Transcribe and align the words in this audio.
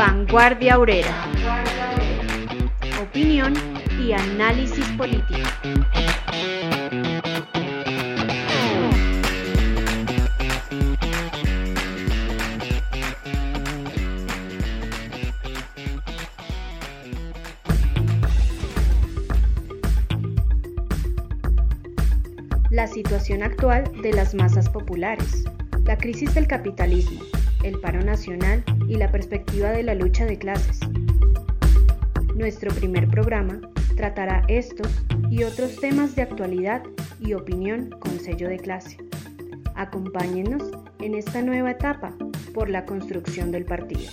Vanguardia 0.00 0.78
Obrera. 0.78 1.14
Opinión 3.02 3.52
y 4.02 4.14
análisis 4.14 4.86
político. 4.96 5.46
La 22.70 22.86
situación 22.86 23.42
actual 23.42 23.84
de 24.00 24.14
las 24.14 24.34
masas 24.34 24.70
populares, 24.70 25.44
la 25.84 25.98
crisis 25.98 26.32
del 26.32 26.46
capitalismo, 26.46 27.20
el 27.62 27.78
paro 27.80 28.00
nacional 28.00 28.64
y 28.90 28.96
la 28.96 29.12
perspectiva 29.12 29.70
de 29.70 29.84
la 29.84 29.94
lucha 29.94 30.26
de 30.26 30.36
clases. 30.36 30.80
Nuestro 32.34 32.74
primer 32.74 33.06
programa 33.06 33.60
tratará 33.96 34.42
estos 34.48 34.88
y 35.30 35.44
otros 35.44 35.76
temas 35.76 36.16
de 36.16 36.22
actualidad 36.22 36.82
y 37.20 37.34
opinión 37.34 37.90
con 37.90 38.18
sello 38.18 38.48
de 38.48 38.58
clase. 38.58 38.96
Acompáñenos 39.76 40.72
en 40.98 41.14
esta 41.14 41.40
nueva 41.40 41.70
etapa 41.70 42.12
por 42.52 42.68
la 42.68 42.84
construcción 42.84 43.52
del 43.52 43.64
partido. 43.64 44.10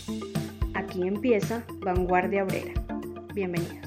Aquí 0.75 1.07
empieza 1.07 1.63
Vanguardia 1.79 2.43
Obrera. 2.43 2.73
Bienvenidos. 3.33 3.86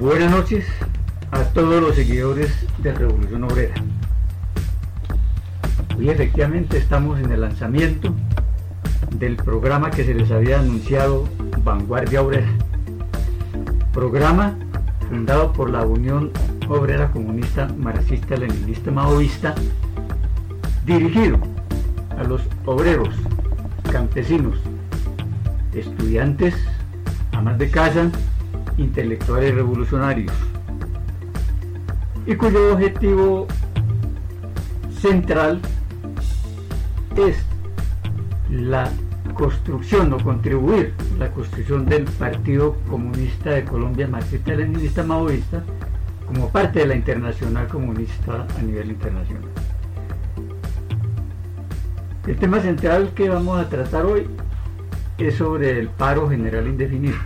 Buenas 0.00 0.30
noches 0.30 0.64
a 1.30 1.42
todos 1.52 1.82
los 1.82 1.94
seguidores 1.94 2.50
de 2.78 2.90
Revolución 2.94 3.44
Obrera. 3.44 3.74
Hoy 5.94 6.08
efectivamente 6.08 6.78
estamos 6.78 7.20
en 7.20 7.30
el 7.30 7.42
lanzamiento 7.42 8.14
del 9.10 9.36
programa 9.36 9.90
que 9.90 10.02
se 10.04 10.14
les 10.14 10.30
había 10.30 10.58
anunciado 10.58 11.28
Vanguardia 11.62 12.22
Obrera. 12.22 12.48
Programa 13.92 14.56
fundado 15.10 15.52
por 15.52 15.68
la 15.68 15.84
Unión 15.84 16.30
Obrera 16.66 17.10
Comunista 17.10 17.68
Marxista 17.76 18.38
Leninista 18.38 18.90
Maoísta, 18.90 19.54
dirigido 20.86 21.38
a 22.16 22.24
los 22.24 22.40
obreros, 22.64 23.14
campesinos, 23.92 24.58
estudiantes, 25.74 26.54
amas 27.32 27.58
de 27.58 27.70
casa, 27.70 28.10
intelectuales 28.78 29.54
revolucionarios 29.54 30.32
y 32.26 32.34
cuyo 32.36 32.74
objetivo 32.74 33.46
central 35.00 35.60
es 37.16 37.36
la 38.50 38.90
construcción 39.34 40.12
o 40.12 40.18
contribuir 40.18 40.92
la 41.18 41.30
construcción 41.30 41.86
del 41.86 42.04
Partido 42.04 42.76
Comunista 42.88 43.50
de 43.50 43.64
Colombia 43.64 44.06
marxista-leninista 44.06 45.02
maoísta 45.02 45.62
como 46.26 46.50
parte 46.50 46.80
de 46.80 46.86
la 46.86 46.94
internacional 46.94 47.66
comunista 47.68 48.46
a 48.58 48.62
nivel 48.62 48.90
internacional. 48.90 49.50
El 52.26 52.36
tema 52.36 52.60
central 52.60 53.10
que 53.14 53.28
vamos 53.28 53.58
a 53.58 53.68
tratar 53.68 54.04
hoy 54.04 54.26
es 55.18 55.34
sobre 55.34 55.78
el 55.78 55.88
paro 55.88 56.28
general 56.28 56.68
indefinido. 56.68 57.16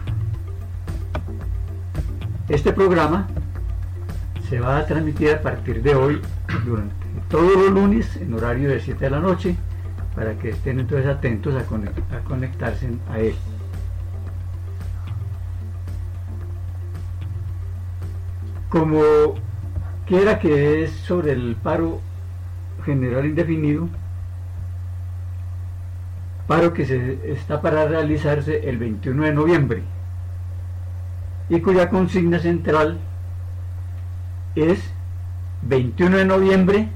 Este 2.55 2.73
programa 2.73 3.27
se 4.49 4.61
va 4.61 4.79
a 4.79 4.87
transmitir 4.87 5.33
a 5.33 5.43
partir 5.43 5.83
de 5.83 5.97
hoy 5.97 6.23
durante 6.65 6.95
todos 7.29 7.57
los 7.57 7.73
lunes 7.73 8.15
en 8.15 8.33
horario 8.33 8.71
de 8.71 8.79
7 8.79 9.07
de 9.07 9.11
la 9.11 9.19
noche 9.19 9.57
para 10.15 10.35
que 10.39 10.51
estén 10.51 10.79
entonces 10.79 11.09
atentos 11.09 11.53
a, 11.57 11.65
conectarse 12.21 12.91
a 13.11 13.19
él. 13.19 13.35
Como 18.69 19.01
quiera 20.07 20.39
que 20.39 20.85
es 20.85 20.93
sobre 20.93 21.33
el 21.33 21.57
paro 21.61 21.99
general 22.85 23.27
indefinido, 23.27 23.89
paro 26.47 26.73
que 26.73 26.87
se 26.87 27.33
está 27.33 27.61
para 27.61 27.89
realizarse 27.89 28.69
el 28.69 28.79
21 28.79 29.25
de 29.25 29.33
noviembre 29.33 29.94
y 31.49 31.61
cuya 31.61 31.91
consigna 31.91 32.39
central 32.39 32.99
es 34.55 34.79
21 35.63 36.19
de 36.19 36.25
noviembre, 36.25 36.89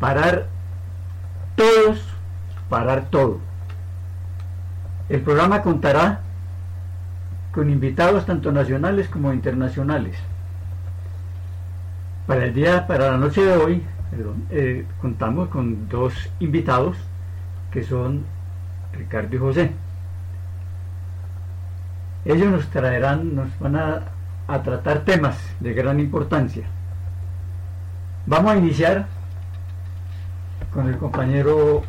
parar 0.00 0.46
todos, 1.54 2.04
parar 2.68 3.06
todo. 3.10 3.38
El 5.08 5.20
programa 5.20 5.62
contará 5.62 6.20
con 7.52 7.70
invitados 7.70 8.26
tanto 8.26 8.52
nacionales 8.52 9.08
como 9.08 9.32
internacionales. 9.32 10.16
Para 12.26 12.46
el 12.46 12.54
día, 12.54 12.86
para 12.86 13.12
la 13.12 13.16
noche 13.16 13.44
de 13.44 13.56
hoy, 13.56 13.82
eh, 14.50 14.84
contamos 15.00 15.48
con 15.48 15.88
dos 15.88 16.12
invitados 16.40 16.96
que 17.70 17.82
son 17.82 18.24
Ricardo 18.92 19.36
y 19.36 19.38
José. 19.38 19.72
Ellos 22.26 22.50
nos 22.50 22.66
traerán, 22.70 23.36
nos 23.36 23.56
van 23.60 23.76
a, 23.76 24.02
tratar 24.64 25.04
temas 25.04 25.38
de 25.60 25.72
gran 25.74 26.00
importancia. 26.00 26.64
Vamos 28.26 28.52
a 28.52 28.56
iniciar 28.56 29.06
con 30.74 30.88
el 30.88 30.98
compañero 30.98 31.84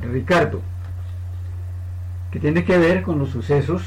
Ricardo, 0.00 0.62
que 2.30 2.40
tiene 2.40 2.64
que 2.64 2.78
ver 2.78 3.02
con 3.02 3.18
los 3.18 3.28
sucesos 3.28 3.82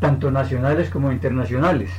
tanto 0.00 0.30
nacionales 0.30 0.88
como 0.88 1.12
internacionales. 1.12 1.90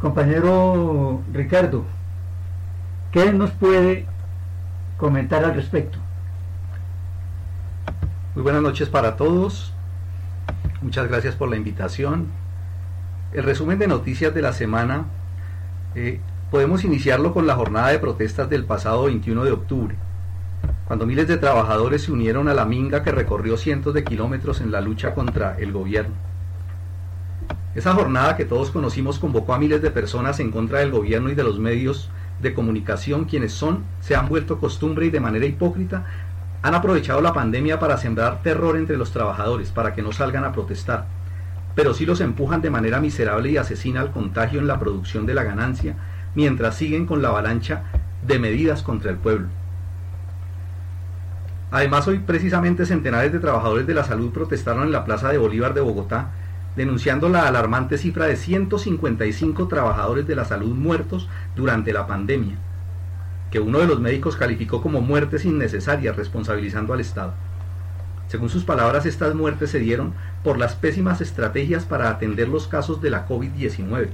Compañero 0.00 1.22
Ricardo, 1.32 1.84
¿qué 3.12 3.32
nos 3.32 3.52
puede 3.52 4.06
comentar 4.96 5.44
al 5.44 5.54
respecto? 5.54 6.03
Muy 8.34 8.42
buenas 8.42 8.62
noches 8.62 8.88
para 8.88 9.14
todos. 9.14 9.72
Muchas 10.82 11.06
gracias 11.06 11.36
por 11.36 11.48
la 11.48 11.54
invitación. 11.54 12.26
El 13.32 13.44
resumen 13.44 13.78
de 13.78 13.86
noticias 13.86 14.34
de 14.34 14.42
la 14.42 14.52
semana 14.52 15.04
eh, 15.94 16.18
podemos 16.50 16.82
iniciarlo 16.82 17.32
con 17.32 17.46
la 17.46 17.54
jornada 17.54 17.90
de 17.90 18.00
protestas 18.00 18.50
del 18.50 18.64
pasado 18.64 19.04
21 19.04 19.44
de 19.44 19.52
octubre, 19.52 19.94
cuando 20.88 21.06
miles 21.06 21.28
de 21.28 21.36
trabajadores 21.36 22.02
se 22.02 22.10
unieron 22.10 22.48
a 22.48 22.54
la 22.54 22.64
minga 22.64 23.04
que 23.04 23.12
recorrió 23.12 23.56
cientos 23.56 23.94
de 23.94 24.02
kilómetros 24.02 24.60
en 24.60 24.72
la 24.72 24.80
lucha 24.80 25.14
contra 25.14 25.56
el 25.58 25.70
gobierno. 25.70 26.14
Esa 27.76 27.94
jornada 27.94 28.36
que 28.36 28.44
todos 28.44 28.72
conocimos 28.72 29.20
convocó 29.20 29.54
a 29.54 29.60
miles 29.60 29.80
de 29.80 29.92
personas 29.92 30.40
en 30.40 30.50
contra 30.50 30.80
del 30.80 30.90
gobierno 30.90 31.30
y 31.30 31.36
de 31.36 31.44
los 31.44 31.60
medios 31.60 32.10
de 32.42 32.52
comunicación 32.52 33.26
quienes 33.26 33.52
son, 33.52 33.84
se 34.00 34.16
han 34.16 34.28
vuelto 34.28 34.58
costumbre 34.58 35.06
y 35.06 35.10
de 35.10 35.20
manera 35.20 35.46
hipócrita 35.46 36.04
han 36.64 36.74
aprovechado 36.74 37.20
la 37.20 37.34
pandemia 37.34 37.78
para 37.78 37.98
sembrar 37.98 38.40
terror 38.42 38.78
entre 38.78 38.96
los 38.96 39.12
trabajadores, 39.12 39.70
para 39.70 39.92
que 39.92 40.00
no 40.00 40.12
salgan 40.12 40.44
a 40.44 40.52
protestar, 40.52 41.04
pero 41.74 41.92
sí 41.92 42.06
los 42.06 42.22
empujan 42.22 42.62
de 42.62 42.70
manera 42.70 43.00
miserable 43.00 43.50
y 43.50 43.58
asesina 43.58 44.00
al 44.00 44.12
contagio 44.12 44.60
en 44.60 44.66
la 44.66 44.78
producción 44.78 45.26
de 45.26 45.34
la 45.34 45.44
ganancia, 45.44 45.94
mientras 46.34 46.76
siguen 46.76 47.04
con 47.04 47.20
la 47.20 47.28
avalancha 47.28 47.82
de 48.26 48.38
medidas 48.38 48.82
contra 48.82 49.10
el 49.10 49.18
pueblo. 49.18 49.48
Además, 51.70 52.08
hoy 52.08 52.20
precisamente 52.20 52.86
centenares 52.86 53.30
de 53.30 53.40
trabajadores 53.40 53.86
de 53.86 53.92
la 53.92 54.04
salud 54.04 54.32
protestaron 54.32 54.84
en 54.84 54.92
la 54.92 55.04
Plaza 55.04 55.28
de 55.28 55.36
Bolívar 55.36 55.74
de 55.74 55.82
Bogotá, 55.82 56.30
denunciando 56.76 57.28
la 57.28 57.46
alarmante 57.46 57.98
cifra 57.98 58.24
de 58.24 58.36
155 58.36 59.68
trabajadores 59.68 60.26
de 60.26 60.34
la 60.34 60.46
salud 60.46 60.74
muertos 60.74 61.28
durante 61.54 61.92
la 61.92 62.06
pandemia 62.06 62.56
que 63.54 63.60
uno 63.60 63.78
de 63.78 63.86
los 63.86 64.00
médicos 64.00 64.34
calificó 64.34 64.82
como 64.82 65.00
muertes 65.00 65.44
innecesarias 65.44 66.16
responsabilizando 66.16 66.92
al 66.92 66.98
Estado. 66.98 67.34
Según 68.26 68.48
sus 68.48 68.64
palabras, 68.64 69.06
estas 69.06 69.36
muertes 69.36 69.70
se 69.70 69.78
dieron 69.78 70.12
por 70.42 70.58
las 70.58 70.74
pésimas 70.74 71.20
estrategias 71.20 71.84
para 71.84 72.10
atender 72.10 72.48
los 72.48 72.66
casos 72.66 73.00
de 73.00 73.10
la 73.10 73.28
COVID-19. 73.28 74.08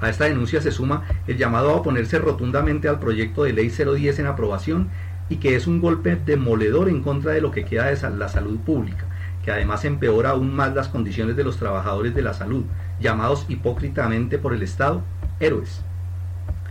A 0.00 0.08
esta 0.08 0.24
denuncia 0.24 0.62
se 0.62 0.72
suma 0.72 1.02
el 1.26 1.36
llamado 1.36 1.68
a 1.68 1.74
oponerse 1.74 2.18
rotundamente 2.18 2.88
al 2.88 2.98
proyecto 2.98 3.44
de 3.44 3.52
ley 3.52 3.68
010 3.68 4.20
en 4.20 4.26
aprobación 4.26 4.88
y 5.28 5.36
que 5.36 5.54
es 5.54 5.66
un 5.66 5.82
golpe 5.82 6.16
demoledor 6.16 6.88
en 6.88 7.02
contra 7.02 7.32
de 7.32 7.42
lo 7.42 7.50
que 7.50 7.66
queda 7.66 7.90
de 7.90 8.16
la 8.16 8.28
salud 8.30 8.58
pública, 8.60 9.04
que 9.44 9.52
además 9.52 9.84
empeora 9.84 10.30
aún 10.30 10.54
más 10.56 10.74
las 10.74 10.88
condiciones 10.88 11.36
de 11.36 11.44
los 11.44 11.58
trabajadores 11.58 12.14
de 12.14 12.22
la 12.22 12.32
salud, 12.32 12.64
llamados 13.00 13.44
hipócritamente 13.50 14.38
por 14.38 14.54
el 14.54 14.62
Estado 14.62 15.02
héroes. 15.40 15.84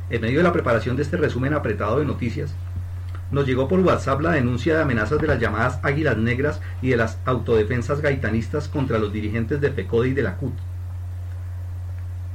En 0.09 0.21
medio 0.21 0.38
de 0.38 0.44
la 0.44 0.54
preparación 0.54 0.95
de 0.95 1.04
este 1.04 1.18
resumen 1.18 1.54
apretado 1.54 2.00
de 2.00 2.06
noticias, 2.06 2.54
nos 3.30 3.45
llegó 3.45 3.68
por 3.68 3.81
WhatsApp 3.81 4.21
la 4.21 4.31
denuncia 4.31 4.75
de 4.75 4.81
amenazas 4.81 5.19
de 5.19 5.27
las 5.27 5.39
llamadas 5.39 5.80
Águilas 5.83 6.18
Negras 6.18 6.62
y 6.81 6.89
de 6.89 6.98
las 6.98 7.18
autodefensas 7.25 8.00
gaitanistas 8.00 8.69
contra 8.69 9.00
los 9.00 9.12
dirigentes 9.12 9.59
de 9.59 9.69
PECODE 9.69 10.09
y 10.09 10.13
de 10.13 10.24
la 10.24 10.38
CUT. 10.38 10.54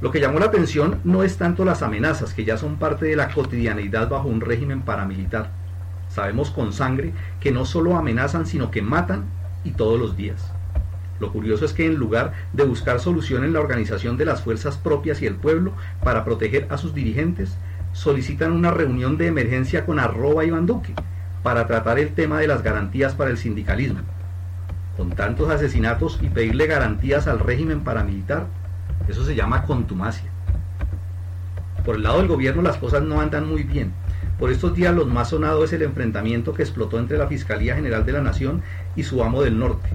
Lo 0.01 0.11
que 0.11 0.19
llamó 0.19 0.37
la 0.37 0.45
atención 0.45 0.99
no 1.03 1.23
es 1.23 1.37
tanto 1.37 1.65
las 1.65 1.81
amenazas, 1.81 2.33
que 2.33 2.45
ya 2.45 2.57
son 2.57 2.75
parte 2.75 3.07
de 3.07 3.15
la 3.15 3.29
cotidianeidad 3.29 4.07
bajo 4.07 4.27
un 4.27 4.41
régimen 4.41 4.81
paramilitar. 4.81 5.49
Sabemos 6.09 6.51
con 6.51 6.73
sangre 6.73 7.11
que 7.39 7.51
no 7.51 7.65
solo 7.65 7.95
amenazan, 7.95 8.45
sino 8.45 8.69
que 8.69 8.83
matan 8.83 9.23
y 9.63 9.71
todos 9.71 9.99
los 9.99 10.15
días. 10.15 10.52
Lo 11.23 11.31
curioso 11.31 11.63
es 11.63 11.71
que 11.71 11.85
en 11.85 11.95
lugar 11.95 12.33
de 12.51 12.65
buscar 12.65 12.99
solución 12.99 13.45
en 13.45 13.53
la 13.53 13.61
organización 13.61 14.17
de 14.17 14.25
las 14.25 14.41
fuerzas 14.41 14.75
propias 14.75 15.21
y 15.21 15.25
el 15.25 15.35
pueblo 15.35 15.71
para 16.03 16.25
proteger 16.25 16.67
a 16.69 16.77
sus 16.77 16.93
dirigentes, 16.93 17.55
solicitan 17.93 18.51
una 18.51 18.71
reunión 18.71 19.17
de 19.17 19.27
emergencia 19.27 19.85
con 19.85 19.99
Arroba 19.99 20.43
y 20.43 20.49
Banduque 20.49 20.93
para 21.41 21.65
tratar 21.65 21.97
el 21.97 22.13
tema 22.13 22.41
de 22.41 22.47
las 22.47 22.61
garantías 22.61 23.13
para 23.13 23.29
el 23.29 23.37
sindicalismo. 23.37 24.01
Con 24.97 25.11
tantos 25.11 25.49
asesinatos 25.49 26.19
y 26.21 26.27
pedirle 26.27 26.67
garantías 26.67 27.25
al 27.27 27.39
régimen 27.39 27.85
paramilitar, 27.85 28.47
eso 29.07 29.23
se 29.23 29.33
llama 29.33 29.63
contumacia. 29.63 30.29
Por 31.85 31.95
el 31.95 32.03
lado 32.03 32.17
del 32.17 32.27
gobierno 32.27 32.61
las 32.61 32.75
cosas 32.75 33.01
no 33.01 33.21
andan 33.21 33.47
muy 33.47 33.63
bien. 33.63 33.93
Por 34.37 34.51
estos 34.51 34.75
días 34.75 34.93
lo 34.93 35.05
más 35.05 35.29
sonado 35.29 35.63
es 35.63 35.71
el 35.71 35.83
enfrentamiento 35.83 36.53
que 36.53 36.63
explotó 36.63 36.99
entre 36.99 37.17
la 37.17 37.27
Fiscalía 37.27 37.75
General 37.75 38.05
de 38.05 38.11
la 38.11 38.21
Nación 38.21 38.61
y 38.97 39.03
su 39.03 39.23
amo 39.23 39.41
del 39.41 39.57
norte. 39.57 39.87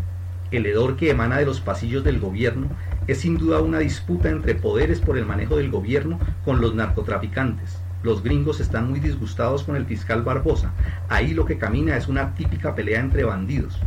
El 0.51 0.67
hedor 0.67 0.97
que 0.97 1.11
emana 1.11 1.39
de 1.39 1.47
los 1.47 1.61
pasillos 1.61 2.05
del 2.05 2.21
gobierno 2.21 2.69
es 3.07 3.21
sin 3.21 3.37
duda 3.37 3.61
una 3.61 3.79
disputa 3.79 4.31
entre 4.31 4.55
poderes 4.55 5.01
por 5.01 5.19
el 5.19 5.27
manejo 5.27 5.57
del 5.57 5.71
gobierno 5.71 6.19
con 6.45 6.61
los 6.61 6.75
narcotraficantes 6.75 7.79
los 8.03 8.23
gringos 8.23 8.61
están 8.61 8.89
muy 8.89 9.01
disgustados 9.01 9.65
con 9.65 9.75
el 9.75 9.85
fiscal 9.85 10.23
Barbosa. 10.23 10.73
Ahí 11.09 11.35
lo 11.35 11.45
que 11.45 11.59
camina 11.59 11.97
es 11.97 12.07
una 12.07 12.35
típica 12.35 12.75
pelea 12.75 13.01
entre 13.01 13.25
bandidos. 13.25 13.81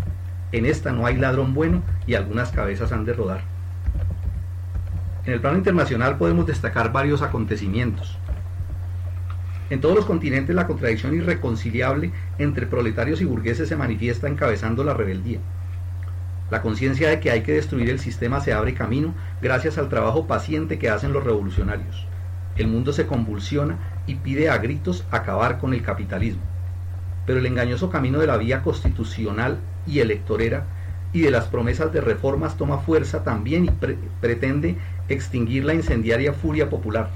En 0.52 0.66
esta 0.66 0.92
no 0.92 1.06
hay 1.06 1.16
ladrón 1.16 1.54
bueno 1.54 1.82
y 2.06 2.16
algunas 2.16 2.52
cabezas 2.52 2.92
han 2.92 3.06
de 3.06 3.14
rodar. 3.14 3.42
En 5.26 5.34
el 5.34 5.40
plano 5.40 5.58
internacional 5.58 6.18
podemos 6.18 6.46
destacar 6.46 6.92
varios 6.92 7.22
acontecimientos. 7.22 8.18
En 9.70 9.80
todos 9.80 9.96
los 9.96 10.06
continentes 10.06 10.54
la 10.54 10.68
contradicción 10.68 11.16
irreconciliable 11.16 12.12
entre 12.38 12.68
proletarios 12.68 13.22
y 13.22 13.26
burgueses 13.26 13.70
se 13.70 13.78
manifiesta 13.78 14.28
encabezando 14.28 14.84
la 14.84 14.94
rebeldía. 14.94 15.40
La 16.52 16.62
conciencia 16.62 17.08
de 17.10 17.22
que 17.22 17.32
hay 17.32 17.44
que 17.44 17.54
destruir 17.54 17.90
el 17.90 18.00
sistema 18.00 18.42
se 18.42 18.52
abre 18.52 18.74
camino 18.74 19.14
gracias 19.42 19.78
al 19.78 19.88
trabajo 19.88 20.28
paciente 20.28 20.78
que 20.78 20.90
hacen 20.90 21.14
los 21.14 21.24
revolucionarios. 21.24 22.06
El 22.58 22.68
mundo 22.68 22.92
se 22.92 23.08
convulsiona 23.08 23.78
y 24.06 24.16
pide 24.16 24.50
a 24.50 24.58
gritos 24.58 25.06
acabar 25.12 25.60
con 25.60 25.74
el 25.74 25.82
capitalismo. 25.82 26.42
Pero 27.26 27.40
el 27.40 27.46
engañoso 27.46 27.90
camino 27.90 28.20
de 28.20 28.28
la 28.28 28.36
vía 28.36 28.64
constitucional 28.64 29.60
y 29.88 30.00
electorera 30.00 30.66
y 31.14 31.22
de 31.22 31.32
las 31.32 31.46
promesas 31.46 31.94
de 31.94 32.02
reformas 32.02 32.58
toma 32.58 32.80
fuerza 32.80 33.24
también 33.24 33.66
y 33.66 33.96
pretende 34.20 34.76
extinguir 35.08 35.64
la 35.64 35.74
incendiaria 35.74 36.34
furia 36.34 36.70
popular. 36.70 37.12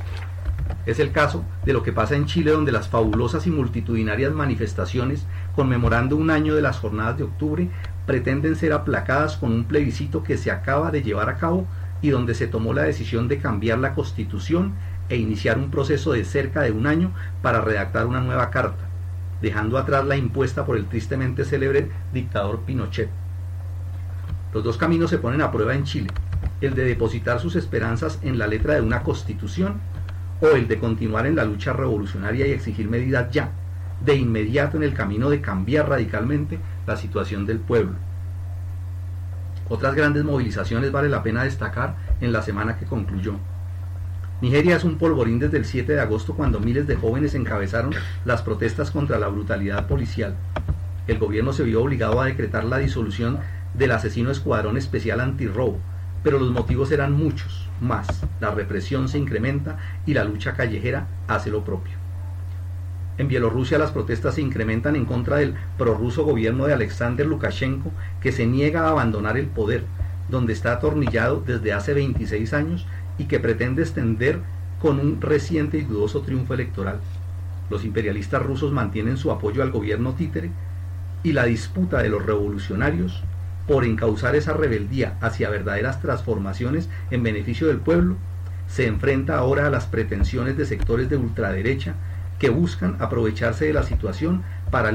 Es 0.86 1.00
el 1.00 1.12
caso 1.12 1.44
de 1.66 1.74
lo 1.74 1.84
que 1.84 1.92
pasa 1.92 2.16
en 2.16 2.26
Chile 2.26 2.52
donde 2.52 2.72
las 2.72 2.88
fabulosas 2.88 3.46
y 3.48 3.52
multitudinarias 3.52 4.31
manifestaciones 4.31 5.26
conmemorando 5.56 6.16
un 6.16 6.30
año 6.30 6.56
de 6.56 6.62
las 6.62 6.78
jornadas 6.78 7.18
de 7.18 7.24
octubre 7.24 7.70
pretenden 8.06 8.56
ser 8.56 8.74
aplacadas 8.74 9.38
con 9.38 9.52
un 9.52 9.66
plebiscito 9.66 10.24
que 10.24 10.38
se 10.38 10.52
acaba 10.52 10.92
de 10.92 11.02
llevar 11.02 11.30
a 11.30 11.38
cabo 11.38 11.66
y 12.02 12.10
donde 12.10 12.36
se 12.36 12.48
tomó 12.48 12.74
la 12.74 12.84
decisión 12.84 13.28
de 13.28 13.40
cambiar 13.40 13.80
la 13.80 13.94
constitución 13.94 14.74
e 15.10 15.18
iniciar 15.18 15.57
un 15.57 15.72
proceso 15.72 16.13
de 16.13 16.25
cerca 16.25 16.62
de 16.62 16.72
un 16.72 16.88
año 16.88 17.12
para 17.42 17.62
redactar 17.62 18.06
una 18.06 18.22
nueva 18.22 18.50
carta, 18.50 18.86
dejando 19.42 19.78
atrás 19.78 20.06
la 20.06 20.18
impuesta 20.18 20.66
por 20.66 20.78
el 20.78 20.86
tristemente 20.86 21.46
célebre 21.46 21.90
dictador 22.13 22.62
Pinochet. 22.62 23.10
Los 24.54 24.63
dos 24.63 24.78
caminos 24.78 25.10
se 25.10 25.18
ponen 25.18 25.42
a 25.42 25.52
prueba 25.52 25.74
en 25.74 25.84
Chile, 25.84 26.10
el 26.62 26.75
de 26.75 26.86
depositar 26.86 27.40
sus 27.40 27.56
esperanzas 27.56 28.19
en 28.22 28.38
la 28.38 28.48
letra 28.48 28.75
de 28.75 28.81
una 28.81 29.04
constitución 29.04 29.80
o 30.42 30.48
el 30.48 30.68
de 30.68 30.80
continuar 30.80 31.25
en 31.25 31.36
la 31.36 31.46
lucha 31.46 31.74
revolucionaria 31.74 32.48
y 32.48 32.52
exigir 32.52 32.90
medidas 32.90 33.31
ya, 33.31 33.52
de 34.04 34.16
inmediato 34.16 34.78
en 34.78 34.84
el 34.84 34.94
camino 34.94 35.30
de 35.30 35.42
cambiar 35.42 35.90
radicalmente 35.90 36.60
la 36.88 36.98
situación 36.98 37.46
del 37.46 37.60
pueblo. 37.60 37.96
Otras 39.68 39.96
grandes 39.96 40.24
movilizaciones 40.24 40.92
vale 40.92 41.10
la 41.10 41.24
pena 41.24 41.44
destacar 41.44 41.96
en 42.22 42.32
la 42.32 42.42
semana 42.42 42.78
que 42.78 42.86
concluyó. 42.86 43.34
Nigeria 44.42 44.76
es 44.76 44.84
un 44.84 44.98
polvorín 44.98 45.40
desde 45.40 45.58
el 45.58 45.66
7 45.66 45.94
de 45.94 46.02
agosto 46.02 46.36
cuando 46.36 46.60
miles 46.60 46.86
de 46.86 46.96
jóvenes 46.96 47.34
encabezaron 47.34 47.94
las 48.26 48.42
protestas 48.42 48.92
contra 48.92 49.18
la 49.18 49.28
brutalidad 49.28 49.88
policial. 49.88 50.36
El 51.08 51.20
gobierno 51.20 51.54
se 51.54 51.64
vio 51.64 51.82
obligado 51.82 52.22
a 52.22 52.26
decretar 52.26 52.64
la 52.66 52.78
disolución 52.78 53.40
del 53.74 53.92
asesino 53.92 54.30
escuadrón 54.31 54.78
especial 54.78 55.20
antirrobo, 55.20 55.80
pero 56.24 56.38
los 56.38 56.52
motivos 56.52 56.92
eran 56.92 57.14
muchos, 57.14 57.68
más. 57.81 58.08
La 58.40 58.52
represión 58.52 59.08
se 59.08 59.18
incrementa 59.18 59.78
y 60.06 60.14
la 60.14 60.24
lucha 60.24 60.54
callejera 60.54 61.08
hace 61.28 61.50
lo 61.50 61.64
propio. 61.64 62.05
En 63.18 63.30
Bielorrusia 63.30 63.78
las 63.78 63.92
protestas 63.92 64.36
se 64.36 64.42
incrementan 64.42 64.96
en 64.96 65.06
contra 65.06 65.38
del 65.38 65.56
prorruso 65.78 66.26
gobierno 66.26 66.66
de 66.66 66.74
Alexander 66.74 67.26
Lukashenko 67.26 67.92
que 68.22 68.34
se 68.34 68.46
niega 68.46 68.82
a 68.82 68.90
abandonar 68.90 69.38
el 69.38 69.48
poder, 69.48 69.86
donde 70.28 70.52
está 70.52 70.74
atornillado 70.74 71.42
desde 71.46 71.72
hace 71.72 71.94
26 71.94 72.54
años 72.54 72.86
y 73.18 73.26
que 73.26 73.40
pretende 73.40 73.84
extender 73.84 74.40
con 74.82 75.00
un 75.00 75.22
reciente 75.22 75.78
y 75.78 75.84
dudoso 75.84 76.22
triunfo 76.22 76.54
electoral. 76.54 77.00
Los 77.70 77.86
imperialistas 77.86 78.44
rusos 78.44 78.74
mantienen 78.74 79.18
su 79.18 79.32
apoyo 79.32 79.64
al 79.64 79.72
gobierno 79.72 80.14
títere 80.14 80.52
y 81.24 81.32
la 81.32 81.46
disputa 81.46 82.04
de 82.04 82.10
los 82.10 82.26
revolucionarios 82.26 83.24
por 83.66 83.86
encauzar 83.86 84.36
esa 84.36 84.54
rebeldía 84.54 85.18
hacia 85.22 85.50
verdaderas 85.50 86.02
transformaciones 86.02 86.90
en 87.10 87.24
beneficio 87.24 87.68
del 87.68 87.78
pueblo 87.78 88.18
se 88.68 88.88
enfrenta 88.88 89.38
ahora 89.38 89.68
a 89.68 89.70
las 89.70 89.86
pretensiones 89.86 90.58
de 90.58 90.66
sectores 90.66 91.10
de 91.10 91.18
ultraderecha 91.18 91.96
que 92.40 92.50
buscan 92.50 92.98
aprovecharse 93.00 93.66
de 93.66 93.74
la 93.74 93.84
situación 93.84 94.44
para 94.72 94.92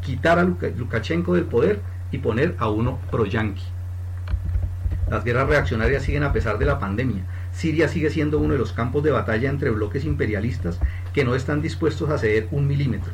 quitar 0.00 0.38
a 0.38 0.44
Lukashenko 0.44 1.34
del 1.34 1.44
poder 1.44 1.80
y 2.10 2.18
poner 2.18 2.54
a 2.58 2.68
uno 2.68 2.98
pro-yanqui. 3.10 3.64
Las 5.10 5.24
guerras 5.24 5.48
reaccionarias 5.48 6.02
siguen 6.02 6.22
a 6.22 6.32
pesar 6.32 6.58
de 6.58 6.64
la 6.64 6.78
pandemia, 6.78 7.24
Siria 7.54 7.86
sigue 7.88 8.10
siendo 8.10 8.40
uno 8.40 8.54
de 8.54 8.58
los 8.58 8.72
campos 8.72 9.04
de 9.04 9.12
batalla 9.12 9.48
entre 9.48 9.70
bloques 9.70 10.04
imperialistas 10.04 10.80
que 11.12 11.24
no 11.24 11.36
están 11.36 11.62
dispuestos 11.62 12.10
a 12.10 12.18
ceder 12.18 12.48
un 12.50 12.66
milímetro. 12.66 13.12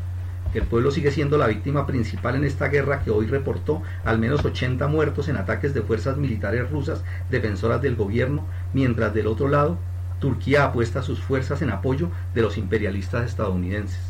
El 0.54 0.62
pueblo 0.62 0.90
sigue 0.90 1.10
siendo 1.10 1.36
la 1.36 1.46
víctima 1.46 1.86
principal 1.86 2.36
en 2.36 2.44
esta 2.44 2.68
guerra 2.68 3.02
que 3.02 3.10
hoy 3.10 3.26
reportó 3.26 3.82
al 4.04 4.18
menos 4.18 4.44
80 4.44 4.86
muertos 4.88 5.28
en 5.28 5.36
ataques 5.36 5.74
de 5.74 5.82
fuerzas 5.82 6.16
militares 6.16 6.70
rusas 6.70 7.04
defensoras 7.30 7.82
del 7.82 7.96
gobierno, 7.96 8.46
mientras 8.72 9.12
del 9.12 9.26
otro 9.26 9.46
lado 9.46 9.78
Turquía 10.20 10.64
apuesta 10.64 11.02
sus 11.02 11.20
fuerzas 11.20 11.62
en 11.62 11.70
apoyo 11.70 12.10
de 12.34 12.42
los 12.42 12.58
imperialistas 12.58 13.26
estadounidenses. 13.26 14.00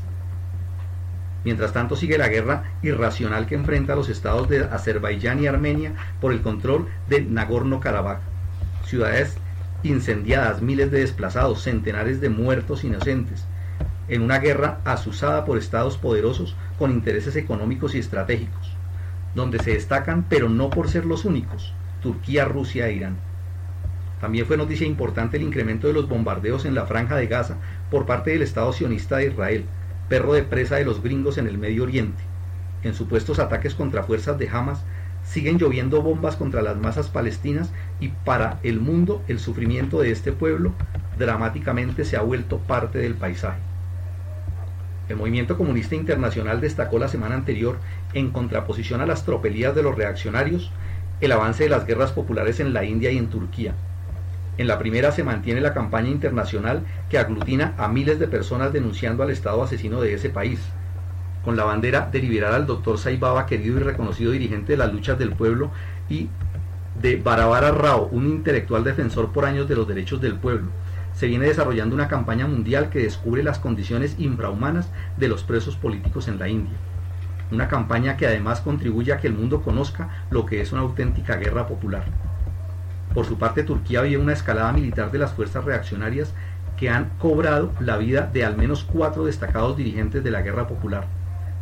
Mientras 1.44 1.72
tanto 1.72 1.96
sigue 1.96 2.18
la 2.18 2.28
guerra 2.28 2.64
irracional 2.82 3.46
que 3.46 3.54
enfrenta 3.54 3.94
a 3.94 3.96
los 3.96 4.08
estados 4.08 4.48
de 4.48 4.64
Azerbaiyán 4.64 5.42
y 5.42 5.46
Armenia 5.46 5.94
por 6.20 6.32
el 6.32 6.42
control 6.42 6.88
de 7.08 7.22
Nagorno-Karabaj, 7.22 8.18
ciudades 8.84 9.38
incendiadas, 9.82 10.60
miles 10.60 10.90
de 10.90 10.98
desplazados, 10.98 11.62
centenares 11.62 12.20
de 12.20 12.28
muertos 12.28 12.84
inocentes, 12.84 13.46
en 14.08 14.22
una 14.22 14.38
guerra 14.38 14.80
asusada 14.84 15.44
por 15.44 15.56
estados 15.56 15.96
poderosos 15.96 16.56
con 16.78 16.90
intereses 16.90 17.36
económicos 17.36 17.94
y 17.94 18.00
estratégicos, 18.00 18.76
donde 19.34 19.60
se 19.60 19.74
destacan, 19.74 20.26
pero 20.28 20.48
no 20.48 20.68
por 20.68 20.90
ser 20.90 21.06
los 21.06 21.24
únicos, 21.24 21.72
Turquía, 22.02 22.44
Rusia 22.44 22.88
e 22.88 22.94
Irán. 22.94 23.29
También 24.20 24.46
fue 24.46 24.56
noticia 24.56 24.86
importante 24.86 25.36
el 25.36 25.42
incremento 25.42 25.86
de 25.86 25.94
los 25.94 26.08
bombardeos 26.08 26.64
en 26.64 26.74
la 26.74 26.86
franja 26.86 27.16
de 27.16 27.26
Gaza 27.26 27.56
por 27.90 28.06
parte 28.06 28.30
del 28.30 28.42
Estado 28.42 28.72
sionista 28.72 29.16
de 29.16 29.28
Israel, 29.28 29.64
perro 30.08 30.34
de 30.34 30.42
presa 30.42 30.76
de 30.76 30.84
los 30.84 31.02
gringos 31.02 31.38
en 31.38 31.46
el 31.46 31.56
Medio 31.56 31.84
Oriente, 31.84 32.22
en 32.82 32.94
supuestos 32.94 33.38
ataques 33.38 33.74
contra 33.74 34.02
fuerzas 34.02 34.38
de 34.38 34.48
Hamas 34.48 34.82
siguen 35.24 35.58
lloviendo 35.58 36.02
bombas 36.02 36.36
contra 36.36 36.62
las 36.62 36.76
masas 36.76 37.08
palestinas 37.08 37.70
y 38.00 38.08
para 38.08 38.58
el 38.62 38.80
mundo 38.80 39.22
el 39.28 39.38
sufrimiento 39.38 40.00
de 40.00 40.10
este 40.10 40.32
pueblo 40.32 40.72
dramáticamente 41.18 42.04
se 42.04 42.16
ha 42.16 42.22
vuelto 42.22 42.58
parte 42.58 42.98
del 42.98 43.14
paisaje. 43.14 43.60
El 45.08 45.16
movimiento 45.16 45.56
comunista 45.56 45.94
internacional 45.94 46.60
destacó 46.60 46.98
la 46.98 47.08
semana 47.08 47.34
anterior, 47.34 47.78
en 48.14 48.30
contraposición 48.30 49.00
a 49.00 49.06
las 49.06 49.24
tropelías 49.24 49.74
de 49.74 49.82
los 49.82 49.96
reaccionarios, 49.96 50.70
el 51.20 51.32
avance 51.32 51.64
de 51.64 51.68
las 51.68 51.84
guerras 51.84 52.12
populares 52.12 52.60
en 52.60 52.72
la 52.72 52.84
India 52.84 53.10
y 53.10 53.18
en 53.18 53.28
Turquía. 53.28 53.74
En 54.58 54.66
la 54.66 54.78
primera 54.78 55.12
se 55.12 55.24
mantiene 55.24 55.60
la 55.60 55.72
campaña 55.72 56.08
internacional 56.08 56.84
que 57.08 57.18
aglutina 57.18 57.74
a 57.78 57.88
miles 57.88 58.18
de 58.18 58.28
personas 58.28 58.72
denunciando 58.72 59.22
al 59.22 59.30
Estado 59.30 59.62
asesino 59.62 60.00
de 60.00 60.14
ese 60.14 60.30
país 60.30 60.60
con 61.44 61.56
la 61.56 61.64
bandera 61.64 62.08
de 62.10 62.20
liberar 62.20 62.52
al 62.52 62.66
doctor 62.66 62.98
Saibaba, 62.98 63.46
querido 63.46 63.78
y 63.78 63.82
reconocido 63.82 64.32
dirigente 64.32 64.72
de 64.72 64.78
las 64.78 64.92
luchas 64.92 65.18
del 65.18 65.32
pueblo, 65.32 65.70
y 66.08 66.28
de 67.00 67.16
Barabara 67.16 67.70
Rao, 67.70 68.08
un 68.12 68.26
intelectual 68.26 68.84
defensor 68.84 69.32
por 69.32 69.44
años 69.44 69.68
de 69.68 69.76
los 69.76 69.88
derechos 69.88 70.20
del 70.20 70.34
pueblo. 70.34 70.68
Se 71.14 71.26
viene 71.26 71.46
desarrollando 71.46 71.94
una 71.94 72.08
campaña 72.08 72.46
mundial 72.46 72.90
que 72.90 73.00
descubre 73.00 73.42
las 73.42 73.58
condiciones 73.58 74.16
infrahumanas 74.18 74.90
de 75.16 75.28
los 75.28 75.42
presos 75.42 75.76
políticos 75.76 76.28
en 76.28 76.38
la 76.38 76.48
India. 76.48 76.76
una 77.52 77.66
campaña 77.66 78.16
que 78.16 78.28
además 78.28 78.60
contribuye 78.60 79.12
a 79.12 79.18
que 79.18 79.26
el 79.26 79.34
mundo 79.34 79.60
conozca 79.60 80.08
lo 80.30 80.46
que 80.46 80.60
es 80.60 80.70
una 80.70 80.82
auténtica 80.82 81.34
guerra 81.34 81.66
popular. 81.66 82.04
Por 83.14 83.26
su 83.26 83.38
parte, 83.38 83.64
Turquía 83.64 84.02
vive 84.02 84.22
una 84.22 84.32
escalada 84.32 84.72
militar 84.72 85.10
de 85.10 85.18
las 85.18 85.32
fuerzas 85.32 85.64
reaccionarias 85.64 86.32
que 86.76 86.88
han 86.90 87.10
cobrado 87.18 87.72
la 87.80 87.96
vida 87.96 88.30
de 88.32 88.44
al 88.44 88.56
menos 88.56 88.84
cuatro 88.84 89.24
destacados 89.24 89.76
dirigentes 89.76 90.22
de 90.22 90.30
la 90.30 90.42
guerra 90.42 90.68
popular. 90.68 91.04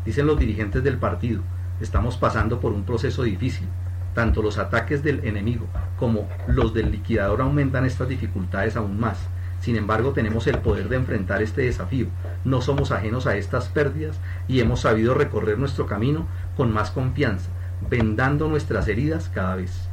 Dicen 0.05 0.27
los 0.27 0.39
dirigentes 0.39 0.85
del 0.85 0.99
partido, 0.99 1.43
estamos 1.81 2.17
pasando 2.17 2.61
por 2.61 2.73
un 2.73 2.85
proceso 2.85 3.23
difícil. 3.23 3.67
Tanto 4.15 4.43
los 4.43 4.59
ataques 4.59 5.03
del 5.03 5.25
enemigo 5.25 5.67
como 5.99 6.29
los 6.47 6.75
del 6.75 6.91
liquidador 6.91 7.41
aumentan 7.41 7.87
estas 7.87 8.09
dificultades 8.09 8.77
aún 8.77 9.01
más. 9.01 9.19
Sin 9.61 9.77
embargo, 9.77 10.13
tenemos 10.13 10.47
el 10.47 10.59
poder 10.59 10.89
de 10.89 10.97
enfrentar 10.97 11.43
este 11.43 11.63
desafío. 11.63 12.07
No 12.45 12.61
somos 12.61 12.93
ajenos 12.93 13.27
a 13.27 13.37
estas 13.37 13.69
pérdidas 13.69 14.21
y 14.47 14.61
hemos 14.61 14.81
sabido 14.81 15.15
recorrer 15.15 15.59
nuestro 15.59 15.87
camino 15.87 16.27
con 16.57 16.73
más 16.73 16.91
confianza, 16.91 17.49
vendando 17.89 18.49
nuestras 18.49 18.87
heridas 18.87 19.31
cada 19.35 19.57
vez. 19.57 19.88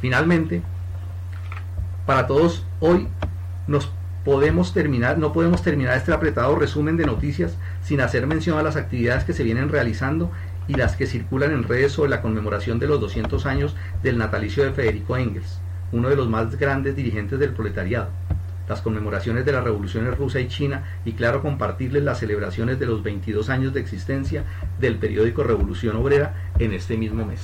Finalmente, 0.00 0.62
para 2.04 2.26
todos 2.26 2.64
hoy 2.80 3.08
nos 3.66 3.90
podemos 4.24 4.74
terminar, 4.74 5.18
no 5.18 5.32
podemos 5.32 5.62
terminar 5.62 5.96
este 5.96 6.12
apretado 6.12 6.56
resumen 6.56 6.96
de 6.96 7.06
noticias 7.06 7.56
sin 7.82 8.00
hacer 8.00 8.26
mención 8.26 8.58
a 8.58 8.62
las 8.62 8.76
actividades 8.76 9.24
que 9.24 9.32
se 9.32 9.44
vienen 9.44 9.68
realizando 9.68 10.30
y 10.68 10.74
las 10.74 10.96
que 10.96 11.06
circulan 11.06 11.52
en 11.52 11.62
redes 11.62 11.92
sobre 11.92 12.10
la 12.10 12.22
conmemoración 12.22 12.78
de 12.78 12.88
los 12.88 13.00
200 13.00 13.46
años 13.46 13.76
del 14.02 14.18
natalicio 14.18 14.64
de 14.64 14.72
Federico 14.72 15.16
Engels, 15.16 15.60
uno 15.92 16.08
de 16.08 16.16
los 16.16 16.28
más 16.28 16.56
grandes 16.56 16.96
dirigentes 16.96 17.38
del 17.38 17.50
proletariado, 17.50 18.08
las 18.68 18.82
conmemoraciones 18.82 19.44
de 19.44 19.52
las 19.52 19.64
revoluciones 19.64 20.18
rusa 20.18 20.40
y 20.40 20.48
china 20.48 20.82
y 21.04 21.12
claro 21.12 21.40
compartirles 21.40 22.02
las 22.02 22.18
celebraciones 22.18 22.80
de 22.80 22.86
los 22.86 23.02
22 23.02 23.48
años 23.48 23.72
de 23.72 23.80
existencia 23.80 24.44
del 24.80 24.96
periódico 24.96 25.44
Revolución 25.44 25.96
Obrera 25.96 26.34
en 26.58 26.72
este 26.72 26.96
mismo 26.96 27.24
mes. 27.24 27.42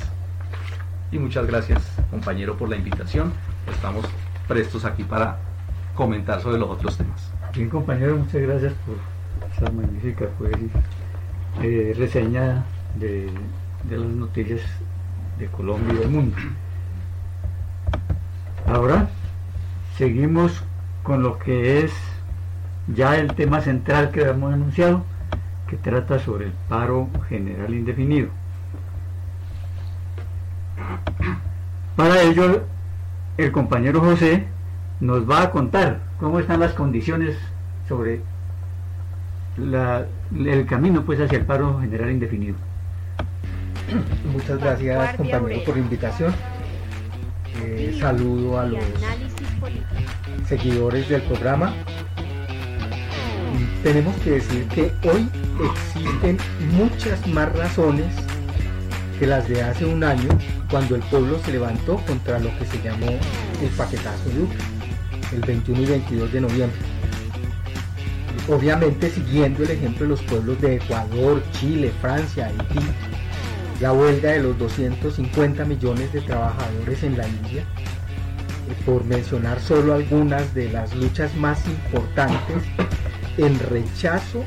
Y 1.12 1.18
muchas 1.18 1.46
gracias 1.46 1.82
compañero 2.10 2.56
por 2.56 2.70
la 2.70 2.76
invitación, 2.76 3.34
estamos 3.70 4.06
prestos 4.48 4.86
aquí 4.86 5.04
para 5.04 5.36
comentar 5.94 6.40
sobre 6.40 6.58
los 6.58 6.70
otros 6.70 6.96
temas. 6.96 7.30
Bien 7.54 7.68
compañero, 7.68 8.16
muchas 8.16 8.40
gracias 8.40 8.72
por 8.86 8.96
esa 9.54 9.70
magnífica 9.70 10.24
pues, 10.38 10.54
eh, 11.62 11.94
reseña 11.98 12.64
de, 12.98 13.30
de 13.90 13.98
las 13.98 14.08
noticias 14.08 14.62
de 15.38 15.48
Colombia 15.48 15.92
y 15.92 15.98
del 15.98 16.08
mundo. 16.08 16.36
Ahora 18.66 19.10
seguimos 19.98 20.64
con 21.02 21.22
lo 21.22 21.38
que 21.38 21.84
es 21.84 21.92
ya 22.94 23.18
el 23.18 23.34
tema 23.34 23.60
central 23.60 24.12
que 24.12 24.22
hemos 24.22 24.54
anunciado, 24.54 25.04
que 25.68 25.76
trata 25.76 26.18
sobre 26.18 26.46
el 26.46 26.52
paro 26.70 27.10
general 27.28 27.74
indefinido. 27.74 28.28
Para 31.96 32.22
ello, 32.22 32.64
el 33.36 33.52
compañero 33.52 34.00
José 34.00 34.46
nos 35.00 35.28
va 35.28 35.42
a 35.42 35.50
contar 35.50 36.00
cómo 36.18 36.38
están 36.38 36.60
las 36.60 36.72
condiciones 36.72 37.36
sobre 37.88 38.20
el 39.58 40.66
camino 40.66 41.02
pues 41.04 41.20
hacia 41.20 41.38
el 41.38 41.44
paro 41.44 41.80
general 41.80 42.10
indefinido. 42.10 42.56
Muchas 44.32 44.58
gracias 44.58 45.16
compañero 45.16 45.64
por 45.64 45.76
la 45.76 45.82
invitación. 45.82 46.34
Eh, 47.60 47.96
saludo 48.00 48.58
a 48.58 48.66
los 48.66 48.82
seguidores 50.46 51.08
del 51.08 51.22
programa. 51.22 51.74
Tenemos 53.82 54.14
que 54.18 54.30
decir 54.30 54.66
que 54.68 54.92
hoy 55.08 55.28
existen 55.64 56.38
muchas 56.72 57.26
más 57.26 57.54
razones 57.54 58.06
las 59.26 59.48
de 59.48 59.62
hace 59.62 59.84
un 59.84 60.02
año 60.02 60.28
cuando 60.70 60.96
el 60.96 61.02
pueblo 61.02 61.38
se 61.44 61.52
levantó 61.52 61.96
contra 62.06 62.38
lo 62.38 62.48
que 62.58 62.66
se 62.66 62.82
llamó 62.82 63.06
el 63.06 63.68
paquetazo 63.76 64.28
de 64.28 64.34
Duque 64.34 64.56
el 65.32 65.40
21 65.40 65.82
y 65.82 65.86
22 65.86 66.32
de 66.32 66.40
noviembre. 66.40 66.78
Obviamente 68.48 69.10
siguiendo 69.10 69.62
el 69.62 69.70
ejemplo 69.70 70.02
de 70.02 70.08
los 70.08 70.22
pueblos 70.22 70.60
de 70.60 70.76
Ecuador, 70.76 71.42
Chile, 71.52 71.92
Francia, 72.00 72.46
Haití, 72.46 72.86
la 73.80 73.92
huelga 73.92 74.32
de 74.32 74.42
los 74.42 74.58
250 74.58 75.64
millones 75.64 76.12
de 76.12 76.20
trabajadores 76.20 77.02
en 77.02 77.16
la 77.16 77.26
India, 77.26 77.62
eh, 77.62 78.74
por 78.84 79.04
mencionar 79.04 79.60
solo 79.60 79.94
algunas 79.94 80.54
de 80.54 80.70
las 80.70 80.94
luchas 80.94 81.34
más 81.36 81.66
importantes 81.66 82.62
en 83.38 83.58
rechazo 83.70 84.44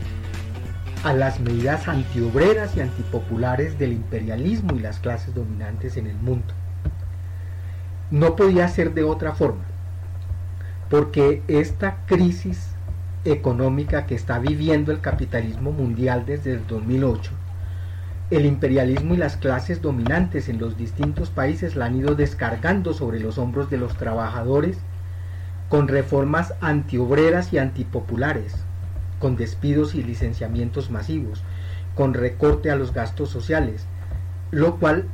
a 1.05 1.13
las 1.13 1.39
medidas 1.39 1.87
antiobreras 1.87 2.75
y 2.75 2.81
antipopulares 2.81 3.77
del 3.77 3.93
imperialismo 3.93 4.75
y 4.75 4.79
las 4.79 4.99
clases 4.99 5.35
dominantes 5.35 5.97
en 5.97 6.07
el 6.07 6.17
mundo. 6.17 6.51
No 8.09 8.35
podía 8.35 8.67
ser 8.67 8.95
de 8.95 9.03
otra 9.03 9.33
forma 9.33 9.63
porque 10.89 11.43
esta 11.47 11.97
crisis 12.07 12.71
económica 13.23 14.07
que 14.07 14.15
está 14.15 14.39
viviendo 14.39 14.91
el 14.91 14.99
capitalismo 14.99 15.71
mundial 15.71 16.25
desde 16.25 16.53
el 16.53 16.65
2008, 16.65 17.31
el 18.31 18.47
imperialismo 18.47 19.13
y 19.13 19.17
las 19.17 19.37
clases 19.37 19.83
dominantes 19.83 20.49
en 20.49 20.57
los 20.57 20.75
distintos 20.75 21.29
países 21.29 21.75
la 21.75 21.85
han 21.85 21.97
ido 21.97 22.15
descargando 22.15 22.93
sobre 22.95 23.19
los 23.19 23.37
hombros 23.37 23.69
de 23.69 23.77
los 23.77 23.95
trabajadores 23.95 24.79
con 25.69 25.87
reformas 25.87 26.55
antiobreras 26.61 27.53
y 27.53 27.59
antipopulares, 27.59 28.64
con 29.25 29.37
despidos 29.37 29.95
y 29.95 30.03
licenciamientos 30.03 30.91
masivos, 30.91 31.41
con 31.95 32.13
recorte 32.13 32.69
a 32.69 32.75
los 32.75 32.93
gastos 32.93 33.31
sociales, 33.31 33.87
lo 34.51 34.75
cual 34.75 35.05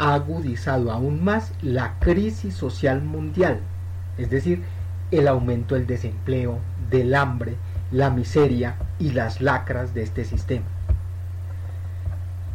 ha 0.00 0.14
agudizado 0.14 0.90
aún 0.90 1.22
más 1.22 1.52
la 1.62 1.96
crisis 2.00 2.54
social 2.54 3.02
mundial, 3.02 3.60
es 4.18 4.30
decir, 4.30 4.64
el 5.12 5.28
aumento 5.28 5.76
del 5.76 5.86
desempleo, 5.86 6.58
del 6.90 7.14
hambre, 7.14 7.54
la 7.92 8.10
miseria 8.10 8.74
y 8.98 9.12
las 9.12 9.40
lacras 9.40 9.94
de 9.94 10.02
este 10.02 10.24
sistema. 10.24 10.66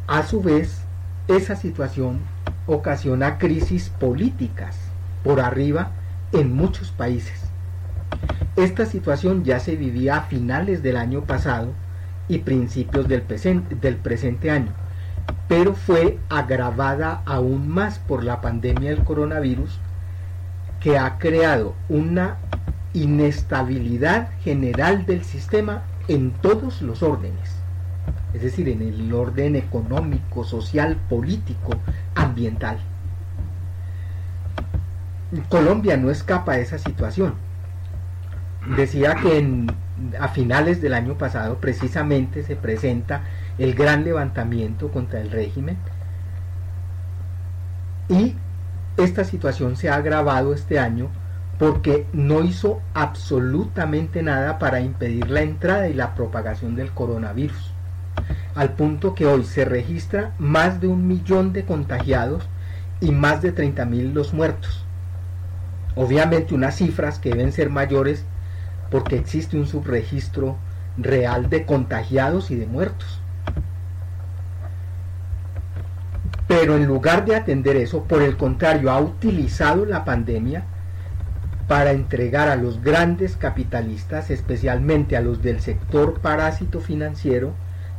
A 0.07 0.23
su 0.23 0.41
vez, 0.41 0.81
esa 1.29 1.55
situación 1.55 2.19
ocasiona 2.65 3.37
crisis 3.37 3.87
políticas 3.87 4.75
por 5.23 5.39
arriba 5.39 5.91
en 6.33 6.53
muchos 6.53 6.91
países. 6.91 7.45
Esta 8.57 8.87
situación 8.87 9.43
ya 9.43 9.59
se 9.59 9.75
vivía 9.75 10.17
a 10.17 10.21
finales 10.23 10.81
del 10.81 10.97
año 10.97 11.21
pasado 11.21 11.73
y 12.27 12.39
principios 12.39 13.07
del 13.07 13.21
presente, 13.21 14.49
año, 14.49 14.71
pero 15.47 15.75
fue 15.75 16.17
agravada 16.27 17.21
aún 17.27 17.69
más 17.69 17.99
por 17.99 18.23
la 18.23 18.41
pandemia 18.41 18.89
del 18.89 19.03
coronavirus 19.03 19.77
que 20.79 20.97
ha 20.97 21.19
creado 21.19 21.75
una 21.87 22.37
inestabilidad 22.95 24.29
general 24.41 25.05
del 25.05 25.23
sistema 25.23 25.83
en 26.07 26.31
todos 26.31 26.81
los 26.81 27.03
órdenes, 27.03 27.57
es 28.33 28.41
decir, 28.41 28.69
en 28.69 28.81
el 28.81 29.13
orden 29.13 29.55
económico, 29.55 30.43
social, 30.43 30.97
político, 31.07 31.75
ambiental. 32.15 32.79
Colombia 35.47 35.95
no 35.95 36.09
escapa 36.09 36.53
de 36.53 36.63
esa 36.63 36.79
situación. 36.79 37.46
Decía 38.75 39.15
que 39.15 39.67
a 40.19 40.27
finales 40.27 40.81
del 40.81 40.93
año 40.93 41.17
pasado 41.17 41.57
precisamente 41.57 42.43
se 42.43 42.55
presenta 42.55 43.21
el 43.57 43.73
gran 43.73 44.03
levantamiento 44.03 44.89
contra 44.91 45.21
el 45.21 45.31
régimen 45.31 45.77
y 48.09 48.35
esta 48.97 49.23
situación 49.23 49.75
se 49.75 49.89
ha 49.89 49.95
agravado 49.95 50.53
este 50.53 50.79
año 50.79 51.09
porque 51.59 52.05
no 52.13 52.43
hizo 52.43 52.81
absolutamente 52.93 54.21
nada 54.21 54.59
para 54.59 54.79
impedir 54.79 55.29
la 55.29 55.41
entrada 55.41 55.87
y 55.89 55.93
la 55.93 56.13
propagación 56.13 56.75
del 56.75 56.91
coronavirus, 56.91 57.71
al 58.55 58.73
punto 58.73 59.15
que 59.15 59.25
hoy 59.25 59.43
se 59.43 59.65
registra 59.65 60.33
más 60.37 60.79
de 60.79 60.87
un 60.87 61.07
millón 61.07 61.53
de 61.53 61.65
contagiados 61.65 62.47
y 63.01 63.11
más 63.11 63.41
de 63.41 63.51
30 63.51 63.85
mil 63.85 64.13
los 64.13 64.33
muertos. 64.33 64.85
Obviamente 65.95 66.53
unas 66.53 66.75
cifras 66.75 67.17
que 67.17 67.29
deben 67.29 67.51
ser 67.51 67.69
mayores 67.71 68.23
porque 68.89 69.15
existe 69.17 69.57
un 69.57 69.67
subregistro 69.67 70.55
real 70.97 71.49
de 71.49 71.65
contagiados 71.65 72.51
y 72.51 72.55
de 72.55 72.67
muertos. 72.67 73.21
Pero 76.47 76.77
en 76.77 76.85
lugar 76.85 77.25
de 77.25 77.35
atender 77.35 77.75
eso, 77.75 78.03
por 78.03 78.21
el 78.21 78.37
contrario, 78.37 78.91
ha 78.91 78.99
utilizado 78.99 79.85
la 79.85 80.05
pandemia 80.05 80.63
para 81.67 81.91
entregar 81.91 82.47
a 82.47 82.55
los 82.55 82.81
grandes 82.81 83.35
capitalistas, 83.35 84.31
especialmente 84.31 85.17
a 85.17 85.21
los 85.21 85.41
del 85.41 85.59
sector 85.59 86.21
parásito 86.21 86.79
financiero 86.79 87.51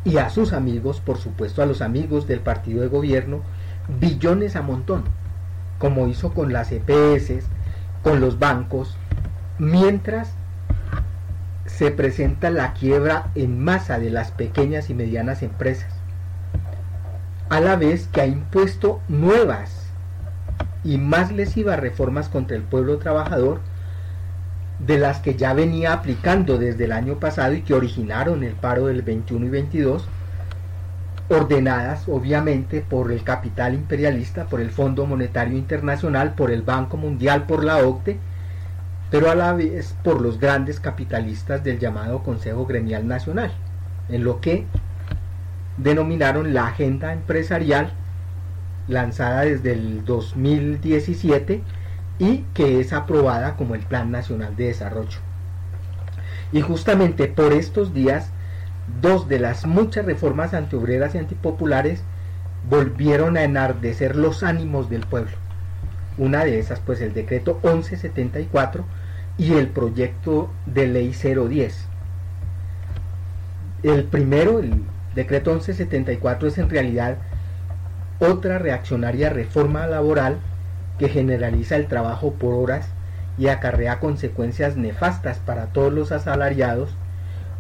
y 0.05 0.17
a 0.17 0.31
sus 0.31 0.55
amigos, 0.55 1.01
por 1.01 1.19
supuesto 1.19 1.63
a 1.63 1.67
los 1.67 1.83
amigos 1.83 2.27
del 2.27 2.41
partido 2.41 2.81
de 2.81 2.89
gobierno, 2.89 3.43
billones 4.01 4.57
a 4.57 4.63
montón, 4.63 5.05
como 5.79 6.09
hizo 6.09 6.33
con 6.33 6.53
las 6.53 6.73
EPS, 6.73 7.45
con 8.03 8.21
los 8.21 8.39
bancos, 8.39 8.97
mientras 9.59 10.33
se 11.79 11.93
presenta 11.93 12.51
la 12.51 12.73
quiebra 12.73 13.29
en 13.37 13.63
masa 13.63 14.01
de 14.01 14.11
las 14.11 14.33
pequeñas 14.33 14.91
y 14.91 14.95
medianas 14.95 15.45
empresas. 15.45 15.93
a 17.51 17.61
la 17.61 17.77
vez 17.77 18.09
que 18.09 18.21
ha 18.21 18.27
impuesto 18.27 19.01
nuevas 19.09 19.87
y 20.83 20.99
más 20.99 21.31
lesivas 21.31 21.79
reformas 21.79 22.29
contra 22.29 22.57
el 22.57 22.65
pueblo 22.65 22.99
trabajador 22.99 23.61
de 24.81 24.99
las 24.99 25.21
que 25.21 25.37
ya 25.37 25.55
venía 25.55 25.93
aplicando 25.93 26.59
desde 26.59 26.87
el 26.87 26.93
año 26.93 27.21
pasado 27.21 27.55
y 27.55 27.63
que 27.63 27.75
originaron 27.75 28.43
el 28.43 28.55
paro 28.55 28.87
del 28.87 29.03
21 29.03 29.47
y 29.47 29.49
22, 29.49 30.09
ordenadas 31.29 32.09
obviamente 32.09 32.81
por 32.81 33.13
el 33.13 33.23
capital 33.23 33.75
imperialista, 33.75 34.47
por 34.47 34.61
el 34.61 34.73
Fondo 34.73 35.07
Monetario 35.07 35.57
Internacional, 35.57 36.35
por 36.35 36.51
el 36.51 36.63
Banco 36.63 36.97
Mundial, 36.97 37.47
por 37.47 37.63
la 37.63 37.79
OCDE, 37.79 38.19
pero 39.11 39.31
a 39.31 39.35
la 39.35 39.53
vez 39.55 39.95
por 40.05 40.21
los 40.21 40.39
grandes 40.39 40.81
capitalistas 40.81 41.65
del 41.65 41.79
llamado 41.79 42.23
Consejo 42.23 42.67
Gremial 42.67 43.07
Nacional, 43.07 43.53
en 44.09 44.25
lo 44.25 44.41
que 44.41 44.67
denominaron 45.79 46.53
la 46.53 46.67
agenda 46.67 47.13
empresarial 47.13 47.93
lanzada 48.89 49.43
desde 49.43 49.73
el 49.73 50.05
2017 50.05 51.63
y 52.19 52.39
que 52.55 52.81
es 52.81 52.93
aprobada 52.93 53.57
como 53.57 53.75
el 53.75 53.83
Plan 53.83 54.11
Nacional 54.11 54.57
de 54.57 54.67
Desarrollo. 54.67 55.19
Y 56.53 56.61
justamente 56.63 57.29
por 57.29 57.53
estos 57.53 57.95
días, 57.95 58.31
dos 59.01 59.29
de 59.29 59.39
las 59.39 59.67
muchas 59.67 60.05
reformas 60.05 60.55
antiobreras 60.55 61.15
y 61.15 61.19
antipopulares 61.19 62.03
volvieron 62.69 63.37
a 63.37 63.43
enardecer 63.43 64.17
los 64.17 64.43
ánimos 64.43 64.91
del 64.91 65.07
pueblo. 65.07 65.33
Una 66.17 66.45
de 66.45 66.59
esas, 66.59 66.81
pues 66.81 67.01
el 67.01 67.15
decreto 67.15 67.61
1174 67.63 68.85
y 69.39 69.53
el 69.55 69.69
proyecto 69.69 70.51
de 70.67 70.89
ley 70.89 71.13
010. 71.13 71.87
El 73.85 74.05
primero, 74.05 74.59
el 74.59 74.83
decreto 75.15 75.53
1174, 75.53 76.49
es 76.49 76.59
en 76.59 76.69
realidad 76.69 77.17
otra 78.19 78.59
reaccionaria 78.59 79.31
reforma 79.31 79.87
laboral 79.87 80.39
que 80.99 81.09
generaliza 81.09 81.77
el 81.77 81.87
trabajo 81.87 82.33
por 82.33 82.55
horas 82.55 82.89
y 83.39 83.47
acarrea 83.47 84.01
consecuencias 84.01 84.77
nefastas 84.77 85.39
para 85.39 85.67
todos 85.67 85.93
los 85.93 86.11
asalariados, 86.11 86.91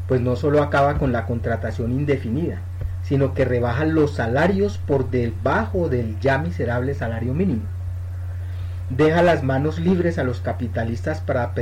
pues 0.08 0.20
no 0.20 0.34
solo 0.34 0.64
acaba 0.64 0.98
con 0.98 1.12
la 1.12 1.26
contratación 1.26 1.92
indefinida, 1.92 2.58
sino 3.04 3.34
que 3.34 3.44
rebaja 3.44 3.84
los 3.84 4.14
salarios 4.14 4.78
por 4.78 5.10
debajo 5.10 5.88
del 5.88 6.18
ya 6.18 6.38
miserable 6.38 6.94
salario 6.94 7.32
mínimo. 7.34 7.77
Deja 8.90 9.22
las 9.22 9.42
manos 9.42 9.78
libres 9.78 10.18
a 10.18 10.24
los 10.24 10.40
capitalistas 10.40 11.20
para, 11.20 11.52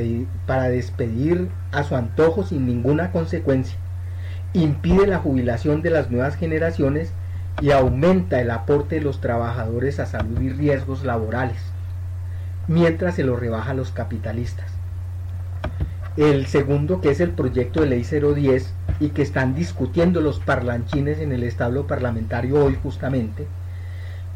para 0.47 0.69
despedir 0.69 1.49
a 1.73 1.83
su 1.83 1.97
antojo 1.97 2.45
sin 2.45 2.67
ninguna 2.67 3.11
consecuencia. 3.11 3.77
Impide 4.53 5.09
la 5.09 5.19
jubilación 5.19 5.83
de 5.83 5.91
las 5.91 6.09
nuevas 6.11 6.37
generaciones 6.37 7.13
y 7.61 7.73
aumenta 7.73 8.41
el 8.41 8.51
aporte 8.51 8.97
de 8.97 9.01
los 9.01 9.21
trabajadores 9.21 9.99
a 9.99 10.07
salud 10.07 10.41
y 10.41 10.51
riesgos 10.51 11.05
laborales, 11.05 11.59
mientras 12.69 13.17
se 13.17 13.25
lo 13.25 13.35
rebaja 13.35 13.73
a 13.73 13.75
los 13.75 13.91
capitalistas. 13.91 14.71
El 16.17 16.47
segundo, 16.47 17.01
que 17.01 17.11
es 17.11 17.21
el 17.21 17.31
proyecto 17.31 17.81
de 17.81 17.89
ley 17.89 18.05
010 18.05 18.73
y 19.01 19.09
que 19.09 19.23
están 19.23 19.55
discutiendo 19.55 20.21
los 20.21 20.39
parlanchines 20.39 21.19
en 21.19 21.33
el 21.33 21.43
establo 21.43 21.89
parlamentario 21.89 22.65
hoy 22.65 22.79
justamente, 22.81 23.47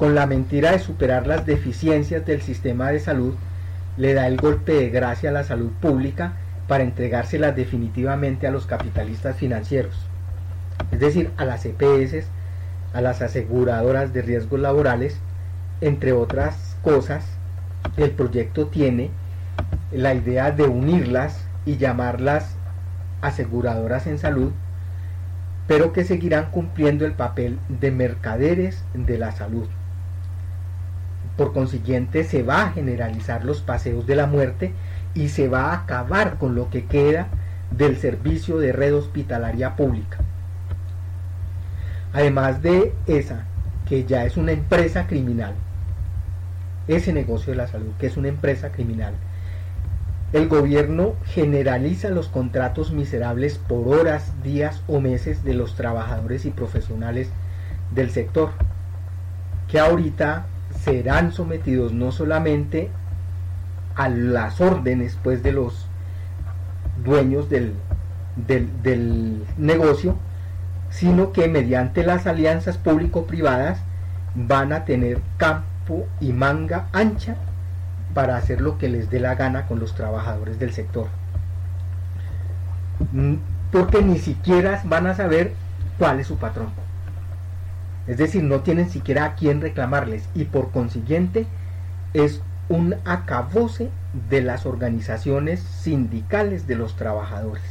con 0.01 0.15
la 0.15 0.27
mentira 0.27 0.73
de 0.73 0.79
superar 0.79 1.27
las 1.27 1.45
deficiencias 1.45 2.25
del 2.25 2.41
sistema 2.41 2.91
de 2.91 3.01
salud, 3.01 3.35
le 3.99 4.15
da 4.15 4.29
el 4.29 4.39
golpe 4.39 4.73
de 4.73 4.89
gracia 4.89 5.29
a 5.29 5.33
la 5.35 5.45
salud 5.45 5.73
pública 5.73 6.33
para 6.69 6.85
entregárselas 6.85 7.55
definitivamente 7.55 8.47
a 8.47 8.51
los 8.51 8.65
capitalistas 8.65 9.37
financieros, 9.37 9.95
es 10.91 11.01
decir, 11.01 11.31
a 11.37 11.45
las 11.45 11.67
EPS, 11.67 12.25
a 12.95 13.03
las 13.03 13.21
aseguradoras 13.21 14.15
de 14.15 14.23
riesgos 14.23 14.59
laborales, 14.59 15.19
entre 15.83 16.15
otras 16.15 16.79
cosas, 16.81 17.27
el 17.99 18.13
proyecto 18.13 18.69
tiene 18.69 19.11
la 19.93 20.15
idea 20.15 20.51
de 20.51 20.63
unirlas 20.63 21.45
y 21.67 21.77
llamarlas 21.77 22.55
aseguradoras 23.21 24.07
en 24.07 24.19
salud, 24.19 24.53
pero 25.67 25.93
que 25.93 26.05
seguirán 26.05 26.51
cumpliendo 26.51 27.05
el 27.05 27.13
papel 27.13 27.59
de 27.69 27.91
mercaderes 27.91 28.83
de 28.95 29.19
la 29.19 29.33
salud. 29.33 29.69
Por 31.37 31.53
consiguiente, 31.53 32.25
se 32.25 32.43
va 32.43 32.65
a 32.65 32.73
generalizar 32.73 33.45
los 33.45 33.61
paseos 33.61 34.07
de 34.07 34.17
la 34.17 34.27
muerte 34.27 34.73
y 35.15 35.29
se 35.29 35.49
va 35.49 35.71
a 35.71 35.83
acabar 35.83 36.39
con 36.39 36.55
lo 36.55 36.71
que 36.71 36.85
queda 36.85 37.29
del 37.71 37.97
servicio 37.97 38.59
de 38.59 38.73
red 38.73 38.95
hospitalaria 38.95 39.77
pública. 39.77 40.19
Además 42.13 42.63
de 42.63 42.93
esa, 43.07 43.45
que 43.89 44.05
ya 44.05 44.25
es 44.25 44.37
una 44.37 44.53
empresa 44.53 45.07
criminal, 45.07 45.55
ese 46.89 47.13
negocio 47.13 47.53
de 47.53 47.57
la 47.57 47.69
salud, 47.69 47.93
que 47.99 48.07
es 48.07 48.17
una 48.17 48.29
empresa 48.29 48.73
criminal, 48.73 49.15
el 50.33 50.49
gobierno 50.49 51.15
generaliza 51.25 52.09
los 52.09 52.29
contratos 52.29 52.93
miserables 52.93 53.59
por 53.59 53.89
horas, 53.89 54.33
días 54.45 54.81
o 54.87 55.01
meses 55.01 55.43
de 55.43 55.55
los 55.55 55.75
trabajadores 55.75 56.45
y 56.45 56.51
profesionales 56.51 57.29
del 57.93 58.11
sector, 58.11 58.51
que 59.69 59.81
ahorita 59.81 60.47
serán 60.85 61.33
sometidos 61.33 61.93
no 61.93 62.13
solamente 62.13 62.91
a 63.97 64.09
las 64.09 64.61
órdenes 64.61 65.19
pues, 65.23 65.43
de 65.43 65.53
los 65.53 65.87
dueños 67.05 67.49
del, 67.49 67.75
del, 68.37 68.83
del 68.83 69.45
negocio, 69.59 70.17
sino 70.91 71.33
que 71.33 71.49
mediante 71.49 72.03
las 72.05 72.27
alianzas 72.27 72.79
público-privadas 72.79 73.81
van 74.35 74.73
a 74.73 74.85
tener 74.85 75.21
campo 75.37 76.07
y 76.21 76.33
manga 76.33 76.89
ancha 76.93 77.37
para 78.15 78.37
hacer 78.37 78.61
lo 78.61 78.79
que 78.79 78.89
les 78.89 79.11
dé 79.11 79.21
la 79.21 79.35
gana 79.35 79.67
con 79.67 79.81
los 79.81 79.95
trabajadores 79.95 80.59
del 80.59 80.73
sector. 80.73 81.09
Mm, 83.13 83.35
porque 83.71 84.03
ni 84.03 84.19
siquiera 84.19 84.81
van 84.85 85.07
a 85.07 85.15
saber 85.15 85.53
cuál 85.99 86.21
es 86.21 86.27
su 86.27 86.37
patrón. 86.37 86.69
Es 88.11 88.17
decir, 88.17 88.43
no 88.43 88.59
tienen 88.63 88.91
siquiera 88.91 89.25
a 89.25 89.35
quién 89.37 89.61
reclamarles 89.61 90.29
y 90.35 90.47
por 90.47 90.73
consiguiente 90.73 91.47
es 92.13 92.43
un 92.69 92.97
acabose 93.05 93.89
de 94.29 94.43
las 94.43 94.67
organizaciones 94.67 95.61
sindicales 95.61 96.67
de 96.67 96.75
los 96.75 96.97
trabajadores. 96.97 97.63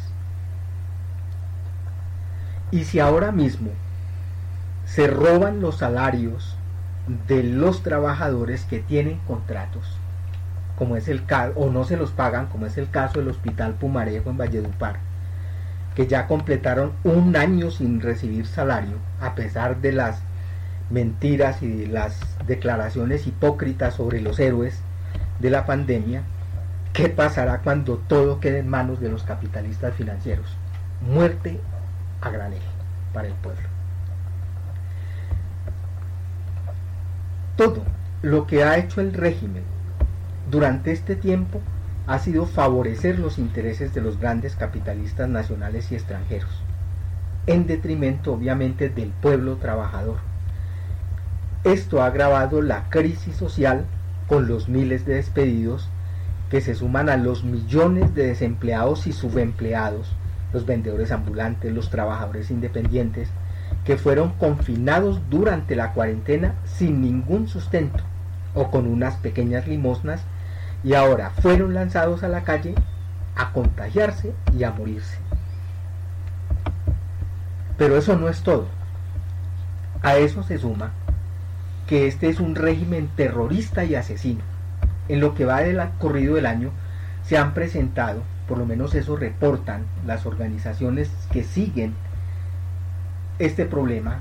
Y 2.72 2.86
si 2.86 3.02
ahora 3.02 3.34
mismo 3.34 3.72
se 4.86 5.08
roban 5.08 5.60
los 5.60 5.80
salarios 5.80 6.56
de 7.28 7.44
los 7.44 7.84
trabajadores 7.84 8.64
que 8.64 8.80
tienen 8.80 9.20
contratos, 9.28 9.98
como 10.78 10.96
es 10.96 11.10
el 11.10 11.26
caso, 11.26 11.52
o 11.58 11.70
no 11.70 11.84
se 11.84 11.98
los 11.98 12.12
pagan, 12.12 12.48
como 12.48 12.66
es 12.66 12.78
el 12.78 12.90
caso 12.90 13.20
del 13.20 13.28
Hospital 13.28 13.74
Pumarejo 13.74 14.30
en 14.30 14.38
Valledupar, 14.38 15.00
que 15.96 16.08
ya 16.08 16.28
completaron 16.28 16.94
un 17.04 17.36
año 17.36 17.72
sin 17.72 18.00
recibir 18.00 18.48
salario, 18.48 18.96
a 19.20 19.36
pesar 19.36 19.82
de 19.82 19.92
las 19.92 20.29
mentiras 20.90 21.62
y 21.62 21.86
las 21.86 22.20
declaraciones 22.48 23.28
hipócritas 23.28 23.96
sobre 23.96 24.22
los 24.22 24.40
héroes 24.40 24.80
de 25.40 25.50
la 25.50 25.66
pandemia, 25.66 26.24
¿qué 26.94 27.10
pasará 27.10 27.60
cuando 27.60 27.98
todo 27.98 28.40
quede 28.40 28.60
en 28.60 28.68
manos 28.68 29.00
de 29.00 29.10
los 29.10 29.24
capitalistas 29.24 29.94
financieros? 29.96 30.58
Muerte 31.02 31.60
a 32.22 32.30
granel 32.30 32.62
para 33.14 33.28
el 33.28 33.34
pueblo. 33.36 33.68
Todo 37.56 37.84
lo 38.22 38.48
que 38.48 38.64
ha 38.64 38.78
hecho 38.78 39.02
el 39.02 39.14
régimen 39.14 39.64
durante 40.50 40.92
este 40.92 41.16
tiempo 41.16 41.62
ha 42.08 42.18
sido 42.20 42.46
favorecer 42.46 43.20
los 43.20 43.38
intereses 43.38 43.94
de 43.94 44.02
los 44.02 44.20
grandes 44.20 44.56
capitalistas 44.56 45.30
nacionales 45.30 45.92
y 45.92 45.96
extranjeros, 45.96 46.50
en 47.46 47.68
detrimento 47.68 48.34
obviamente 48.34 48.90
del 48.90 49.10
pueblo 49.10 49.58
trabajador. 49.58 50.29
Esto 51.66 52.02
ha 52.02 52.06
agravado 52.06 52.62
la 52.62 52.90
crisis 52.90 53.36
social 53.36 53.86
con 54.28 54.48
los 54.48 54.70
miles 54.70 55.06
de 55.06 55.16
despedidos 55.16 55.90
que 56.50 56.62
se 56.62 56.74
suman 56.74 57.10
a 57.10 57.18
los 57.18 57.44
millones 57.44 58.16
de 58.16 58.28
desempleados 58.28 59.08
y 59.08 59.12
subempleados 59.12 60.16
los 60.54 60.66
vendedores 60.66 61.12
ambulantes, 61.12 61.74
los 61.74 61.90
trabajadores 61.90 62.50
independientes, 62.50 63.28
que 63.84 63.98
fueron 63.98 64.32
confinados 64.34 65.20
durante 65.30 65.76
la 65.76 65.92
cuarentena 65.92 66.56
sin 66.64 67.02
ningún 67.02 67.50
sustento 67.50 68.04
o 68.56 68.72
con 68.72 68.88
unas 68.88 69.18
pequeñas 69.18 69.68
limosnas 69.68 70.22
y 70.82 70.94
ahora 70.94 71.32
fueron 71.42 71.74
lanzados 71.74 72.24
a 72.24 72.30
la 72.30 72.44
calle 72.46 72.74
a 73.36 73.52
contagiarse 73.52 74.34
y 74.58 74.64
a 74.64 74.72
morirse. 74.72 75.18
Pero 77.78 77.98
eso 77.98 78.18
no 78.18 78.30
es 78.30 78.42
todo. 78.44 78.68
A 80.02 80.16
eso 80.16 80.42
se 80.44 80.58
suma 80.58 80.92
que 81.90 82.06
este 82.08 82.30
es 82.30 82.40
un 82.40 82.56
régimen 82.56 83.10
terrorista 83.16 83.84
y 83.84 83.96
asesino. 83.96 84.42
En 85.08 85.20
lo 85.20 85.34
que 85.34 85.46
va 85.46 85.62
del 85.62 85.82
corrido 85.98 86.36
del 86.36 86.46
año 86.46 86.70
se 87.24 87.38
han 87.38 87.56
presentado 87.56 88.22
por 88.50 88.58
lo 88.58 88.66
menos 88.66 88.96
eso 88.96 89.16
reportan 89.16 89.86
las 90.08 90.26
organizaciones 90.26 91.12
que 91.32 91.44
siguen 91.44 91.94
este 93.38 93.66
problema, 93.66 94.18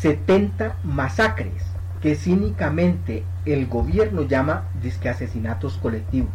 70 0.00 0.74
masacres 0.82 1.62
que 2.02 2.16
cínicamente 2.16 3.22
el 3.44 3.68
gobierno 3.68 4.22
llama 4.22 4.64
disque 4.82 5.08
asesinatos 5.08 5.78
colectivos, 5.78 6.32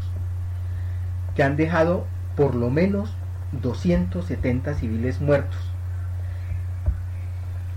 que 1.35 1.43
han 1.43 1.57
dejado 1.57 2.05
por 2.37 2.55
lo 2.55 2.69
menos 2.69 3.13
270 3.61 4.73
civiles 4.75 5.19
muertos. 5.19 5.74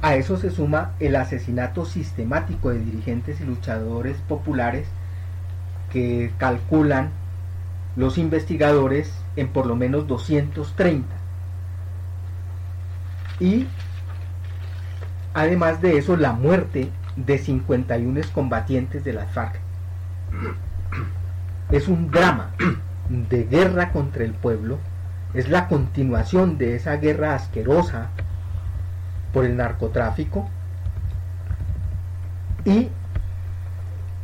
A 0.00 0.14
eso 0.14 0.36
se 0.36 0.50
suma 0.50 0.92
el 1.00 1.16
asesinato 1.16 1.84
sistemático 1.84 2.70
de 2.70 2.78
dirigentes 2.78 3.40
y 3.40 3.44
luchadores 3.44 4.16
populares 4.28 4.86
que 5.92 6.32
calculan 6.38 7.10
los 7.96 8.16
investigadores 8.16 9.12
en 9.34 9.48
por 9.48 9.66
lo 9.66 9.74
menos 9.74 10.06
230. 10.06 11.08
Y 13.40 13.66
además 15.34 15.80
de 15.82 15.98
eso, 15.98 16.16
la 16.16 16.32
muerte 16.32 16.90
de 17.16 17.38
51 17.38 18.20
combatientes 18.32 19.02
de 19.02 19.12
las 19.12 19.32
FARC. 19.32 19.58
Es 21.72 21.88
un 21.88 22.10
drama 22.12 22.50
de 23.08 23.44
guerra 23.44 23.90
contra 23.90 24.22
el 24.24 24.32
pueblo, 24.32 24.78
es 25.34 25.48
la 25.48 25.66
continuación 25.66 26.56
de 26.56 26.76
esa 26.76 26.96
guerra 26.96 27.34
asquerosa 27.34 28.10
por 29.32 29.44
el 29.44 29.56
narcotráfico 29.56 30.48
y 32.64 32.88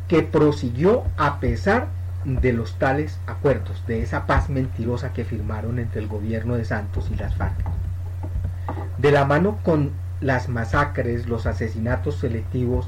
que 0.07 0.21
prosiguió 0.21 1.03
a 1.17 1.39
pesar 1.39 1.87
de 2.25 2.53
los 2.53 2.77
tales 2.79 3.19
acuerdos, 3.27 3.85
de 3.87 4.01
esa 4.01 4.25
paz 4.25 4.49
mentirosa 4.49 5.13
que 5.13 5.25
firmaron 5.25 5.79
entre 5.79 6.01
el 6.01 6.07
gobierno 6.07 6.55
de 6.55 6.65
Santos 6.65 7.09
y 7.11 7.15
las 7.15 7.35
FARC. 7.35 7.55
De 8.97 9.11
la 9.11 9.25
mano 9.25 9.57
con 9.63 9.91
las 10.21 10.49
masacres, 10.49 11.27
los 11.27 11.45
asesinatos 11.45 12.17
selectivos, 12.17 12.87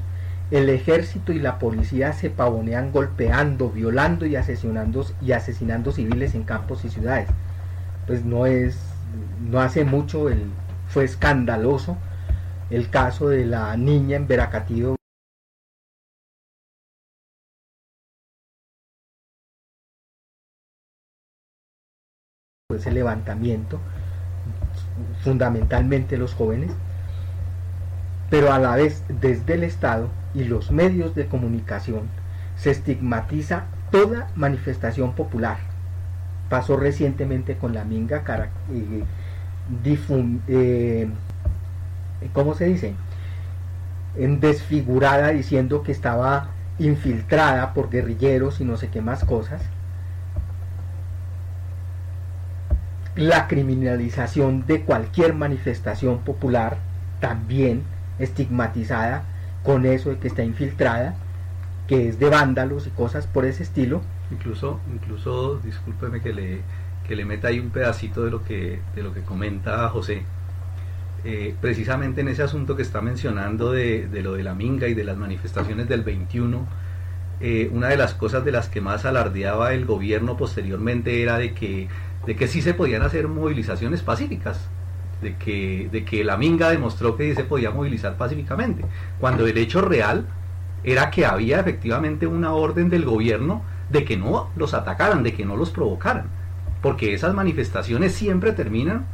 el 0.50 0.70
ejército 0.70 1.32
y 1.32 1.38
la 1.38 1.58
policía 1.58 2.12
se 2.14 2.30
pavonean 2.30 2.90
golpeando, 2.90 3.70
violando 3.70 4.26
y 4.26 4.34
asesinando, 4.34 5.04
y 5.20 5.32
asesinando 5.32 5.92
civiles 5.92 6.34
en 6.34 6.44
campos 6.44 6.84
y 6.84 6.88
ciudades. 6.88 7.28
Pues 8.06 8.24
no 8.24 8.46
es, 8.46 8.78
no 9.48 9.60
hace 9.60 9.84
mucho 9.84 10.30
el, 10.30 10.50
fue 10.88 11.04
escandaloso 11.04 11.96
el 12.70 12.90
caso 12.90 13.28
de 13.28 13.46
la 13.46 13.76
niña 13.76 14.16
en 14.16 14.26
Veracatío 14.26 14.98
ese 22.74 22.92
levantamiento, 22.92 23.80
fundamentalmente 25.22 26.18
los 26.18 26.34
jóvenes, 26.34 26.70
pero 28.30 28.52
a 28.52 28.58
la 28.58 28.76
vez 28.76 29.02
desde 29.08 29.54
el 29.54 29.64
Estado 29.64 30.08
y 30.34 30.44
los 30.44 30.70
medios 30.70 31.14
de 31.14 31.26
comunicación 31.26 32.08
se 32.56 32.70
estigmatiza 32.70 33.64
toda 33.90 34.30
manifestación 34.36 35.14
popular. 35.14 35.56
Pasó 36.50 36.76
recientemente 36.76 37.56
con 37.56 37.74
la 37.74 37.84
Minga, 37.84 38.22
cara, 38.22 38.50
eh, 38.70 39.04
eh, 40.48 41.08
¿cómo 42.32 42.54
se 42.54 42.66
dice? 42.66 42.94
En 44.16 44.40
desfigurada 44.40 45.28
diciendo 45.28 45.82
que 45.82 45.92
estaba 45.92 46.50
infiltrada 46.78 47.74
por 47.74 47.90
guerrilleros 47.90 48.60
y 48.60 48.64
no 48.64 48.76
sé 48.76 48.88
qué 48.88 49.00
más 49.00 49.24
cosas 49.24 49.62
la 53.18 53.48
criminalización 53.48 54.64
de 54.66 54.82
cualquier 54.82 55.34
manifestación 55.34 56.20
popular, 56.20 56.78
también 57.18 57.82
estigmatizada 58.20 59.24
con 59.64 59.86
eso 59.86 60.10
de 60.10 60.18
que 60.18 60.28
está 60.28 60.44
infiltrada, 60.44 61.16
que 61.88 62.08
es 62.08 62.20
de 62.20 62.30
vándalos 62.30 62.86
y 62.86 62.90
cosas 62.90 63.26
por 63.26 63.44
ese 63.44 63.64
estilo. 63.64 64.02
Incluso, 64.30 64.78
incluso, 64.94 65.58
discúlpeme 65.58 66.20
que 66.20 66.32
le, 66.32 66.60
que 67.08 67.16
le 67.16 67.24
meta 67.24 67.48
ahí 67.48 67.58
un 67.58 67.70
pedacito 67.70 68.24
de 68.24 68.30
lo 68.30 68.44
que, 68.44 68.80
de 68.94 69.02
lo 69.02 69.12
que 69.12 69.22
comenta 69.22 69.88
José. 69.88 70.22
Eh, 71.30 71.54
precisamente 71.60 72.22
en 72.22 72.28
ese 72.28 72.42
asunto 72.42 72.74
que 72.74 72.80
está 72.80 73.02
mencionando 73.02 73.70
de, 73.70 74.08
lo 74.22 74.32
de 74.32 74.42
la 74.42 74.54
minga 74.54 74.88
y 74.88 74.94
de 74.94 75.04
las 75.04 75.18
manifestaciones 75.18 75.86
del 75.86 76.02
21, 76.02 76.66
eh, 77.42 77.68
una 77.70 77.88
de 77.88 77.98
las 77.98 78.14
cosas 78.14 78.46
de 78.46 78.50
las 78.50 78.70
que 78.70 78.80
más 78.80 79.04
alardeaba 79.04 79.74
el 79.74 79.84
gobierno 79.84 80.38
posteriormente 80.38 81.22
era 81.22 81.36
de 81.36 81.52
que 81.52 81.86
de 82.24 82.34
que 82.34 82.48
sí 82.48 82.62
se 82.62 82.72
podían 82.72 83.02
hacer 83.02 83.28
movilizaciones 83.28 84.00
pacíficas, 84.00 84.70
de 85.20 85.36
que, 85.36 85.90
de 85.92 86.06
que 86.06 86.24
la 86.24 86.38
Minga 86.38 86.70
demostró 86.70 87.14
que 87.14 87.34
se 87.34 87.44
podía 87.44 87.72
movilizar 87.72 88.16
pacíficamente, 88.16 88.86
cuando 89.20 89.46
el 89.46 89.58
hecho 89.58 89.82
real 89.82 90.24
era 90.82 91.10
que 91.10 91.26
había 91.26 91.60
efectivamente 91.60 92.26
una 92.26 92.54
orden 92.54 92.88
del 92.88 93.04
gobierno 93.04 93.62
de 93.90 94.06
que 94.06 94.16
no 94.16 94.48
los 94.56 94.72
atacaran, 94.72 95.22
de 95.22 95.34
que 95.34 95.44
no 95.44 95.56
los 95.56 95.68
provocaran, 95.70 96.28
porque 96.80 97.12
esas 97.12 97.34
manifestaciones 97.34 98.14
siempre 98.14 98.52
terminan 98.52 99.04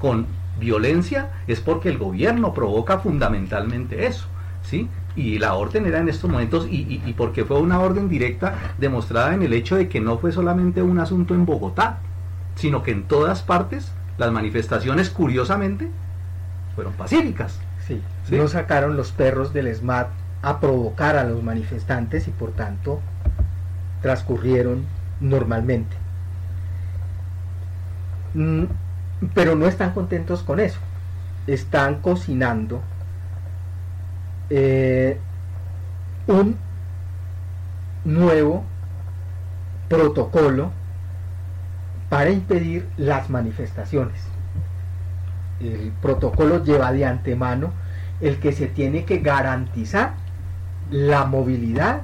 con 0.00 0.26
violencia, 0.58 1.30
es 1.46 1.60
porque 1.60 1.88
el 1.88 1.98
gobierno 1.98 2.54
provoca 2.54 2.98
fundamentalmente 2.98 4.06
eso, 4.06 4.26
¿sí? 4.62 4.88
Y 5.14 5.38
la 5.38 5.54
orden 5.54 5.86
era 5.86 5.98
en 5.98 6.08
estos 6.08 6.30
momentos, 6.30 6.66
y, 6.70 7.02
y 7.04 7.12
porque 7.14 7.44
fue 7.44 7.60
una 7.60 7.80
orden 7.80 8.08
directa 8.08 8.54
demostrada 8.78 9.34
en 9.34 9.42
el 9.42 9.52
hecho 9.52 9.76
de 9.76 9.88
que 9.88 10.00
no 10.00 10.18
fue 10.18 10.32
solamente 10.32 10.82
un 10.82 10.98
asunto 10.98 11.34
en 11.34 11.44
Bogotá, 11.44 11.98
sino 12.54 12.82
que 12.82 12.92
en 12.92 13.04
todas 13.04 13.42
partes 13.42 13.92
las 14.18 14.32
manifestaciones, 14.32 15.10
curiosamente, 15.10 15.90
fueron 16.74 16.92
pacíficas. 16.94 17.58
Sí, 17.86 18.00
no 18.30 18.48
sacaron 18.48 18.96
los 18.96 19.10
perros 19.10 19.52
del 19.52 19.74
SMAT 19.74 20.08
a 20.42 20.60
provocar 20.60 21.16
a 21.16 21.24
los 21.24 21.42
manifestantes 21.42 22.28
y 22.28 22.30
por 22.30 22.52
tanto 22.52 23.00
transcurrieron 24.00 24.84
normalmente. 25.20 25.96
Pero 29.34 29.54
no 29.54 29.66
están 29.66 29.92
contentos 29.92 30.42
con 30.42 30.60
eso. 30.60 30.78
Están 31.46 32.00
cocinando 32.00 32.82
eh, 34.50 35.18
un 36.26 36.56
nuevo 38.04 38.64
protocolo 39.88 40.70
para 42.08 42.30
impedir 42.30 42.88
las 42.96 43.30
manifestaciones. 43.30 44.20
El 45.60 45.92
protocolo 46.02 46.62
lleva 46.62 46.92
de 46.92 47.06
antemano 47.06 47.72
el 48.20 48.38
que 48.38 48.52
se 48.52 48.66
tiene 48.66 49.04
que 49.04 49.18
garantizar 49.18 50.14
la 50.90 51.24
movilidad, 51.24 52.02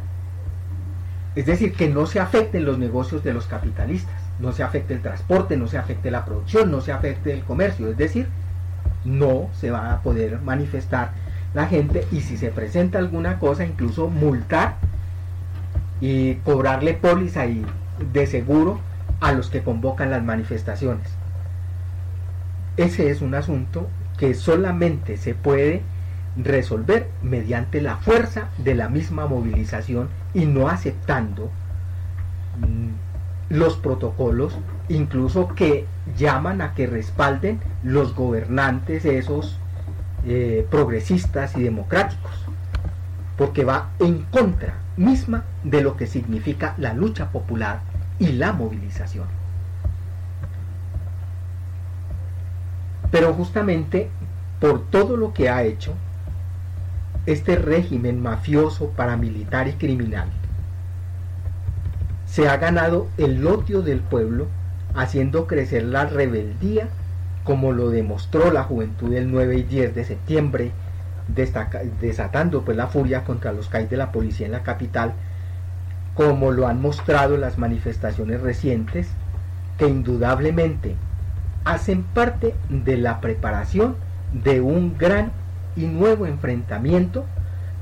es 1.34 1.46
decir, 1.46 1.74
que 1.74 1.88
no 1.88 2.06
se 2.06 2.20
afecten 2.20 2.64
los 2.64 2.78
negocios 2.78 3.22
de 3.22 3.34
los 3.34 3.46
capitalistas, 3.46 4.17
no 4.38 4.52
se 4.52 4.62
afecte 4.62 4.94
el 4.94 5.02
transporte, 5.02 5.56
no 5.56 5.66
se 5.66 5.78
afecte 5.78 6.10
la 6.10 6.24
producción, 6.24 6.70
no 6.70 6.80
se 6.80 6.92
afecte 6.92 7.32
el 7.32 7.42
comercio, 7.42 7.90
es 7.90 7.96
decir, 7.96 8.28
no 9.04 9.48
se 9.52 9.70
va 9.70 9.92
a 9.92 10.02
poder 10.02 10.40
manifestar 10.40 11.12
la 11.54 11.66
gente 11.66 12.06
y 12.12 12.20
si 12.20 12.36
se 12.36 12.50
presenta 12.50 12.98
alguna 12.98 13.38
cosa, 13.38 13.64
incluso 13.64 14.08
multar 14.08 14.76
y 16.00 16.34
cobrarle 16.36 16.94
póliza 16.94 17.46
y 17.46 17.64
de 18.12 18.26
seguro 18.26 18.80
a 19.20 19.32
los 19.32 19.50
que 19.50 19.62
convocan 19.62 20.10
las 20.10 20.22
manifestaciones. 20.22 21.08
Ese 22.76 23.10
es 23.10 23.22
un 23.22 23.34
asunto 23.34 23.88
que 24.18 24.34
solamente 24.34 25.16
se 25.16 25.34
puede 25.34 25.82
resolver 26.36 27.08
mediante 27.22 27.82
la 27.82 27.96
fuerza 27.96 28.48
de 28.58 28.74
la 28.74 28.88
misma 28.88 29.26
movilización 29.26 30.08
y 30.34 30.46
no 30.46 30.68
aceptando 30.68 31.50
mm, 32.60 33.07
los 33.48 33.76
protocolos, 33.76 34.56
incluso 34.88 35.48
que 35.48 35.86
llaman 36.16 36.60
a 36.60 36.74
que 36.74 36.86
respalden 36.86 37.60
los 37.82 38.14
gobernantes 38.14 39.04
esos 39.04 39.58
eh, 40.26 40.66
progresistas 40.70 41.56
y 41.56 41.62
democráticos, 41.62 42.32
porque 43.36 43.64
va 43.64 43.90
en 43.98 44.22
contra 44.24 44.74
misma 44.96 45.44
de 45.64 45.82
lo 45.82 45.96
que 45.96 46.06
significa 46.06 46.74
la 46.76 46.92
lucha 46.92 47.30
popular 47.30 47.80
y 48.18 48.32
la 48.32 48.52
movilización. 48.52 49.26
Pero 53.10 53.32
justamente 53.32 54.10
por 54.60 54.82
todo 54.90 55.16
lo 55.16 55.32
que 55.32 55.48
ha 55.48 55.62
hecho, 55.62 55.94
este 57.24 57.56
régimen 57.56 58.20
mafioso, 58.20 58.90
paramilitar 58.90 59.68
y 59.68 59.74
criminal 59.74 60.28
se 62.28 62.48
ha 62.48 62.56
ganado 62.58 63.08
el 63.16 63.46
odio 63.46 63.82
del 63.82 64.00
pueblo 64.00 64.46
haciendo 64.94 65.46
crecer 65.46 65.84
la 65.84 66.06
rebeldía 66.06 66.88
como 67.44 67.72
lo 67.72 67.90
demostró 67.90 68.52
la 68.52 68.64
juventud 68.64 69.10
del 69.10 69.30
9 69.30 69.56
y 69.56 69.62
10 69.62 69.94
de 69.94 70.04
septiembre, 70.04 70.72
desatando 72.00 72.62
pues 72.62 72.76
la 72.76 72.88
furia 72.88 73.24
contra 73.24 73.52
los 73.52 73.68
CAI 73.68 73.86
de 73.86 73.96
la 73.96 74.12
policía 74.12 74.46
en 74.46 74.52
la 74.52 74.62
capital 74.62 75.14
como 76.18 76.50
lo 76.50 76.66
han 76.66 76.82
mostrado 76.82 77.36
las 77.36 77.58
manifestaciones 77.58 78.40
recientes, 78.40 79.08
que 79.78 79.86
indudablemente 79.86 80.96
hacen 81.64 82.02
parte 82.02 82.54
de 82.68 82.96
la 82.96 83.20
preparación 83.20 83.94
de 84.32 84.60
un 84.60 84.98
gran 84.98 85.30
y 85.76 85.86
nuevo 85.86 86.26
enfrentamiento 86.26 87.24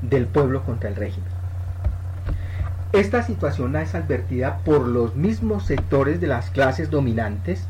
del 0.03 0.27
pueblo 0.27 0.63
contra 0.63 0.87
el 0.87 0.95
régimen. 0.95 1.26
Esta 2.97 3.21
situación 3.21 3.75
es 3.75 3.93
advertida 3.93 4.57
por 4.65 4.87
los 4.87 5.15
mismos 5.15 5.67
sectores 5.67 6.19
de 6.19 6.25
las 6.25 6.49
clases 6.49 6.89
dominantes 6.89 7.63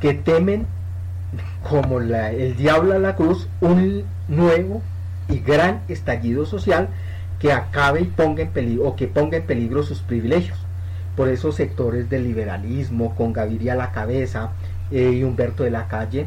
que 0.00 0.12
temen, 0.12 0.66
como 1.62 2.00
el 2.00 2.56
diablo 2.56 2.94
a 2.94 2.98
la 2.98 3.14
cruz, 3.14 3.46
un 3.60 4.02
nuevo 4.26 4.82
y 5.28 5.38
gran 5.38 5.82
estallido 5.86 6.46
social 6.46 6.88
que 7.38 7.52
acabe 7.52 8.00
y 8.00 8.06
ponga 8.06 8.42
en 8.42 8.50
peligro, 8.50 8.88
o 8.88 8.96
que 8.96 9.06
ponga 9.06 9.36
en 9.36 9.44
peligro 9.44 9.84
sus 9.84 10.00
privilegios. 10.00 10.58
Por 11.16 11.28
esos 11.28 11.54
sectores 11.54 12.10
del 12.10 12.24
liberalismo, 12.24 13.14
con 13.14 13.32
Gaviria 13.32 13.74
a 13.74 13.76
la 13.76 13.92
cabeza 13.92 14.50
eh, 14.90 15.12
y 15.12 15.22
Humberto 15.22 15.62
de 15.62 15.70
la 15.70 15.86
Calle, 15.86 16.26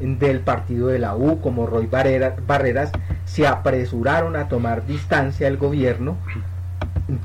del 0.00 0.40
partido 0.40 0.88
de 0.88 0.98
la 0.98 1.16
U, 1.16 1.40
como 1.40 1.66
Roy 1.66 1.86
Barreras, 1.86 2.92
se 3.24 3.46
apresuraron 3.46 4.36
a 4.36 4.48
tomar 4.48 4.86
distancia 4.86 5.46
del 5.46 5.56
gobierno 5.56 6.18